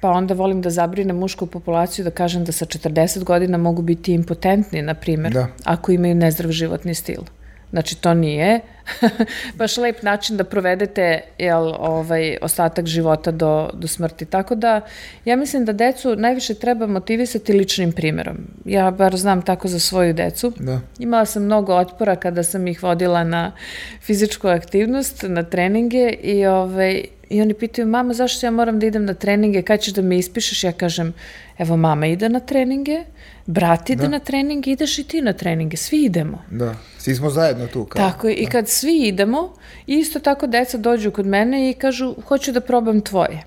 Pa 0.00 0.10
onda 0.10 0.34
volim 0.34 0.62
da 0.62 0.70
zabrinem 0.70 1.16
mušku 1.16 1.46
populaciju 1.46 2.04
da 2.04 2.10
kažem 2.10 2.44
da 2.44 2.52
sa 2.52 2.66
40 2.66 3.24
godina 3.24 3.58
mogu 3.58 3.82
biti 3.82 4.12
impotentni, 4.12 4.82
na 4.82 4.94
primjer, 4.94 5.32
da. 5.32 5.46
ako 5.64 5.92
imaju 5.92 6.14
nezdrav 6.14 6.52
životni 6.52 6.94
stil. 6.94 7.20
Znači, 7.70 7.96
to 7.96 8.14
nije 8.14 8.60
baš 9.58 9.76
lep 9.76 10.02
način 10.02 10.36
da 10.36 10.44
provedete 10.44 11.20
jel, 11.38 11.74
ovaj, 11.78 12.36
ostatak 12.42 12.86
života 12.86 13.30
do, 13.30 13.70
do 13.72 13.88
smrti. 13.88 14.24
Tako 14.24 14.54
da, 14.54 14.80
ja 15.24 15.36
mislim 15.36 15.64
da 15.64 15.72
decu 15.72 16.16
najviše 16.16 16.54
treba 16.54 16.86
motivisati 16.86 17.52
ličnim 17.52 17.92
primjerom. 17.92 18.36
Ja 18.64 18.90
bar 18.90 19.16
znam 19.16 19.42
tako 19.42 19.68
za 19.68 19.78
svoju 19.78 20.12
decu. 20.14 20.52
Da. 20.58 20.80
Imala 20.98 21.24
sam 21.24 21.44
mnogo 21.44 21.74
otpora 21.74 22.16
kada 22.16 22.42
sam 22.42 22.66
ih 22.66 22.82
vodila 22.82 23.24
na 23.24 23.52
fizičku 24.00 24.48
aktivnost, 24.48 25.24
na 25.28 25.42
treninge 25.42 26.08
i, 26.22 26.46
ovaj, 26.46 27.04
i 27.30 27.42
oni 27.42 27.54
pitaju, 27.54 27.88
mama, 27.88 28.14
zašto 28.14 28.46
ja 28.46 28.50
moram 28.50 28.78
da 28.78 28.86
idem 28.86 29.04
na 29.04 29.14
treninge, 29.14 29.62
kad 29.62 29.80
ćeš 29.80 29.92
da 29.92 30.02
me 30.02 30.18
ispišeš? 30.18 30.64
Ja 30.64 30.72
kažem, 30.72 31.14
evo, 31.58 31.76
mama 31.76 32.06
ide 32.06 32.28
na 32.28 32.40
treninge, 32.40 33.04
brat 33.46 33.90
ide 33.90 34.02
da. 34.02 34.08
na 34.08 34.18
treninge, 34.18 34.70
ideš 34.70 34.98
i 34.98 35.04
ti 35.04 35.20
na 35.20 35.32
treninge, 35.32 35.76
svi 35.76 36.04
idemo. 36.04 36.42
Da, 36.50 36.74
svi 36.98 37.14
smo 37.14 37.30
zajedno 37.30 37.66
tu. 37.66 37.84
Kao. 37.84 38.10
Tako 38.10 38.28
je, 38.28 38.34
da. 38.34 38.40
i 38.40 38.46
kad 38.46 38.68
svi 38.68 39.08
idemo, 39.08 39.54
isto 39.86 40.20
tako 40.20 40.46
deca 40.46 40.78
dođu 40.78 41.10
kod 41.10 41.26
mene 41.26 41.70
i 41.70 41.74
kažu, 41.74 42.14
hoću 42.28 42.52
da 42.52 42.60
probam 42.60 43.00
tvoje. 43.00 43.42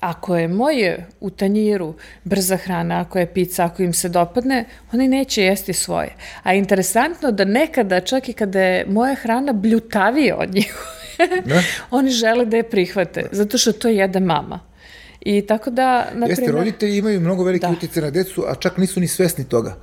Ako 0.00 0.36
je 0.36 0.48
moje 0.48 1.06
u 1.20 1.30
tanjiru 1.30 1.94
brza 2.24 2.56
hrana, 2.56 3.00
ako 3.00 3.18
je 3.18 3.26
pizza, 3.26 3.64
ako 3.64 3.82
im 3.82 3.92
se 3.92 4.08
dopadne, 4.08 4.64
oni 4.92 5.08
neće 5.08 5.42
jesti 5.42 5.72
svoje. 5.72 6.16
A 6.42 6.54
interesantno 6.54 7.30
da 7.30 7.44
nekada, 7.44 8.00
čak 8.00 8.28
i 8.28 8.32
kada 8.32 8.60
je 8.60 8.86
moja 8.86 9.14
hrana 9.14 9.52
bljutavija 9.52 10.36
od 10.36 10.54
njih, 10.54 10.74
da? 11.44 11.62
oni 11.98 12.10
žele 12.10 12.44
da 12.44 12.56
je 12.56 12.70
prihvate, 12.70 13.28
zato 13.32 13.58
što 13.58 13.72
to 13.72 13.88
jede 13.88 14.20
mama. 14.20 14.60
I 15.20 15.46
tako 15.46 15.70
da, 15.70 16.08
na 16.14 16.26
Jeste, 16.26 16.42
primer... 16.44 16.58
roditelji 16.58 16.98
imaju 16.98 17.20
mnogo 17.20 17.44
velike 17.44 17.66
da. 17.66 17.72
utjece 17.72 18.00
na 18.00 18.10
decu, 18.10 18.44
a 18.48 18.54
čak 18.54 18.76
nisu 18.76 19.00
ni 19.00 19.08
svesni 19.08 19.44
toga. 19.44 19.76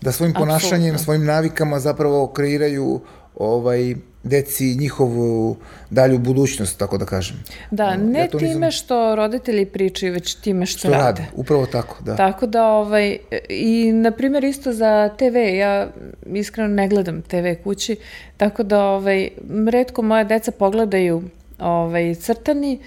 Da 0.00 0.12
svojim 0.12 0.34
ponašanjem, 0.34 0.76
Absolutno. 0.76 0.98
svojim 0.98 1.24
navikama 1.24 1.80
zapravo 1.80 2.26
kreiraju 2.26 3.00
ovaj, 3.36 3.94
deci 4.22 4.76
njihovu 4.76 5.56
dalju 5.90 6.18
budućnost, 6.18 6.78
tako 6.78 6.98
da 6.98 7.04
kažem. 7.04 7.36
Da, 7.70 7.96
ne 7.96 8.18
ja 8.18 8.28
time 8.28 8.54
nisam... 8.54 8.70
što 8.70 9.16
roditelji 9.16 9.66
pričaju, 9.66 10.12
već 10.12 10.34
time 10.34 10.66
što, 10.66 10.78
što 10.78 10.88
rade. 10.88 11.02
rade. 11.02 11.24
Upravo 11.34 11.66
tako, 11.66 11.96
da. 12.04 12.16
Tako 12.16 12.46
da, 12.46 12.66
ovaj, 12.66 13.18
i 13.48 13.92
na 13.92 14.10
primjer 14.10 14.44
isto 14.44 14.72
za 14.72 15.10
TV, 15.18 15.36
ja 15.36 15.88
iskreno 16.26 16.68
ne 16.68 16.88
gledam 16.88 17.22
TV 17.22 17.62
kući, 17.64 17.96
tako 18.36 18.62
da 18.62 18.84
ovaj, 18.84 19.28
redko 19.72 20.02
moja 20.02 20.24
deca 20.24 20.50
pogledaju 20.50 21.22
ovaj, 21.58 22.14
crtani 22.14 22.78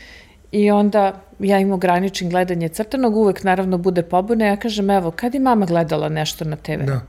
I 0.51 0.71
onda 0.71 1.21
ja 1.39 1.59
im 1.59 1.71
ograničim 1.71 2.29
gledanje 2.29 2.69
crtanog, 2.69 3.15
uvek 3.15 3.43
naravno 3.43 3.77
bude 3.77 4.01
pobune, 4.01 4.47
ja 4.47 4.55
kažem, 4.55 4.89
evo, 4.89 5.11
kad 5.11 5.33
je 5.33 5.39
mama 5.39 5.65
gledala 5.65 6.09
nešto 6.09 6.45
na 6.45 6.55
TV? 6.55 6.83
Da. 6.85 7.01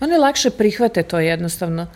One 0.00 0.18
lakše 0.18 0.50
prihvate 0.50 1.02
to 1.02 1.20
jednostavno. 1.20 1.86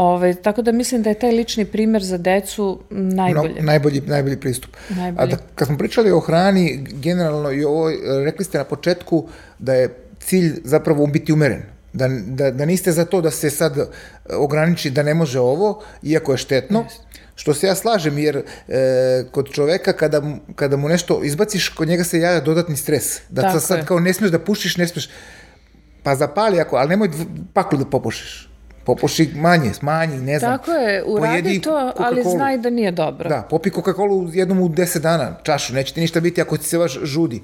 Ove, 0.00 0.34
tako 0.34 0.62
da 0.62 0.72
mislim 0.72 1.02
da 1.02 1.10
je 1.10 1.18
taj 1.18 1.30
lični 1.30 1.64
primer 1.64 2.02
za 2.02 2.18
decu 2.18 2.80
najbolje. 2.90 3.54
No, 3.54 3.62
najbolji, 3.66 4.02
najbolji 4.06 4.36
pristup. 4.40 4.76
Najbolji. 4.88 5.32
A 5.32 5.36
da, 5.36 5.36
kad 5.54 5.68
smo 5.68 5.78
pričali 5.78 6.10
o 6.10 6.20
hrani, 6.20 6.86
generalno 6.90 7.52
i 7.52 7.64
ovo, 7.64 7.90
rekli 8.24 8.44
ste 8.44 8.58
na 8.58 8.64
početku 8.64 9.28
da 9.58 9.74
je 9.74 9.94
cilj 10.20 10.60
zapravo 10.64 11.06
biti 11.06 11.32
umeren. 11.32 11.62
Da, 11.92 12.08
da, 12.26 12.50
da 12.50 12.64
niste 12.64 12.92
za 12.92 13.04
to 13.04 13.20
da 13.20 13.30
se 13.30 13.50
sad 13.50 13.88
ograniči 14.30 14.90
da 14.90 15.02
ne 15.02 15.14
može 15.14 15.40
ovo, 15.40 15.82
iako 16.02 16.32
je 16.32 16.38
štetno, 16.38 16.84
yes 16.88 17.18
Što 17.34 17.54
se 17.54 17.66
ja 17.66 17.74
slažem, 17.74 18.18
jer 18.18 18.36
e, 18.36 19.24
kod 19.30 19.50
čoveka 19.50 19.92
kada, 19.92 20.22
kada 20.54 20.76
mu 20.76 20.88
nešto 20.88 21.20
izbaciš, 21.24 21.68
kod 21.68 21.88
njega 21.88 22.04
se 22.04 22.20
javlja 22.20 22.40
dodatni 22.40 22.76
stres. 22.76 23.20
Da 23.28 23.42
Tako 23.42 23.60
sad 23.60 23.78
je. 23.78 23.84
kao 23.86 24.00
ne 24.00 24.12
smiješ 24.12 24.32
da 24.32 24.38
pušiš, 24.38 24.76
ne 24.76 24.88
smiješ, 24.88 25.08
pa 26.02 26.14
zapali 26.14 26.60
ako, 26.60 26.76
ali 26.76 26.88
nemoj 26.88 27.10
paklu 27.52 27.78
da 27.78 27.84
popušiš. 27.84 28.47
Popuši 28.88 29.30
manje, 29.34 29.74
smanji, 29.74 30.16
ne 30.16 30.38
znam. 30.38 30.58
Tako 30.58 30.70
je, 30.70 31.04
uradi 31.06 31.60
to, 31.60 31.92
ali 31.96 32.22
znaj 32.22 32.58
da 32.58 32.70
nije 32.70 32.92
dobro. 32.92 33.28
Da, 33.28 33.46
popi 33.50 33.70
Coca-Cola 33.70 34.30
jednom 34.34 34.60
u 34.60 34.68
10 34.68 34.98
dana, 34.98 35.36
čašu, 35.42 35.74
neće 35.74 35.94
ti 35.94 36.00
ništa 36.00 36.20
biti 36.20 36.42
ako 36.42 36.56
ti 36.56 36.64
se 36.64 36.78
baš 36.78 36.98
žudi 37.02 37.42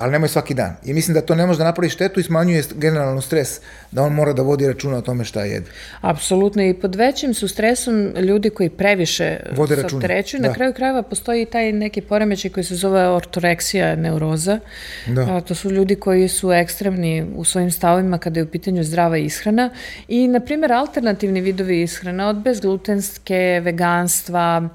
ali 0.00 0.12
nemoj 0.12 0.28
svaki 0.28 0.54
dan. 0.54 0.76
I 0.84 0.92
mislim 0.92 1.14
da 1.14 1.20
to 1.20 1.34
ne 1.34 1.46
može 1.46 1.58
da 1.58 1.64
napravi 1.64 1.90
štetu 1.90 2.20
i 2.20 2.22
smanjuje 2.22 2.62
generalno 2.74 3.20
stres, 3.20 3.60
da 3.90 4.02
on 4.02 4.12
mora 4.12 4.32
da 4.32 4.42
vodi 4.42 4.66
računa 4.66 4.96
o 4.96 5.00
tome 5.00 5.24
šta 5.24 5.44
jede. 5.44 5.66
Apsolutno 6.00 6.62
i 6.62 6.74
pod 6.74 6.94
većim 6.94 7.34
su 7.34 7.48
stresom 7.48 8.12
ljudi 8.16 8.50
koji 8.50 8.68
previše 8.68 9.36
vode 9.56 9.76
računa. 9.76 10.42
Da. 10.42 10.48
Na 10.48 10.54
kraju 10.54 10.72
krajeva 10.72 11.02
postoji 11.02 11.44
taj 11.44 11.72
neki 11.72 12.00
poremećaj 12.00 12.50
koji 12.50 12.64
se 12.64 12.74
zove 12.74 13.08
ortoreksija 13.08 13.96
neuroza. 13.96 14.58
Da. 15.06 15.36
A, 15.36 15.40
to 15.40 15.54
su 15.54 15.70
ljudi 15.70 15.96
koji 15.96 16.28
su 16.28 16.52
ekstremni 16.52 17.26
u 17.36 17.44
svojim 17.44 17.70
stavovima 17.70 18.18
kada 18.18 18.40
je 18.40 18.44
u 18.44 18.48
pitanju 18.48 18.84
zdrava 18.84 19.18
ishrana 19.18 19.70
i, 20.08 20.28
na 20.28 20.40
primjer, 20.40 20.72
alternativni 20.72 21.40
vidovi 21.40 21.82
ishrana 21.82 22.28
od 22.28 22.36
bezglutenske, 22.36 23.60
veganstva, 23.64 24.68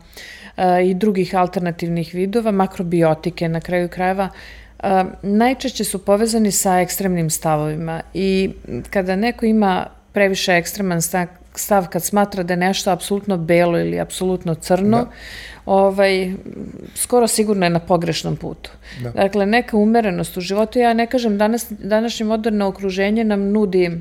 i 0.84 0.94
drugih 0.94 1.36
alternativnih 1.36 2.14
vidova, 2.14 2.52
makrobiotike 2.52 3.50
na 3.50 3.60
kraju 3.60 3.90
krajeva, 3.90 4.30
najčešće 5.22 5.84
su 5.84 6.06
povezani 6.06 6.52
sa 6.52 6.80
ekstremnim 6.80 7.30
stavovima 7.30 8.02
i 8.14 8.52
kada 8.90 9.16
neko 9.16 9.46
ima 9.46 9.88
previše 10.14 10.54
ekstreman 10.54 11.02
stav 11.56 11.88
kad 11.90 12.04
smatra 12.04 12.44
da 12.44 12.54
je 12.54 12.58
nešto 12.58 12.92
apsolutno 12.92 13.38
belo 13.38 13.80
ili 13.80 14.00
apsolutno 14.00 14.56
crno, 14.56 14.98
da. 14.98 15.08
ovaj, 15.66 16.34
skoro 16.96 17.28
sigurno 17.28 17.66
je 17.66 17.70
na 17.70 17.80
pogrešnom 17.80 18.36
putu. 18.36 18.72
Da. 19.04 19.10
Dakle, 19.12 19.46
neka 19.46 19.78
umerenost 19.78 20.38
u 20.38 20.42
životu, 20.42 20.80
ja 20.80 20.94
ne 20.94 21.08
kažem, 21.08 21.38
danas, 21.38 21.66
današnje 21.70 22.26
moderno 22.26 22.68
okruženje 22.68 23.24
nam 23.24 23.52
nudi 23.52 23.92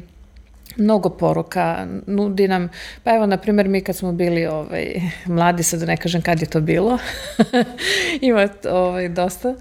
mnogo 0.76 1.08
poruka, 1.08 1.86
nudi 2.06 2.48
nam, 2.48 2.68
pa 3.04 3.14
evo, 3.14 3.26
na 3.26 3.36
primjer, 3.36 3.68
mi 3.68 3.80
kad 3.80 3.96
smo 3.96 4.12
bili 4.12 4.46
ovaj, 4.46 5.00
mladi, 5.26 5.62
sad 5.62 5.80
da 5.80 5.86
ne 5.86 5.96
kažem 5.96 6.22
kad 6.22 6.40
je 6.40 6.46
to 6.46 6.60
bilo, 6.60 6.98
ima 8.20 8.48
ovaj, 8.70 9.08
dosta, 9.08 9.48
uh, 9.48 9.56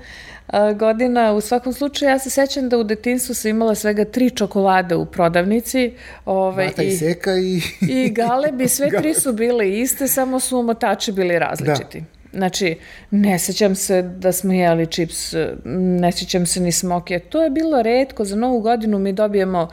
godina. 0.76 1.34
U 1.34 1.42
svakom 1.42 1.74
slučaju, 1.74 2.12
ja 2.12 2.20
se 2.20 2.30
sećam 2.30 2.70
da 2.70 2.78
u 2.78 2.84
detinstvu 2.84 3.36
sam 3.36 3.50
imala 3.52 3.76
svega 3.76 4.06
tri 4.06 4.30
čokolade 4.30 4.96
u 4.96 5.06
prodavnici. 5.06 5.94
Ove, 6.26 6.66
Mata 6.66 6.84
i, 6.84 6.88
i 6.88 6.98
seka 6.98 7.38
i... 7.38 7.62
I 7.82 8.10
galebi, 8.10 8.68
sve 8.68 8.90
tri 9.00 9.14
su 9.14 9.34
bile 9.34 9.80
iste, 9.80 10.08
samo 10.08 10.40
su 10.40 10.58
omotači 10.58 11.12
bili 11.12 11.40
različiti. 11.40 12.00
Da. 12.00 12.38
Znači, 12.38 12.78
ne 13.12 13.40
sećam 13.40 13.76
se 13.76 14.02
da 14.02 14.32
smo 14.32 14.54
jeli 14.54 14.88
čips, 14.88 15.34
ne 15.66 16.12
sećam 16.12 16.46
se 16.46 16.60
ni 16.60 16.72
smoke. 16.72 17.20
To 17.20 17.44
je 17.44 17.50
bilo 17.50 17.82
redko, 17.82 18.26
za 18.26 18.36
novu 18.36 18.60
godinu 18.60 19.00
mi 19.00 19.14
dobijemo 19.14 19.70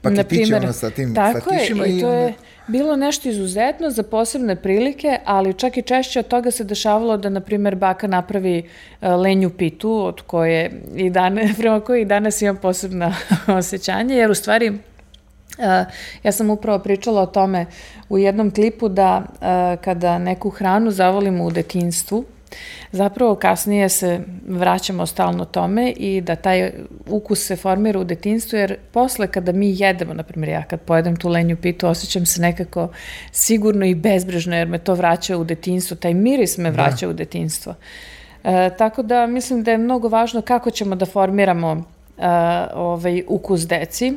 Paketiće 0.00 0.56
ono 0.56 0.72
sa 0.72 0.90
tim 0.90 1.14
tako 1.14 1.52
je, 1.52 1.66
i 1.86 2.00
to 2.00 2.12
je 2.12 2.34
bilo 2.66 2.96
nešto 2.96 3.28
izuzetno 3.28 3.90
za 3.90 4.02
posebne 4.02 4.56
prilike, 4.56 5.18
ali 5.24 5.54
čak 5.54 5.76
i 5.76 5.82
češće 5.82 6.20
od 6.20 6.28
toga 6.28 6.50
se 6.50 6.64
dešavalo 6.64 7.16
da, 7.16 7.28
na 7.28 7.40
primjer, 7.40 7.74
baka 7.74 8.06
napravi 8.06 8.58
uh, 9.00 9.08
lenju 9.08 9.50
pitu, 9.50 10.04
od 10.04 10.20
koje 10.20 10.82
i 10.96 11.10
dane, 11.10 11.52
prema 11.58 11.80
koje 11.80 12.02
i 12.02 12.04
danas 12.04 12.42
imam 12.42 12.56
posebna 12.56 13.14
osjećanja, 13.58 14.14
jer 14.14 14.30
u 14.30 14.34
stvari 14.34 14.78
Uh, 15.58 15.64
ja 16.22 16.32
sam 16.32 16.50
upravo 16.50 16.78
pričala 16.78 17.22
o 17.22 17.26
tome 17.26 17.66
u 18.08 18.18
jednom 18.18 18.50
klipu 18.50 18.88
da 18.88 19.22
uh, 19.24 19.84
kada 19.84 20.18
neku 20.18 20.50
hranu 20.50 20.90
zavolimo 20.90 21.44
u 21.44 21.50
detinstvu, 21.50 22.24
Zapravo 22.92 23.34
kasnije 23.34 23.88
se 23.88 24.20
vraćamo 24.48 25.06
stalno 25.06 25.44
tome 25.44 25.90
i 25.90 26.20
da 26.20 26.36
taj 26.36 26.72
ukus 27.06 27.46
se 27.46 27.56
formira 27.56 28.00
u 28.00 28.04
detinstvu, 28.04 28.56
jer 28.56 28.76
posle 28.92 29.26
kada 29.26 29.52
mi 29.52 29.74
jedemo, 29.78 30.14
na 30.14 30.22
primjer 30.22 30.48
ja 30.48 30.62
kad 30.62 30.80
pojedem 30.80 31.16
tu 31.16 31.28
lenju 31.28 31.56
pitu, 31.56 31.86
osjećam 31.86 32.26
se 32.26 32.40
nekako 32.40 32.88
sigurno 33.32 33.86
i 33.86 33.94
bezbrežno, 33.94 34.56
jer 34.56 34.68
me 34.68 34.78
to 34.78 34.94
vraća 34.94 35.36
u 35.36 35.44
detinstvo, 35.44 35.96
taj 35.96 36.14
miris 36.14 36.58
me 36.58 36.70
da. 36.70 36.82
vraća 36.82 37.06
da. 37.06 37.10
u 37.10 37.14
detinstvo. 37.14 37.74
E, 38.44 38.70
tako 38.78 39.02
da 39.02 39.26
mislim 39.26 39.62
da 39.62 39.70
je 39.70 39.78
mnogo 39.78 40.08
važno 40.08 40.42
kako 40.42 40.70
ćemo 40.70 40.94
da 40.94 41.06
formiramo 41.06 41.95
Uh, 42.16 42.24
ovaj, 42.74 43.22
ukus 43.28 43.66
deci. 43.66 44.12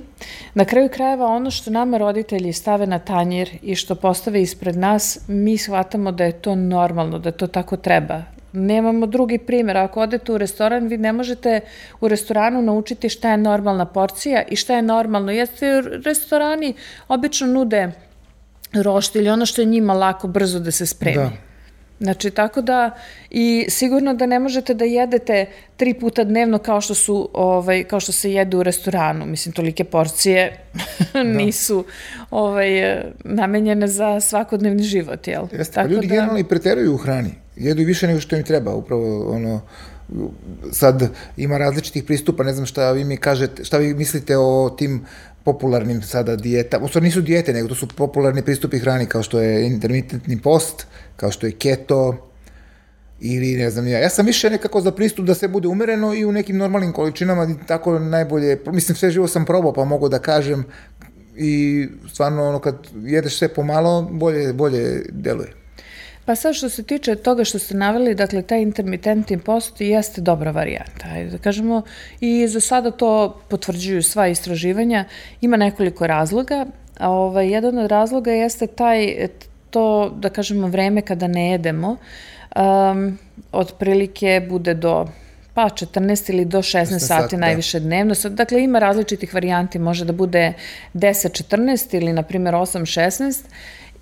Na 0.54 0.66
kraju 0.66 0.90
krajeva 0.90 1.26
ono 1.26 1.52
što 1.52 1.72
nama 1.72 1.98
roditelji 1.98 2.54
stave 2.54 2.88
na 2.88 3.00
tanjir 3.00 3.50
i 3.62 3.76
što 3.76 3.96
postave 3.96 4.42
ispred 4.42 4.78
nas, 4.78 5.20
mi 5.28 5.58
shvatamo 5.58 6.12
da 6.12 6.24
je 6.24 6.32
to 6.32 6.56
normalno, 6.56 7.20
da 7.20 7.32
to 7.32 7.48
tako 7.48 7.78
treba. 7.78 8.24
Nemamo 8.54 9.06
drugi 9.06 9.38
primjer. 9.38 9.78
Ako 9.78 10.02
odete 10.02 10.32
u 10.32 10.38
restoran, 10.38 10.88
vi 10.88 10.98
ne 10.98 11.14
možete 11.14 11.60
u 12.02 12.08
restoranu 12.08 12.62
naučiti 12.62 13.10
šta 13.10 13.32
je 13.32 13.38
normalna 13.38 13.86
porcija 13.86 14.44
i 14.50 14.56
šta 14.56 14.76
je 14.76 14.82
normalno. 14.82 15.32
Jeste 15.32 15.82
restorani 16.06 16.74
obično 17.08 17.48
nude 17.48 17.92
roštilj, 18.74 19.30
ono 19.30 19.46
što 19.46 19.62
je 19.62 19.66
njima 19.66 19.94
lako, 19.94 20.28
brzo 20.28 20.60
da 20.60 20.72
se 20.72 20.86
spremi. 20.86 21.18
Da. 21.18 21.49
Znači, 22.00 22.32
tako 22.32 22.62
da, 22.62 22.92
i 23.30 23.66
sigurno 23.70 24.14
da 24.14 24.26
ne 24.26 24.40
možete 24.40 24.74
da 24.74 24.86
jedete 24.86 25.46
tri 25.78 25.94
puta 25.94 26.24
dnevno 26.24 26.58
kao 26.58 26.82
što 26.82 26.94
su, 26.94 27.30
ovaj, 27.34 27.84
kao 27.84 28.00
što 28.00 28.12
se 28.12 28.32
jede 28.32 28.58
u 28.58 28.64
restoranu. 28.64 29.26
Mislim, 29.26 29.54
tolike 29.54 29.84
porcije 29.84 30.60
da. 31.14 31.24
nisu 31.24 31.86
ovaj, 32.32 32.70
namenjene 33.24 33.88
za 33.88 34.20
svakodnevni 34.20 34.84
život, 34.84 35.28
jel? 35.28 35.44
Jeste, 35.52 35.76
pa 35.76 35.82
tako 35.82 35.88
pa 35.88 35.94
ljudi 35.94 36.08
da... 36.08 36.14
generalno 36.14 36.40
i 36.40 36.44
preteruju 36.44 36.94
u 36.94 36.98
hrani. 36.98 37.32
Jedu 37.56 37.84
više 37.84 38.08
nego 38.08 38.20
što 38.20 38.36
im 38.36 38.44
treba, 38.44 38.76
upravo 38.76 39.32
ono, 39.32 39.62
sad 40.72 41.10
ima 41.38 41.58
različitih 41.58 42.04
pristupa, 42.04 42.44
ne 42.44 42.54
znam 42.54 42.66
šta 42.66 42.92
vi 42.92 43.04
mi 43.04 43.18
kažete, 43.18 43.64
šta 43.64 43.78
vi 43.78 43.94
mislite 43.94 44.38
o 44.38 44.76
tim 44.78 45.06
popularnim 45.44 46.02
sada 46.02 46.36
dijeta, 46.36 46.80
u 46.98 47.00
nisu 47.00 47.22
dijete, 47.22 47.54
nego 47.54 47.68
to 47.68 47.76
su 47.76 47.88
popularni 47.88 48.42
pristupi 48.42 48.80
hrani 48.80 49.06
kao 49.06 49.24
što 49.24 49.40
je 49.40 49.68
intermitentni 49.68 50.42
post, 50.42 50.88
kao 51.16 51.32
što 51.32 51.46
je 51.46 51.52
keto, 51.52 52.30
ili 53.22 53.56
ne 53.56 53.70
znam 53.70 53.88
ja. 53.88 54.00
Ja 54.00 54.10
sam 54.10 54.26
više 54.26 54.50
nekako 54.50 54.82
za 54.82 54.92
pristup 54.92 55.26
da 55.26 55.34
se 55.34 55.48
bude 55.48 55.68
umereno 55.68 56.14
i 56.14 56.26
u 56.26 56.32
nekim 56.32 56.58
normalnim 56.58 56.94
količinama 56.94 57.56
tako 57.68 58.00
najbolje, 58.00 58.60
mislim 58.66 58.96
sve 58.96 59.12
živo 59.12 59.28
sam 59.28 59.46
probao 59.46 59.74
pa 59.74 59.86
mogu 59.86 60.10
da 60.10 60.20
kažem 60.20 60.66
i 61.36 61.88
stvarno 62.14 62.50
ono 62.50 62.60
kad 62.60 62.76
jedeš 63.04 63.38
sve 63.38 63.48
pomalo 63.48 64.02
bolje, 64.12 64.54
bolje 64.54 65.06
deluje. 65.10 65.59
Pa 66.30 66.36
sad 66.36 66.56
što 66.56 66.70
se 66.70 66.84
tiče 66.84 67.16
toga 67.16 67.44
što 67.44 67.60
ste 67.60 67.76
naveli, 67.76 68.16
dakle, 68.16 68.42
taj 68.42 68.62
intermitentni 68.62 69.38
post 69.38 69.82
jeste 69.82 70.22
dobra 70.22 70.52
varijanta. 70.52 71.08
Ajde 71.14 71.30
da 71.30 71.38
kažemo, 71.38 71.82
i 72.20 72.48
za 72.48 72.60
sada 72.60 72.92
to 72.92 73.42
potvrđuju 73.48 74.04
sva 74.04 74.28
istraživanja. 74.28 75.06
Ima 75.42 75.58
nekoliko 75.58 76.08
razloga. 76.08 76.66
A 77.00 77.10
ovaj, 77.10 77.50
jedan 77.50 77.78
od 77.78 77.92
razloga 77.92 78.32
jeste 78.32 78.68
taj, 78.68 79.28
to, 79.70 80.14
da 80.20 80.30
kažemo, 80.30 80.68
vreme 80.68 81.02
kada 81.02 81.28
ne 81.28 81.52
jedemo, 81.52 81.96
um, 82.56 83.18
otprilike 83.52 84.46
bude 84.50 84.74
do 84.74 85.08
pa 85.54 85.64
14 85.70 86.32
ili 86.32 86.46
do 86.46 86.58
16 86.58 86.86
sati, 86.86 87.00
sati 87.00 87.36
da. 87.36 87.40
najviše 87.40 87.80
da. 87.80 87.86
dnevno. 87.86 88.16
Dakle, 88.30 88.64
ima 88.64 88.80
različitih 88.80 89.34
varijanti, 89.34 89.80
može 89.80 90.06
da 90.06 90.14
bude 90.14 90.54
10-14 90.94 91.98
ili, 91.98 92.14
na 92.14 92.24
primjer, 92.24 92.54
8-16 92.54 93.44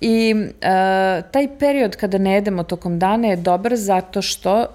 I 0.00 0.34
uh, 0.34 1.30
taj 1.30 1.48
period 1.58 1.96
kada 1.96 2.18
ne 2.18 2.32
jedemo 2.32 2.62
tokom 2.62 2.98
dana 2.98 3.28
je 3.28 3.36
dobar 3.36 3.76
zato 3.76 4.22
što 4.22 4.60
uh, 4.60 4.66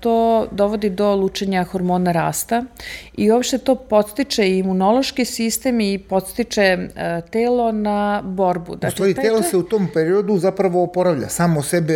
to 0.00 0.46
dovodi 0.50 0.90
do 0.90 1.14
lučenja 1.14 1.64
hormona 1.64 2.12
rasta 2.12 2.64
i 3.16 3.30
uopšte 3.30 3.58
to 3.58 3.74
podstiče 3.74 4.48
i 4.48 4.58
imunološki 4.58 5.24
sistem 5.24 5.80
i 5.80 5.98
podstiče 5.98 6.78
uh, 6.78 7.30
telo 7.30 7.72
na 7.72 8.22
borbu. 8.24 8.76
Dakle, 8.76 8.88
u 8.88 8.90
stvari, 8.90 9.14
telo 9.14 9.42
se 9.42 9.56
u 9.56 9.62
tom 9.62 9.88
periodu 9.94 10.38
zapravo 10.38 10.82
oporavlja, 10.82 11.28
samo 11.28 11.62
sebe 11.62 11.94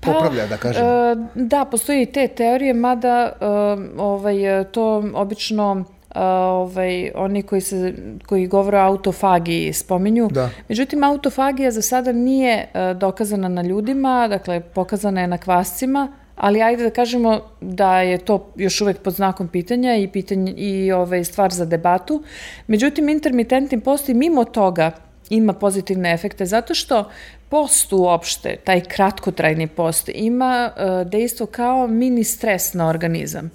popravlja, 0.00 0.42
pa, 0.42 0.48
da 0.48 0.56
kažem. 0.56 0.86
Uh, 0.86 1.26
da, 1.34 1.64
postoji 1.64 2.02
i 2.02 2.06
te 2.06 2.28
teorije, 2.28 2.74
mada 2.74 3.32
uh, 3.40 4.00
ovaj, 4.00 4.64
to 4.72 5.10
obično 5.14 5.84
ovaj, 6.14 7.10
oni 7.14 7.42
koji, 7.42 7.60
se, 7.60 7.94
koji 8.26 8.46
govore 8.46 8.78
o 8.78 8.86
autofagiji 8.86 9.72
spominju. 9.72 10.28
Da. 10.32 10.50
Međutim, 10.68 11.04
autofagija 11.04 11.70
za 11.70 11.82
sada 11.82 12.12
nije 12.12 12.66
uh, 12.74 12.98
dokazana 12.98 13.48
na 13.48 13.62
ljudima, 13.62 14.28
dakle, 14.28 14.60
pokazana 14.60 15.20
je 15.20 15.26
na 15.26 15.38
kvascima, 15.38 16.12
ali 16.36 16.62
ajde 16.62 16.82
da 16.82 16.90
kažemo 16.90 17.40
da 17.60 18.00
je 18.00 18.18
to 18.18 18.52
još 18.56 18.80
uvek 18.80 18.98
pod 18.98 19.14
znakom 19.14 19.48
pitanja 19.48 19.96
i, 19.96 20.08
pitanje, 20.08 20.52
i 20.56 20.92
ovaj, 20.92 21.24
stvar 21.24 21.52
za 21.52 21.64
debatu. 21.64 22.22
Međutim, 22.66 23.08
intermitentni 23.08 23.80
post 23.80 24.08
i 24.08 24.14
mimo 24.14 24.44
toga 24.44 24.90
ima 25.30 25.52
pozitivne 25.52 26.12
efekte 26.12 26.46
zato 26.46 26.74
što 26.74 27.10
post 27.48 27.92
uopšte, 27.92 28.56
taj 28.64 28.80
kratkotrajni 28.80 29.66
post, 29.66 30.10
ima 30.14 30.70
uh, 30.76 31.10
dejstvo 31.10 31.46
kao 31.46 31.86
mini 31.86 32.24
stres 32.24 32.74
na 32.74 32.88
organizam 32.88 33.50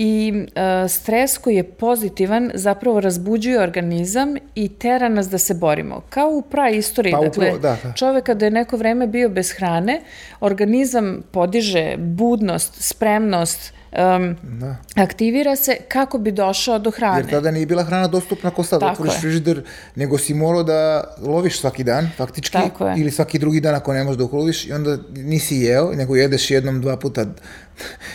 i 0.00 0.32
uh, 0.34 0.90
stres 0.90 1.38
koji 1.38 1.56
je 1.56 1.64
pozitivan 1.64 2.50
zapravo 2.54 3.00
razbuđuje 3.00 3.62
organizam 3.62 4.34
i 4.54 4.68
tera 4.68 5.08
nas 5.08 5.28
da 5.28 5.38
se 5.38 5.54
borimo. 5.54 6.02
Kao 6.10 6.30
u 6.30 6.42
praistoriji, 6.42 7.12
pa, 7.12 7.20
dakle, 7.20 7.46
upravo, 7.46 7.58
da, 7.58 7.76
da. 7.82 7.92
čovek 7.92 8.24
kada 8.24 8.44
je 8.44 8.50
neko 8.50 8.76
vreme 8.76 9.06
bio 9.06 9.28
bez 9.28 9.52
hrane, 9.52 10.00
organizam 10.40 11.22
podiže 11.32 11.94
budnost, 11.98 12.74
spremnost, 12.78 13.72
um, 13.92 14.36
da. 14.42 14.76
aktivira 15.02 15.56
se 15.56 15.76
kako 15.88 16.18
bi 16.18 16.32
došao 16.32 16.78
do 16.78 16.90
hrane. 16.90 17.18
Jer 17.18 17.30
tada 17.30 17.50
nije 17.50 17.66
bila 17.66 17.84
hrana 17.84 18.08
dostupna 18.08 18.50
ko 18.50 18.62
sad 18.62 18.82
otvoriš 18.82 19.20
frižider, 19.20 19.62
nego 19.94 20.18
si 20.18 20.34
morao 20.34 20.62
da 20.62 21.04
loviš 21.22 21.60
svaki 21.60 21.84
dan, 21.84 22.10
faktički, 22.16 22.58
ili 22.96 23.10
svaki 23.10 23.38
drugi 23.38 23.60
dan 23.60 23.74
ako 23.74 23.92
ne 23.92 24.04
možeš 24.04 24.18
da 24.18 24.24
ukloviš 24.24 24.66
i 24.66 24.72
onda 24.72 24.98
nisi 25.16 25.56
jeo, 25.56 25.92
nego 25.92 26.16
jedeš 26.16 26.50
jednom, 26.50 26.80
dva 26.80 26.96
puta 26.96 27.26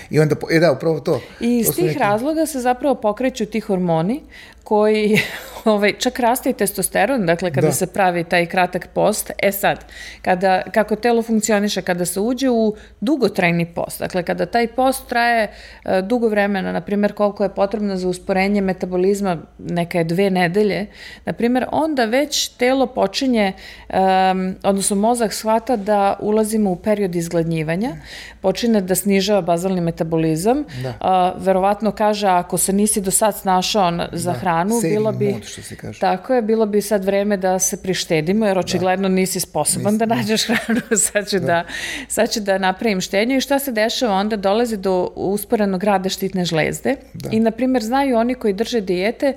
I 0.09 0.19
onda, 0.19 0.35
e 0.51 0.59
da, 0.59 0.71
upravo 0.71 0.99
to. 0.99 1.21
I 1.39 1.57
iz 1.57 1.75
tih 1.75 1.85
neki... 1.85 1.99
razloga 1.99 2.45
se 2.45 2.59
zapravo 2.59 2.95
pokreću 2.95 3.45
ti 3.45 3.59
hormoni 3.59 4.21
koji, 4.63 5.19
ovaj, 5.65 5.93
čak 5.99 6.19
raste 6.19 6.49
i 6.49 6.53
testosteron, 6.53 7.25
dakle 7.25 7.51
kada 7.51 7.67
da. 7.67 7.73
se 7.73 7.87
pravi 7.87 8.23
taj 8.23 8.45
kratak 8.45 8.87
post. 8.93 9.31
E 9.37 9.51
sad, 9.51 9.85
kada, 10.21 10.61
kako 10.73 10.95
telo 10.95 11.21
funkcioniše, 11.21 11.81
kada 11.81 12.05
se 12.05 12.19
uđe 12.19 12.49
u 12.49 12.75
dugotrajni 13.01 13.65
post, 13.65 13.99
dakle 13.99 14.23
kada 14.23 14.45
taj 14.45 14.67
post 14.67 15.07
traje 15.07 15.47
uh, 15.47 16.07
dugo 16.07 16.27
vremena, 16.27 16.71
na 16.71 16.81
primjer 16.81 17.13
koliko 17.13 17.43
je 17.43 17.49
potrebno 17.49 17.97
za 17.97 18.07
usporenje 18.07 18.61
metabolizma, 18.61 19.37
neka 19.57 19.97
je 19.97 20.03
dve 20.03 20.29
nedelje, 20.29 20.85
na 21.25 21.33
primjer, 21.33 21.65
onda 21.71 22.05
već 22.05 22.47
telo 22.47 22.87
počinje, 22.87 23.53
um, 23.89 24.55
odnosno 24.63 24.95
mozak 24.95 25.33
shvata 25.33 25.75
da 25.75 26.17
ulazimo 26.19 26.71
u 26.71 26.75
period 26.75 27.15
izgladnjivanja, 27.15 27.95
počine 28.41 28.81
da 28.81 28.95
snižava 28.95 29.41
bazalni 29.53 29.81
metabolizam, 29.81 30.63
da. 30.83 30.89
Uh, 30.89 31.45
verovatno 31.45 31.91
kaže 31.91 32.27
ako 32.27 32.57
se 32.57 32.73
nisi 32.73 33.01
do 33.01 33.11
sad 33.11 33.37
snašao 33.37 33.91
na, 33.91 34.09
za 34.11 34.31
da. 34.31 34.37
hranu, 34.39 34.81
Saving 34.81 34.93
bilo 34.93 35.11
bi 35.11 35.35
što 35.43 35.61
se 35.61 35.75
kaže. 35.75 35.99
Tako 35.99 36.33
je, 36.33 36.41
bilo 36.41 36.65
bi 36.65 36.81
sad 36.81 37.05
vreme 37.05 37.37
da 37.37 37.59
se 37.59 37.77
prištedimo 37.77 38.45
jer 38.45 38.59
očigledno 38.59 39.09
da. 39.09 39.15
nisi 39.15 39.39
sposoban 39.39 39.93
Nis, 39.93 39.99
da 39.99 40.05
nađeš 40.05 40.45
hranu, 40.49 40.81
sad 40.97 41.29
ću 41.29 41.39
da. 41.39 41.45
da 41.45 41.63
sad 42.07 42.31
ću 42.31 42.39
da 42.39 42.57
napravim 42.57 43.01
štednju 43.01 43.37
i 43.37 43.41
šta 43.41 43.59
se 43.59 43.71
dešava 43.71 44.15
onda 44.15 44.35
dolazi 44.35 44.77
do 44.77 45.09
usporenog 45.15 45.83
rada 45.83 46.09
štitne 46.09 46.45
žlezde 46.45 46.95
da. 47.13 47.29
i 47.31 47.39
na 47.39 47.51
primjer 47.51 47.83
znaju 47.83 48.17
oni 48.17 48.35
koji 48.35 48.53
drže 48.53 48.81
dijete 48.81 49.33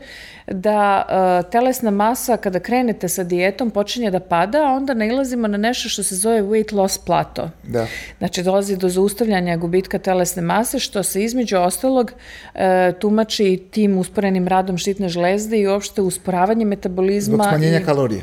da 0.53 1.07
uh, 1.45 1.51
telesna 1.51 1.91
masa 1.91 2.37
kada 2.37 2.61
krenete 2.61 3.09
sa 3.09 3.25
dijetom 3.25 3.71
počinje 3.71 4.11
da 4.11 4.21
pada, 4.21 4.59
a 4.59 4.73
onda 4.73 4.95
nailazimo 4.95 5.49
na 5.49 5.59
nešto 5.59 5.89
što 5.89 6.03
se 6.03 6.17
zove 6.17 6.43
weight 6.43 6.75
loss 6.75 6.99
plato. 6.99 7.51
Da. 7.63 7.87
Znači 8.19 8.43
dolazi 8.43 8.77
do 8.77 8.89
zaustavljanja 8.89 9.57
gubitka 9.57 9.99
telesne 9.99 10.43
mase, 10.43 10.79
što 10.79 11.03
se 11.03 11.25
između 11.25 11.57
ostalog 11.57 12.13
uh, 12.55 12.61
tumači 13.01 13.63
tim 13.71 13.99
usporenim 13.99 14.49
radom 14.49 14.79
štitne 14.79 15.09
žlezde 15.09 15.59
i 15.59 15.67
uopšte 15.67 16.03
usporavanje 16.03 16.65
metabolizma. 16.65 17.35
Zbog 17.35 17.47
smanjenja 17.49 17.81
i... 17.81 17.85
kalorija. 17.85 18.23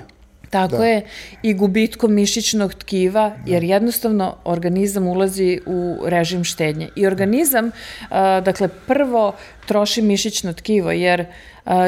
Tako 0.49 0.77
da. 0.77 0.85
je, 0.85 1.01
i 1.43 1.53
gubitkom 1.53 2.13
mišićnog 2.13 2.73
tkiva, 2.73 3.29
da. 3.29 3.53
jer 3.53 3.63
jednostavno 3.63 4.35
organizam 4.43 5.07
ulazi 5.07 5.59
u 5.65 5.97
režim 6.05 6.43
štednje. 6.43 6.89
I 6.95 7.07
organizam, 7.07 7.65
uh, 7.65 7.71
dakle, 8.45 8.67
prvo 8.87 9.33
troši 9.65 10.01
mišićno 10.01 10.53
tkivo, 10.53 10.91
jer 10.91 11.21
uh, 11.21 11.27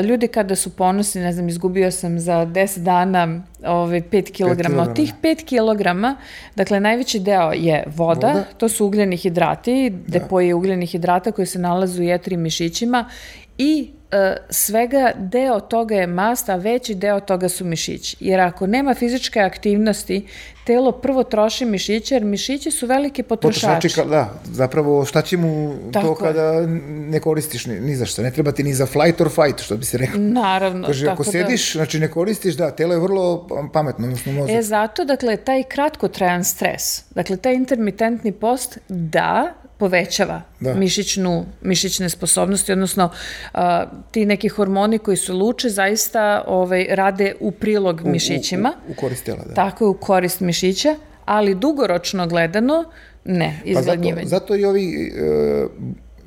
ljudi 0.04 0.28
kada 0.28 0.56
su 0.56 0.70
ponosni, 0.70 1.22
ne 1.22 1.34
znam, 1.34 1.50
izgubio 1.50 1.92
sam 1.92 2.20
za 2.20 2.34
10 2.34 2.80
dana 2.80 3.42
ovaj, 3.66 4.02
5 4.02 4.32
kg. 4.32 4.80
Od 4.80 4.96
tih 4.96 5.14
5 5.22 5.44
kg, 5.44 6.18
dakle, 6.56 6.80
najveći 6.80 7.20
deo 7.20 7.52
je 7.52 7.84
voda, 7.96 8.28
voda. 8.28 8.44
to 8.58 8.70
su 8.70 8.86
ugljeni 8.86 9.18
hidrati, 9.18 9.90
da. 9.90 10.20
depoje 10.20 10.54
ugljenih 10.54 10.90
hidrata 10.90 11.32
koji 11.32 11.46
se 11.46 11.60
nalaze 11.60 12.02
u 12.02 12.06
jetri 12.06 12.38
mišićima 12.38 13.10
i 13.58 13.92
E, 14.16 14.38
svega 14.50 15.12
deo 15.18 15.60
toga 15.60 15.96
je 15.96 16.08
mast, 16.08 16.50
a 16.50 16.56
veći 16.56 16.96
deo 16.96 17.20
toga 17.20 17.50
su 17.50 17.66
mišići. 17.66 18.18
Jer 18.20 18.40
ako 18.40 18.68
nema 18.68 18.94
fizičke 18.94 19.40
aktivnosti, 19.40 20.26
telo 20.66 20.92
prvo 20.92 21.24
troši 21.24 21.66
mišiće, 21.66 22.16
jer 22.16 22.24
mišići 22.24 22.72
su 22.72 22.88
veliki 22.88 23.24
potrošači. 23.24 23.88
Potrošači, 23.88 24.10
da, 24.10 24.34
zapravo 24.52 25.06
šta 25.06 25.22
će 25.22 25.38
mu 25.38 25.76
Tako 25.94 26.08
to 26.08 26.16
kada 26.16 26.44
je. 26.44 26.68
ne 26.88 27.20
koristiš 27.20 27.66
ni, 27.66 27.80
ni 27.80 27.96
za 27.96 28.06
što, 28.06 28.22
ne 28.22 28.32
treba 28.32 28.52
ti 28.52 28.64
ni 28.64 28.74
za 28.74 28.86
flight 28.86 29.22
or 29.22 29.30
fight, 29.30 29.62
što 29.62 29.78
bi 29.78 29.86
se 29.86 29.98
rekao. 29.98 30.20
Naravno. 30.20 30.88
Kaže, 30.88 31.08
ako 31.08 31.24
da- 31.24 31.32
sediš, 31.32 31.74
da... 31.74 31.78
znači 31.78 32.00
ne 32.00 32.12
koristiš, 32.12 32.56
da, 32.56 32.72
telo 32.72 32.94
je 32.94 33.00
vrlo 33.00 33.48
pametno, 33.74 34.06
odnosno 34.06 34.32
mozak. 34.32 34.56
E, 34.56 34.62
zato, 34.62 35.06
dakle, 35.06 35.38
taj 35.38 35.64
kratkotrajan 35.64 36.44
stres, 36.44 37.04
dakle, 37.16 37.38
taj 37.38 37.54
intermitentni 37.54 38.32
post, 38.32 38.78
da, 38.90 39.54
povećava 39.78 40.42
da. 40.60 40.74
mišićnu, 40.74 41.46
mišićne 41.62 42.10
sposobnosti, 42.10 42.72
odnosno 42.72 43.10
a, 43.54 43.86
ti 44.12 44.26
neki 44.26 44.50
hormoni 44.50 44.98
koji 44.98 45.18
su 45.18 45.38
luče 45.38 45.70
zaista 45.70 46.44
ovaj, 46.48 46.88
rade 46.90 47.34
u 47.40 47.52
prilog 47.52 48.02
u, 48.06 48.10
mišićima. 48.10 48.74
U, 48.88 48.90
u, 48.90 48.92
u 48.92 48.96
korist 48.96 49.26
tela, 49.26 49.44
da. 49.48 49.54
Tako 49.54 49.86
je, 49.86 49.90
u 49.90 49.94
korist 49.94 50.40
mišića, 50.40 50.96
ali 51.26 51.56
dugoročno 51.56 52.28
gledano, 52.28 52.84
ne, 53.26 53.62
izgladnjivanje. 53.66 54.24
Pa 54.24 54.30
zato, 54.30 54.46
zato 54.46 54.56
i 54.56 54.66
ovi 54.66 55.14
e, 55.16 55.68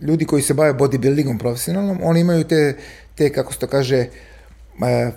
ljudi 0.01 0.25
koji 0.25 0.43
se 0.43 0.55
bave 0.55 0.73
bodybuildingom 0.73 1.39
profesionalnom, 1.39 1.99
oni 2.03 2.21
imaju 2.21 2.45
te, 2.45 2.77
te 3.15 3.33
kako 3.33 3.53
se 3.53 3.59
to 3.59 3.67
kaže, 3.67 3.97
e, 3.97 5.11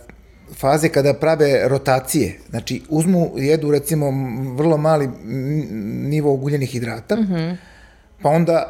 faze 0.53 0.89
kada 0.89 1.13
prave 1.13 1.67
rotacije. 1.67 2.39
Znači, 2.49 2.81
uzmu, 2.89 3.31
jedu 3.37 3.71
recimo 3.71 4.11
vrlo 4.55 4.77
mali 4.77 5.09
nivo 6.09 6.33
ugljenih 6.33 6.69
hidrata, 6.69 7.15
mm 7.15 7.27
-hmm 7.27 7.55
pa 8.21 8.29
onda 8.29 8.65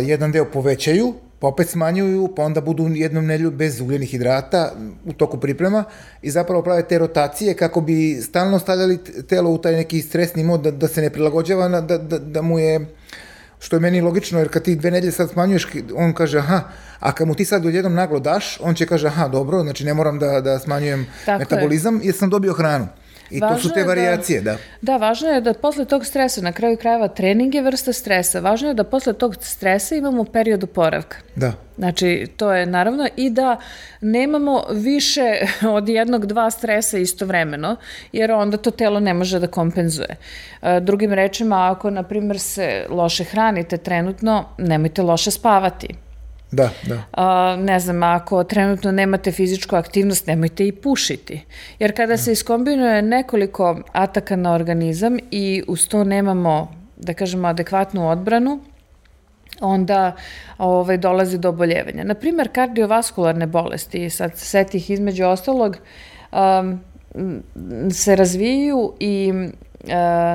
uh, 0.00 0.08
jedan 0.08 0.32
deo 0.32 0.44
povećaju, 0.44 1.14
pa 1.40 1.46
opet 1.46 1.68
smanjuju, 1.68 2.28
pa 2.36 2.42
onda 2.42 2.60
budu 2.60 2.88
jednom 2.88 3.26
nedelju 3.26 3.50
bez 3.50 3.80
ugljenih 3.80 4.10
hidrata 4.10 4.72
u 5.06 5.12
toku 5.12 5.40
priprema 5.40 5.84
i 6.22 6.30
zapravo 6.30 6.62
prave 6.62 6.82
te 6.82 6.98
rotacije 6.98 7.54
kako 7.54 7.80
bi 7.80 8.20
stalno 8.22 8.58
stavljali 8.58 8.98
telo 9.28 9.50
u 9.50 9.58
taj 9.58 9.72
neki 9.72 10.02
stresni 10.02 10.44
mod 10.44 10.60
da, 10.60 10.70
da 10.70 10.88
se 10.88 11.02
ne 11.02 11.10
prilagođava, 11.10 11.68
da, 11.68 11.98
da, 11.98 12.18
da 12.18 12.42
mu 12.42 12.58
je 12.58 12.86
što 13.60 13.76
je 13.76 13.80
meni 13.80 14.00
logično, 14.00 14.38
jer 14.38 14.48
kad 14.48 14.62
ti 14.62 14.76
dve 14.76 14.90
nedelje 14.90 15.12
sad 15.12 15.30
smanjuješ, 15.30 15.66
on 15.94 16.12
kaže, 16.12 16.38
aha, 16.38 16.60
a 17.00 17.12
kad 17.12 17.28
mu 17.28 17.34
ti 17.34 17.44
sad 17.44 17.66
odjednom 17.66 17.94
naglo 17.94 18.20
daš, 18.20 18.58
on 18.60 18.74
će 18.74 18.86
kaže, 18.86 19.06
aha, 19.06 19.28
dobro, 19.28 19.62
znači 19.62 19.84
ne 19.84 19.94
moram 19.94 20.18
da, 20.18 20.40
da 20.40 20.58
smanjujem 20.58 21.06
Tako 21.26 21.38
metabolizam, 21.38 21.94
je. 21.94 22.00
jer 22.06 22.14
sam 22.14 22.30
dobio 22.30 22.52
hranu. 22.52 22.86
I 23.30 23.40
važno 23.40 23.56
to 23.56 23.62
su 23.62 23.74
te 23.74 23.84
varijacije, 23.84 24.40
da, 24.40 24.52
da. 24.52 24.58
Da, 24.80 24.96
važno 24.96 25.28
je 25.28 25.40
da 25.40 25.54
posle 25.54 25.84
tog 25.84 26.06
stresa, 26.06 26.40
na 26.40 26.52
kraju 26.52 26.76
krajeva 26.76 27.08
trening 27.08 27.54
je 27.54 27.62
vrsta 27.62 27.92
stresa, 27.92 28.40
važno 28.40 28.68
je 28.68 28.74
da 28.74 28.84
posle 28.84 29.12
tog 29.12 29.36
stresa 29.40 29.94
imamo 29.94 30.24
period 30.24 30.64
oporavka. 30.64 31.16
Da. 31.34 31.52
Znači, 31.78 32.26
to 32.36 32.52
je 32.52 32.66
naravno 32.66 33.08
i 33.16 33.30
da 33.30 33.56
nemamo 34.00 34.64
više 34.72 35.22
od 35.76 35.88
jednog, 35.88 36.26
dva 36.26 36.50
stresa 36.50 36.98
istovremeno, 36.98 37.76
jer 38.12 38.32
onda 38.32 38.56
to 38.56 38.70
telo 38.70 39.00
ne 39.00 39.14
može 39.14 39.38
da 39.38 39.46
kompenzuje. 39.46 40.16
E, 40.62 40.80
drugim 40.80 41.12
rečima, 41.12 41.70
ako, 41.70 41.90
na 41.90 42.02
primjer, 42.02 42.38
se 42.38 42.86
loše 42.90 43.24
hranite 43.24 43.76
trenutno, 43.76 44.44
nemojte 44.58 45.02
loše 45.02 45.30
spavati 45.30 45.88
Da, 46.50 46.70
da. 46.86 47.02
A, 47.12 47.56
ne 47.56 47.80
znam, 47.80 48.02
ako 48.02 48.44
trenutno 48.44 48.92
nemate 48.92 49.32
fizičku 49.32 49.76
aktivnost, 49.76 50.26
nemojte 50.26 50.66
i 50.66 50.72
pušiti. 50.72 51.44
Jer 51.78 51.96
kada 51.96 52.16
se 52.16 52.32
iskombinuje 52.32 53.02
nekoliko 53.02 53.80
ataka 53.92 54.36
na 54.36 54.54
organizam 54.54 55.18
i 55.30 55.62
uz 55.68 55.88
to 55.88 56.04
nemamo, 56.04 56.72
da 56.96 57.14
kažemo, 57.14 57.48
adekvatnu 57.48 58.10
odbranu, 58.10 58.60
onda 59.60 60.16
ovaj, 60.58 60.96
dolazi 60.96 61.38
do 61.38 61.48
oboljevanja. 61.48 62.04
Naprimer, 62.04 62.48
kardiovaskularne 62.52 63.46
bolesti, 63.46 64.10
sad 64.10 64.32
setih 64.34 64.90
između 64.90 65.24
ostalog, 65.24 65.76
um, 66.32 66.80
se 67.92 68.16
razvijaju 68.16 68.92
i 69.00 69.32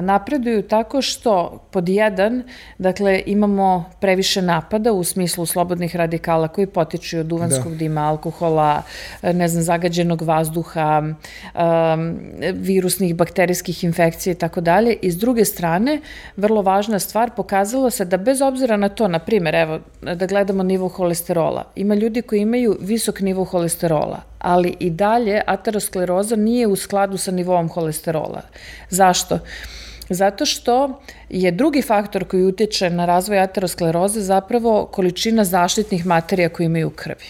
napreduju 0.02 0.62
tako 0.62 1.02
što 1.02 1.60
pod 1.72 1.90
jedan, 1.90 2.44
dakle 2.78 3.24
imamo 3.26 3.86
previše 4.00 4.42
napada 4.42 4.92
u 4.92 5.04
smislu 5.04 5.46
slobodnih 5.46 5.96
radikala 5.96 6.48
koji 6.48 6.68
potiču 6.68 7.20
od 7.20 7.26
duvanskog 7.26 7.72
da. 7.72 7.78
dima, 7.78 8.02
alkohola, 8.02 8.82
e, 9.22 9.34
ne 9.34 9.48
znam, 9.48 9.64
zagađenog 9.64 10.22
vazduha, 10.22 11.04
um, 11.04 12.20
virusnih 12.54 13.16
bakterijskih 13.16 13.84
infekcija 13.84 14.32
i 14.32 14.38
tako 14.38 14.62
dalje. 14.62 14.98
I 15.02 15.12
s 15.12 15.18
druge 15.18 15.46
strane, 15.46 16.02
vrlo 16.38 16.62
važna 16.62 17.00
stvar, 17.00 17.32
pokazalo 17.36 17.90
se 17.90 18.06
da 18.06 18.18
bez 18.18 18.42
obzira 18.42 18.78
na 18.78 18.90
to, 18.90 19.08
na 19.08 19.20
primer, 19.20 19.56
evo, 19.56 19.80
da 20.02 20.26
gledamo 20.26 20.64
nivo 20.64 20.88
holesterola, 20.88 21.64
ima 21.76 21.96
ljudi 21.96 22.22
koji 22.22 22.42
imaju 22.42 22.78
visok 22.82 23.20
nivo 23.20 23.44
holesterola, 23.44 24.33
ali 24.44 24.76
i 24.80 24.90
dalje 24.90 25.42
ateroskleroza 25.48 26.36
nije 26.36 26.68
u 26.68 26.76
skladu 26.76 27.18
sa 27.18 27.32
nivom 27.32 27.70
holesterola. 27.70 28.42
Zašto? 28.90 29.40
Zato 30.10 30.46
što 30.46 31.02
je 31.30 31.52
drugi 31.52 31.82
faktor 31.82 32.26
koji 32.28 32.44
utiče 32.44 32.90
na 32.90 33.06
razvoj 33.06 33.40
ateroskleroze 33.40 34.22
zapravo 34.22 34.86
količina 34.86 35.44
zaštitnih 35.44 36.06
materija 36.06 36.50
koje 36.50 36.66
imaju 36.66 36.88
u 36.88 36.92
krvi. 36.92 37.26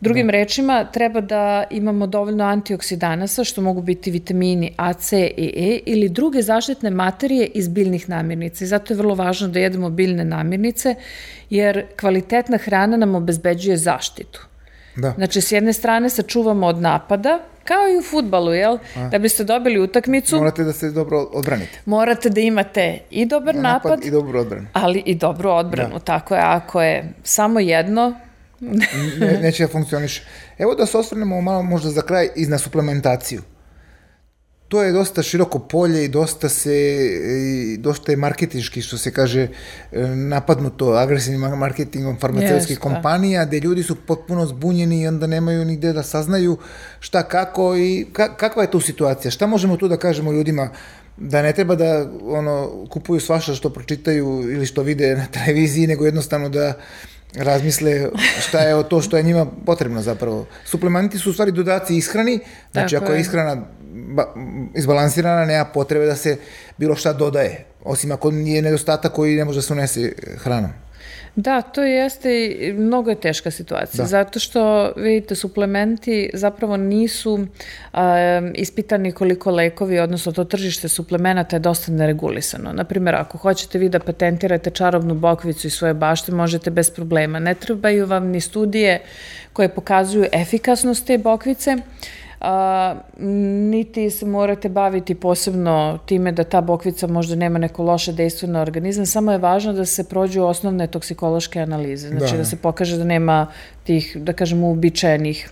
Drugim 0.00 0.26
da. 0.26 0.32
rečima, 0.32 0.84
treba 0.84 1.20
da 1.20 1.64
imamo 1.70 2.06
dovoljno 2.06 2.44
antioksidanasa, 2.44 3.44
što 3.44 3.62
mogu 3.62 3.82
biti 3.82 4.10
vitamini 4.10 4.74
A, 4.76 4.92
C 4.92 5.26
i 5.36 5.52
E, 5.56 5.80
ili 5.86 6.08
druge 6.08 6.42
zaštitne 6.42 6.90
materije 6.90 7.46
iz 7.46 7.68
biljnih 7.68 8.08
namirnica. 8.08 8.64
I 8.64 8.68
zato 8.68 8.92
je 8.92 8.96
vrlo 8.96 9.14
važno 9.14 9.48
da 9.48 9.58
jedemo 9.58 9.90
biljne 9.90 10.24
namirnice, 10.24 10.94
jer 11.50 11.86
kvalitetna 12.00 12.58
hrana 12.58 12.96
nam 12.96 13.14
obezbeđuje 13.14 13.76
zaštitu. 13.76 14.49
Da. 15.00 15.12
Znači, 15.16 15.40
s 15.40 15.52
jedne 15.52 15.72
strane 15.72 16.10
sačuvamo 16.10 16.66
od 16.66 16.78
napada, 16.78 17.38
kao 17.64 17.88
i 17.88 17.98
u 17.98 18.02
futbalu, 18.02 18.52
jel? 18.52 18.78
A. 18.96 19.08
Da 19.08 19.18
biste 19.18 19.44
dobili 19.44 19.80
utakmicu... 19.80 20.36
Morate 20.36 20.64
da 20.64 20.72
se 20.72 20.90
dobro 20.90 21.18
odbranite. 21.18 21.80
Morate 21.86 22.30
da 22.30 22.40
imate 22.40 22.98
i 23.10 23.26
dobar 23.26 23.54
da, 23.54 23.60
napad, 23.60 23.90
napad 23.90 24.04
i 24.04 24.10
dobru 24.10 24.40
odbranu. 24.40 24.66
Ali 24.72 25.02
i 25.06 25.14
dobru 25.14 25.50
odbranu, 25.50 25.92
da. 25.92 25.98
tako 25.98 26.34
je. 26.34 26.40
Ako 26.44 26.82
je 26.82 27.12
samo 27.22 27.60
jedno... 27.60 28.14
ne, 28.60 29.38
neće 29.42 29.66
da 29.66 29.72
funkcioniše. 29.72 30.22
Evo 30.58 30.74
da 30.74 30.86
se 30.86 30.98
osvrnemo 30.98 31.40
malo 31.40 31.62
možda 31.62 31.90
za 31.90 32.02
kraj 32.02 32.28
i 32.36 32.46
na 32.46 32.58
suplementaciju 32.58 33.42
to 34.70 34.82
je 34.82 34.92
dosta 34.92 35.22
široko 35.22 35.58
polje 35.58 36.04
i 36.04 36.08
dosta 36.08 36.48
se, 36.48 36.74
i 37.38 37.76
dosta 37.76 38.12
je 38.12 38.16
marketinški, 38.16 38.82
što 38.82 38.98
se 38.98 39.10
kaže, 39.10 39.40
e, 39.42 39.48
napadnuto 40.06 40.92
agresivnim 40.92 41.58
marketingom 41.58 42.16
farmaceutskih 42.20 42.78
yes, 42.78 42.80
kompanija, 42.80 43.44
gde 43.44 43.60
ljudi 43.60 43.82
su 43.82 43.94
potpuno 43.94 44.46
zbunjeni 44.46 45.00
i 45.02 45.08
onda 45.08 45.26
nemaju 45.26 45.64
nigde 45.64 45.92
da 45.92 46.02
saznaju 46.02 46.56
šta, 47.00 47.22
kako 47.22 47.76
i 47.76 48.06
ka, 48.12 48.36
kakva 48.36 48.62
je 48.62 48.70
tu 48.70 48.80
situacija. 48.80 49.30
Šta 49.30 49.46
možemo 49.46 49.76
tu 49.76 49.88
da 49.88 49.96
kažemo 49.96 50.32
ljudima 50.32 50.70
da 51.16 51.42
ne 51.42 51.52
treba 51.52 51.74
da 51.74 52.06
ono 52.22 52.86
kupuju 52.90 53.20
svašta 53.20 53.54
što 53.54 53.70
pročitaju 53.70 54.26
ili 54.52 54.66
što 54.66 54.82
vide 54.82 55.16
na 55.16 55.26
televiziji, 55.26 55.86
nego 55.86 56.04
jednostavno 56.04 56.48
da 56.48 56.74
razmisle 57.34 58.08
šta 58.40 58.60
je 58.60 58.88
to 58.88 59.02
što 59.02 59.16
je 59.16 59.22
njima 59.22 59.46
potrebno 59.66 60.02
zapravo. 60.02 60.46
Suplementi 60.64 61.18
su 61.18 61.30
u 61.30 61.32
stvari 61.32 61.52
dodaci 61.52 61.96
ishrani, 61.96 62.38
znači 62.72 62.94
Tako 62.94 63.04
ako 63.04 63.14
je 63.14 63.20
ishrana 63.20 63.66
izbalansirana, 64.74 65.44
nema 65.44 65.64
potrebe 65.64 66.06
da 66.06 66.16
se 66.16 66.36
bilo 66.76 66.96
šta 66.96 67.12
dodaje, 67.12 67.64
osim 67.84 68.12
ako 68.12 68.30
nije 68.30 68.62
nedostatak 68.62 69.12
koji 69.12 69.36
ne 69.36 69.44
može 69.44 69.58
da 69.58 69.62
se 69.62 69.72
unese 69.72 70.12
hranom. 70.36 70.70
Da, 71.36 71.62
to 71.62 71.82
jeste 71.82 72.46
i 72.46 72.72
mnogo 72.72 73.10
je 73.10 73.20
teška 73.20 73.50
situacija, 73.50 74.02
da. 74.02 74.08
zato 74.08 74.38
što, 74.38 74.92
vidite, 74.96 75.34
suplementi 75.34 76.30
zapravo 76.34 76.76
nisu 76.76 77.32
um, 77.34 77.46
ispitani 78.54 79.12
koliko 79.12 79.50
lekovi, 79.50 79.98
odnosno 79.98 80.32
to 80.32 80.44
tržište 80.44 80.88
suplemenata 80.88 81.56
je 81.56 81.60
dosta 81.60 81.92
neregulisano. 81.92 82.72
Naprimjer, 82.72 83.14
ako 83.14 83.38
hoćete 83.38 83.78
vi 83.78 83.88
da 83.88 83.98
patentirate 83.98 84.70
čarobnu 84.70 85.14
bokvicu 85.14 85.66
i 85.66 85.70
svoje 85.70 85.94
bašte, 85.94 86.32
možete 86.32 86.70
bez 86.70 86.90
problema. 86.90 87.38
Ne 87.38 87.54
trebaju 87.54 88.06
vam 88.06 88.26
ni 88.26 88.40
studije 88.40 89.00
koje 89.52 89.68
pokazuju 89.68 90.26
efikasnost 90.32 91.06
te 91.06 91.18
bokvice, 91.18 91.76
a, 92.40 92.94
niti 93.70 94.10
se 94.10 94.26
morate 94.26 94.68
baviti 94.68 95.14
posebno 95.14 95.98
time 96.06 96.32
da 96.32 96.44
ta 96.44 96.60
bokvica 96.60 97.06
možda 97.06 97.36
nema 97.36 97.58
neko 97.58 97.82
loše 97.82 98.12
dejstvo 98.12 98.48
na 98.48 98.60
organizam, 98.60 99.06
samo 99.06 99.32
je 99.32 99.38
važno 99.38 99.72
da 99.72 99.84
se 99.84 100.04
prođu 100.04 100.42
osnovne 100.42 100.86
toksikološke 100.86 101.60
analize, 101.60 102.08
znači 102.08 102.32
da, 102.32 102.38
da 102.38 102.44
se 102.44 102.56
pokaže 102.56 102.96
da 102.96 103.04
nema 103.04 103.46
tih, 103.84 104.16
da 104.20 104.32
kažemo, 104.32 104.66
uobičajenih 104.66 105.50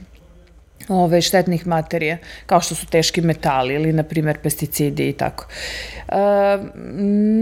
ove, 0.89 1.21
štetnih 1.23 1.67
materija, 1.67 2.17
kao 2.47 2.61
što 2.61 2.75
su 2.75 2.87
teški 2.87 3.21
metali 3.21 3.75
ili, 3.75 3.93
na 3.93 4.03
primer, 4.03 4.39
pesticidi 4.43 5.09
i 5.09 5.13
tako. 5.13 5.47
E, 6.09 6.15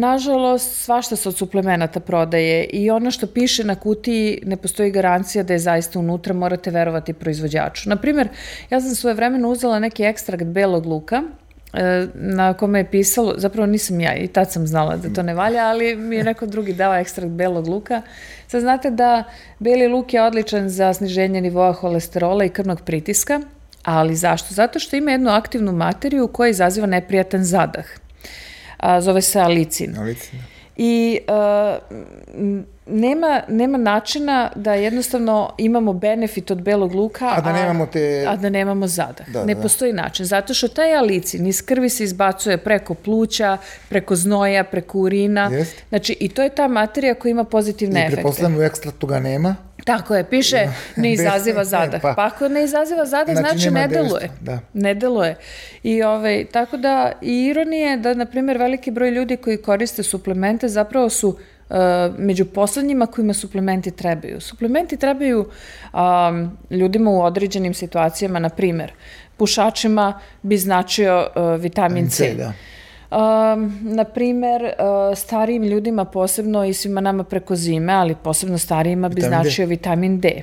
nažalost, 0.00 0.84
svašta 0.84 1.16
se 1.16 1.28
od 1.28 1.36
suplemenata 1.36 2.00
prodaje 2.00 2.64
i 2.64 2.90
ono 2.90 3.10
što 3.10 3.26
piše 3.26 3.64
na 3.64 3.74
kutiji 3.74 4.42
ne 4.44 4.56
postoji 4.56 4.90
garancija 4.90 5.44
da 5.44 5.52
je 5.52 5.58
zaista 5.58 5.98
unutra, 5.98 6.34
morate 6.34 6.70
verovati 6.70 7.12
proizvođaču. 7.12 7.88
Na 7.88 7.96
primer, 7.96 8.28
ja 8.70 8.80
sam 8.80 8.94
svoje 8.94 9.14
vremeno 9.14 9.48
uzela 9.48 9.78
neki 9.78 10.02
ekstrakt 10.02 10.44
belog 10.44 10.86
luka, 10.86 11.22
na 12.14 12.54
kome 12.54 12.78
je 12.78 12.90
pisalo, 12.90 13.34
zapravo 13.36 13.66
nisam 13.66 14.00
ja 14.00 14.14
i 14.16 14.28
tad 14.28 14.52
sam 14.52 14.66
znala 14.66 14.96
da 14.96 15.14
to 15.14 15.22
ne 15.22 15.34
valja, 15.34 15.66
ali 15.66 15.96
mi 15.96 16.16
je 16.16 16.24
neko 16.24 16.46
drugi 16.46 16.72
dao 16.72 16.94
ekstrakt 16.94 17.30
belog 17.30 17.68
luka. 17.68 18.02
Sad 18.46 18.60
znate 18.60 18.90
da 18.90 19.24
beli 19.58 19.88
luk 19.88 20.14
je 20.14 20.22
odličan 20.22 20.68
za 20.68 20.92
sniženje 20.92 21.40
nivoa 21.40 21.72
holesterola 21.72 22.44
i 22.44 22.48
krvnog 22.48 22.80
pritiska, 22.80 23.40
ali 23.82 24.16
zašto? 24.16 24.54
Zato 24.54 24.78
što 24.78 24.96
ima 24.96 25.10
jednu 25.10 25.30
aktivnu 25.30 25.72
materiju 25.72 26.28
koja 26.28 26.48
izaziva 26.48 26.86
neprijatan 26.86 27.44
zadah. 27.44 27.86
A, 28.76 29.00
zove 29.00 29.22
se 29.22 29.40
alicin. 29.40 29.98
Alicin. 29.98 30.38
I 30.76 31.18
uh, 31.28 32.62
nema, 32.86 33.42
nema 33.48 33.78
načina 33.78 34.50
da 34.54 34.74
jednostavno 34.74 35.54
imamo 35.58 35.92
benefit 35.92 36.50
od 36.50 36.62
belog 36.62 36.94
luka, 36.94 37.28
a 37.36 37.40
da 37.40 37.52
nemamo 37.52 37.86
te... 37.86 38.24
A 38.28 38.36
da 38.36 38.48
nemamo 38.48 38.86
zadah. 38.86 39.28
Da, 39.28 39.44
ne 39.44 39.54
da. 39.54 39.62
postoji 39.62 39.92
način. 39.92 40.26
Zato 40.26 40.54
što 40.54 40.68
taj 40.68 40.96
alicin 40.96 41.46
iz 41.46 41.66
krvi 41.66 41.88
se 41.88 42.04
izbacuje 42.04 42.58
preko 42.58 42.94
pluća, 42.94 43.58
preko 43.88 44.16
znoja, 44.16 44.64
preko 44.64 44.98
urina. 44.98 45.50
Jest. 45.52 45.76
Znači, 45.88 46.16
i 46.20 46.28
to 46.28 46.42
je 46.42 46.48
ta 46.48 46.68
materija 46.68 47.14
koja 47.14 47.30
ima 47.30 47.44
pozitivne 47.44 48.00
efekte. 48.00 48.12
I 48.12 48.16
preposledamo 48.16 48.58
u 48.58 48.62
ekstratu 48.62 49.06
ga 49.06 49.20
nema. 49.20 49.56
Tako 49.84 50.14
je, 50.14 50.24
piše 50.24 50.68
ne 50.96 51.12
izaziva 51.12 51.64
zadah. 51.74 52.02
Pa, 52.02 52.14
pa 52.16 52.26
ako 52.26 52.48
ne 52.48 52.64
izaziva 52.64 53.06
zadah, 53.06 53.36
znači, 53.36 53.58
znači 53.58 53.74
ne 53.74 53.88
deluje. 53.88 54.30
Da. 54.40 54.58
Ne 54.72 54.94
deluje. 54.94 55.36
I 55.82 56.02
ovaj, 56.02 56.44
tako 56.52 56.76
da, 56.76 57.12
i 57.22 57.44
ironije 57.44 57.96
da, 57.96 58.14
na 58.14 58.26
primjer, 58.26 58.58
veliki 58.58 58.90
broj 58.90 59.10
ljudi 59.10 59.36
koji 59.36 59.56
koriste 59.56 60.02
suplemente 60.02 60.68
zapravo 60.68 61.10
su 61.10 61.36
među 62.18 62.44
poslednjima 62.44 63.06
kojima 63.06 63.34
suplementi 63.34 63.90
trebaju. 63.90 64.40
Suplementi 64.40 64.96
trebaju 64.96 65.46
um, 65.92 66.58
ljudima 66.70 67.10
u 67.10 67.22
određenim 67.22 67.74
situacijama, 67.74 68.38
na 68.38 68.48
primer, 68.48 68.92
pušačima 69.36 70.20
bi 70.42 70.58
značio 70.58 71.28
uh, 71.36 71.60
vitamin 71.60 72.08
C. 72.08 72.16
C 72.16 72.34
da. 72.34 72.52
Um, 73.10 73.78
na 73.82 74.04
primer, 74.04 74.62
uh, 74.62 75.18
starijim 75.18 75.62
ljudima 75.62 76.04
posebno 76.04 76.64
i 76.64 76.74
svima 76.74 77.00
nama 77.00 77.24
preko 77.24 77.56
zime, 77.56 77.92
ali 77.92 78.14
posebno 78.14 78.58
starijima 78.58 79.08
bi 79.08 79.14
vitamin 79.14 79.42
značio 79.42 79.66
D. 79.66 79.70
vitamin 79.70 80.20
D. 80.20 80.42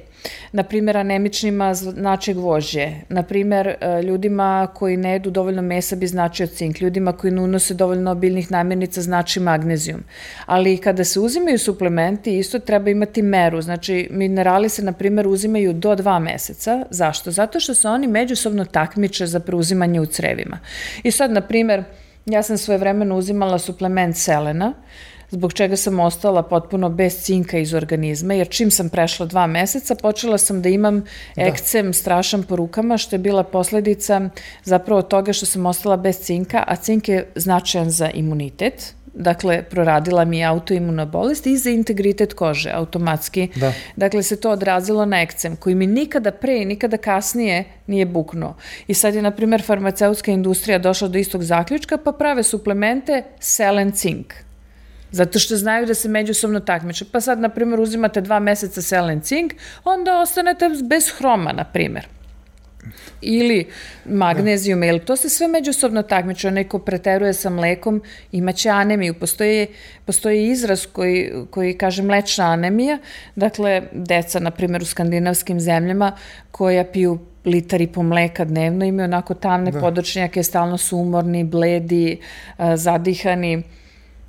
Na 0.52 0.64
primer, 0.64 0.98
anemičnima 0.98 1.74
znači 1.74 2.34
gvožđe. 2.34 2.92
Na 3.10 3.24
primer, 3.24 3.68
uh, 3.68 4.06
ljudima 4.06 4.68
koji 4.74 4.98
ne 4.98 5.12
jedu 5.12 5.30
dovoljno 5.30 5.62
mesa 5.62 5.96
bi 5.96 6.08
značio 6.08 6.48
cink. 6.48 6.82
Ljudima 6.82 7.12
koji 7.12 7.34
ne 7.34 7.42
unose 7.42 7.74
dovoljno 7.74 8.16
biljnih 8.16 8.52
namirnica 8.52 9.02
znači 9.02 9.40
magnezijum. 9.40 10.04
Ali 10.46 10.78
kada 10.78 11.04
se 11.04 11.20
uzimaju 11.20 11.60
suplementi, 11.60 12.38
isto 12.38 12.60
treba 12.60 12.90
imati 12.90 13.22
meru. 13.22 13.62
Znači, 13.62 14.08
minerali 14.12 14.70
se, 14.70 14.84
na 14.84 14.92
primer, 14.92 15.28
uzimaju 15.28 15.74
do 15.74 15.96
dva 15.96 16.20
meseca. 16.20 16.86
Zašto? 16.90 17.32
Zato 17.32 17.60
što 17.60 17.74
se 17.74 17.88
oni 17.88 18.08
međusobno 18.08 18.66
takmiče 18.66 19.26
za 19.26 19.40
preuzimanje 19.40 20.02
u 20.02 20.06
crevima. 20.06 20.60
I 21.04 21.12
sad, 21.12 21.32
na 21.32 21.42
primer, 21.42 21.84
Ja 22.26 22.44
sam 22.44 22.58
svoje 22.58 22.78
vremeno 22.78 23.18
uzimala 23.18 23.60
suplement 23.60 24.18
selena, 24.18 24.74
zbog 25.30 25.54
čega 25.54 25.76
sam 25.76 26.00
ostala 26.00 26.44
potpuno 26.44 26.90
bez 26.90 27.24
cinka 27.24 27.58
iz 27.58 27.74
organizma, 27.74 28.34
jer 28.34 28.48
čim 28.50 28.72
sam 28.72 28.90
prešla 28.90 29.26
dva 29.26 29.48
meseca, 29.48 29.96
počela 29.96 30.38
sam 30.38 30.62
da 30.62 30.70
imam 30.70 31.04
da. 31.36 31.42
ekcem 31.42 31.94
strašan 31.94 32.44
po 32.44 32.56
rukama, 32.56 32.98
što 32.98 33.16
je 33.16 33.20
bila 33.20 33.44
posledica 33.44 34.30
zapravo 34.64 35.02
toga 35.02 35.34
što 35.34 35.46
sam 35.46 35.66
ostala 35.66 35.98
bez 35.98 36.20
cinka, 36.20 36.64
a 36.68 36.76
cink 36.76 37.10
je 37.10 37.28
značajan 37.36 37.90
za 37.90 38.10
imunitet, 38.10 38.96
dakle, 39.14 39.64
proradila 39.64 40.26
mi 40.26 40.38
je 40.38 40.46
autoimuna 40.46 41.06
bolest 41.06 41.48
i 41.48 41.58
za 41.58 41.70
integritet 41.70 42.34
kože, 42.34 42.72
automatski. 42.74 43.50
Da. 43.56 43.74
Dakle, 43.96 44.24
se 44.24 44.36
to 44.36 44.52
odrazilo 44.52 45.06
na 45.06 45.22
ekcem, 45.22 45.56
koji 45.56 45.76
mi 45.76 45.88
nikada 45.88 46.32
pre 46.32 46.62
i 46.62 46.66
nikada 46.66 46.98
kasnije 46.98 47.64
nije 47.88 48.06
buknuo. 48.06 48.56
I 48.88 48.94
sad 48.94 49.16
je, 49.16 49.22
na 49.22 49.32
primer, 49.32 49.62
farmaceutska 49.62 50.32
industrija 50.32 50.80
došla 50.80 51.08
do 51.08 51.18
istog 51.18 51.44
zaključka, 51.44 51.98
pa 51.98 52.12
prave 52.12 52.44
suplemente 52.44 53.24
selen 53.40 53.92
cink. 53.92 54.34
Zato 55.12 55.40
što 55.40 55.58
znaju 55.58 55.86
da 55.86 55.94
se 55.94 56.10
međusobno 56.10 56.60
takmiče. 56.60 57.06
Pa 57.12 57.22
sad, 57.22 57.40
na 57.40 57.50
primjer, 57.50 57.80
uzimate 57.80 58.22
dva 58.22 58.40
meseca 58.40 58.82
selen 58.82 59.22
cink, 59.22 59.54
onda 59.84 60.22
ostanete 60.22 60.70
bez 60.90 61.10
hroma, 61.18 61.52
na 61.52 61.64
primjer 61.64 62.08
ili 63.22 63.66
magnezijum, 64.06 64.80
da. 64.80 64.86
ili 64.86 65.00
to 65.00 65.16
se 65.16 65.30
sve 65.30 65.48
međusobno 65.48 66.04
takmiče, 66.04 66.48
onaj 66.48 66.64
ko 66.64 66.80
preteruje 66.80 67.34
sa 67.34 67.50
mlekom 67.50 68.02
imaće 68.32 68.70
anemiju. 68.70 69.14
Postoji, 69.14 69.68
postoji 70.06 70.50
izraz 70.50 70.86
koji, 70.86 71.32
koji 71.50 71.78
kaže 71.78 72.04
mlečna 72.04 72.52
anemija, 72.52 72.98
dakle, 73.36 73.82
deca, 73.92 74.40
na 74.40 74.52
primjer, 74.52 74.82
u 74.82 74.86
skandinavskim 74.86 75.60
zemljama 75.60 76.12
koja 76.52 76.84
piju 76.84 77.20
litar 77.46 77.82
i 77.82 77.88
po 77.88 78.04
mleka 78.04 78.46
dnevno 78.46 78.86
imaju 78.86 79.06
onako 79.06 79.34
tamne 79.34 79.72
da. 79.72 79.80
podočnjake, 79.80 80.44
stalno 80.44 80.78
su 80.78 80.98
umorni, 80.98 81.44
bledi, 81.44 82.20
zadihani, 82.76 83.64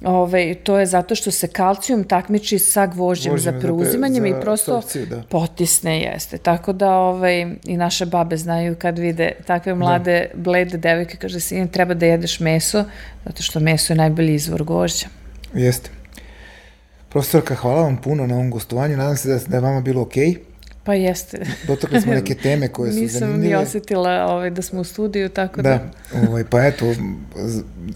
Ove, 0.02 0.54
to 0.54 0.78
je 0.78 0.86
zato 0.86 1.14
što 1.14 1.30
se 1.30 1.48
kalcijum 1.48 2.04
takmiči 2.04 2.58
sa 2.58 2.86
gvožđem 2.86 3.38
za 3.38 3.52
preuzimanjem 3.60 4.22
za, 4.22 4.28
i 4.28 4.40
prosto 4.40 4.82
da. 5.10 5.22
potisne 5.28 6.00
jeste. 6.00 6.38
Tako 6.38 6.72
da 6.72 6.92
ovaj, 6.92 7.46
i 7.64 7.76
naše 7.76 8.06
babe 8.06 8.36
znaju 8.36 8.76
kad 8.78 8.98
vide 8.98 9.32
takve 9.46 9.72
da. 9.72 9.78
mlade, 9.78 10.30
da. 10.34 10.40
blede 10.40 10.78
devojke, 10.78 11.16
kaže 11.16 11.40
sin, 11.40 11.68
treba 11.68 11.94
da 11.94 12.06
jedeš 12.06 12.40
meso, 12.40 12.84
zato 13.24 13.42
što 13.42 13.60
meso 13.60 13.92
je 13.92 13.96
najbolji 13.96 14.34
izvor 14.34 14.64
gvožđa. 14.64 15.06
Jeste. 15.54 15.90
Profesorka, 17.08 17.54
hvala 17.54 17.82
vam 17.82 17.96
puno 17.96 18.26
na 18.26 18.34
ovom 18.34 18.50
gostovanju. 18.50 18.96
Nadam 18.96 19.16
se 19.16 19.28
da, 19.28 19.38
da 19.46 19.56
je 19.56 19.60
vama 19.60 19.80
bilo 19.80 20.02
okej. 20.02 20.26
Okay. 20.26 20.53
Pa 20.84 20.94
jeste. 20.94 21.38
Dotakli 21.68 22.00
smo 22.00 22.12
neke 22.12 22.34
teme 22.34 22.68
koje 22.68 22.92
su 22.92 22.98
Nisam 22.98 23.18
zanimljive. 23.18 23.48
Nisam 23.48 23.60
ni 23.60 23.68
osetila 23.68 24.26
ovaj, 24.26 24.50
da 24.50 24.62
smo 24.62 24.80
u 24.80 24.84
studiju, 24.84 25.28
tako 25.28 25.62
da... 25.62 25.70
Da, 25.70 26.28
ovaj, 26.28 26.44
pa 26.44 26.66
eto, 26.66 26.94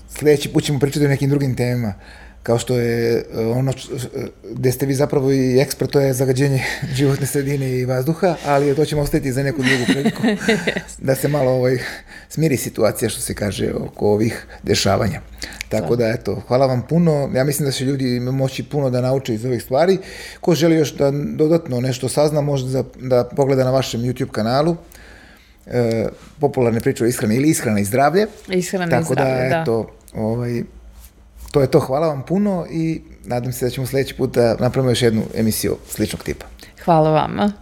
sledeći 0.09 0.49
put 0.49 0.65
ćemo 0.65 0.79
pričati 0.79 1.07
o 1.07 1.09
nekim 1.09 1.31
drugim 1.31 1.57
temama 1.57 1.95
kao 2.43 2.59
što 2.59 2.79
je 2.79 3.25
e, 3.35 3.47
ono 3.47 3.73
gde 4.51 4.73
ste 4.73 4.87
vi 4.87 4.95
zapravo 4.95 5.33
i 5.33 5.61
ekspert, 5.61 5.91
to 5.91 6.01
je 6.01 6.13
zagađenje 6.13 6.65
životne 6.97 7.27
sredine 7.27 7.71
i 7.71 7.85
vazduha, 7.85 8.35
ali 8.47 8.77
to 8.77 8.85
ćemo 8.85 9.03
ostaviti 9.03 9.33
za 9.33 9.43
neku 9.43 9.63
drugu 9.63 9.85
priliku, 9.87 10.23
da 11.09 11.15
se 11.15 11.29
malo 11.29 11.51
ovaj, 11.51 11.79
smiri 12.29 12.57
situacija 12.57 13.09
što 13.09 13.21
se 13.21 13.35
kaže 13.35 13.73
oko 13.75 14.07
ovih 14.07 14.47
dešavanja. 14.63 15.21
Tako 15.69 15.97
da, 15.97 16.09
eto, 16.09 16.43
hvala 16.49 16.67
vam 16.67 16.83
puno. 16.89 17.31
Ja 17.35 17.45
mislim 17.45 17.67
da 17.67 17.73
će 17.73 17.85
ljudi 17.85 18.21
moći 18.21 18.63
puno 18.63 18.91
da 18.91 19.01
nauče 19.01 19.35
iz 19.35 19.45
ovih 19.45 19.63
stvari. 19.63 19.99
Ko 20.41 20.55
želi 20.55 20.77
još 20.77 20.95
da 20.95 21.11
dodatno 21.11 21.81
nešto 21.81 22.09
sazna, 22.09 22.41
može 22.41 22.67
da, 22.67 22.85
da 22.97 23.25
pogleda 23.25 23.65
na 23.65 23.71
vašem 23.71 24.01
YouTube 24.01 24.31
kanalu 24.31 24.77
e, 25.67 26.07
popularne 26.41 26.81
priče 26.81 27.05
o 27.05 27.07
ishrani 27.07 27.37
ili 27.37 27.49
ishrana 27.49 27.81
i 27.81 27.85
zdravlje. 27.85 28.27
Ishrana 28.49 28.87
i 28.87 28.91
da, 28.91 29.03
zdravlje, 29.03 29.49
da. 29.49 29.51
Tako 29.51 29.55
da, 29.55 29.63
eto, 29.63 29.91
ovaj, 30.15 30.63
to 31.51 31.61
je 31.61 31.71
to. 31.71 31.81
Hvala 31.81 32.09
vam 32.09 32.23
puno 32.23 32.67
i 32.71 33.01
nadam 33.25 33.53
se 33.53 33.65
da 33.65 33.71
ćemo 33.71 33.87
sledeći 33.87 34.15
put 34.15 34.35
da 34.35 34.57
napravimo 34.61 34.91
još 34.91 35.03
jednu 35.03 35.23
emisiju 35.35 35.77
sličnog 35.89 36.23
tipa. 36.23 36.47
Hvala 36.85 37.11
vama. 37.11 37.53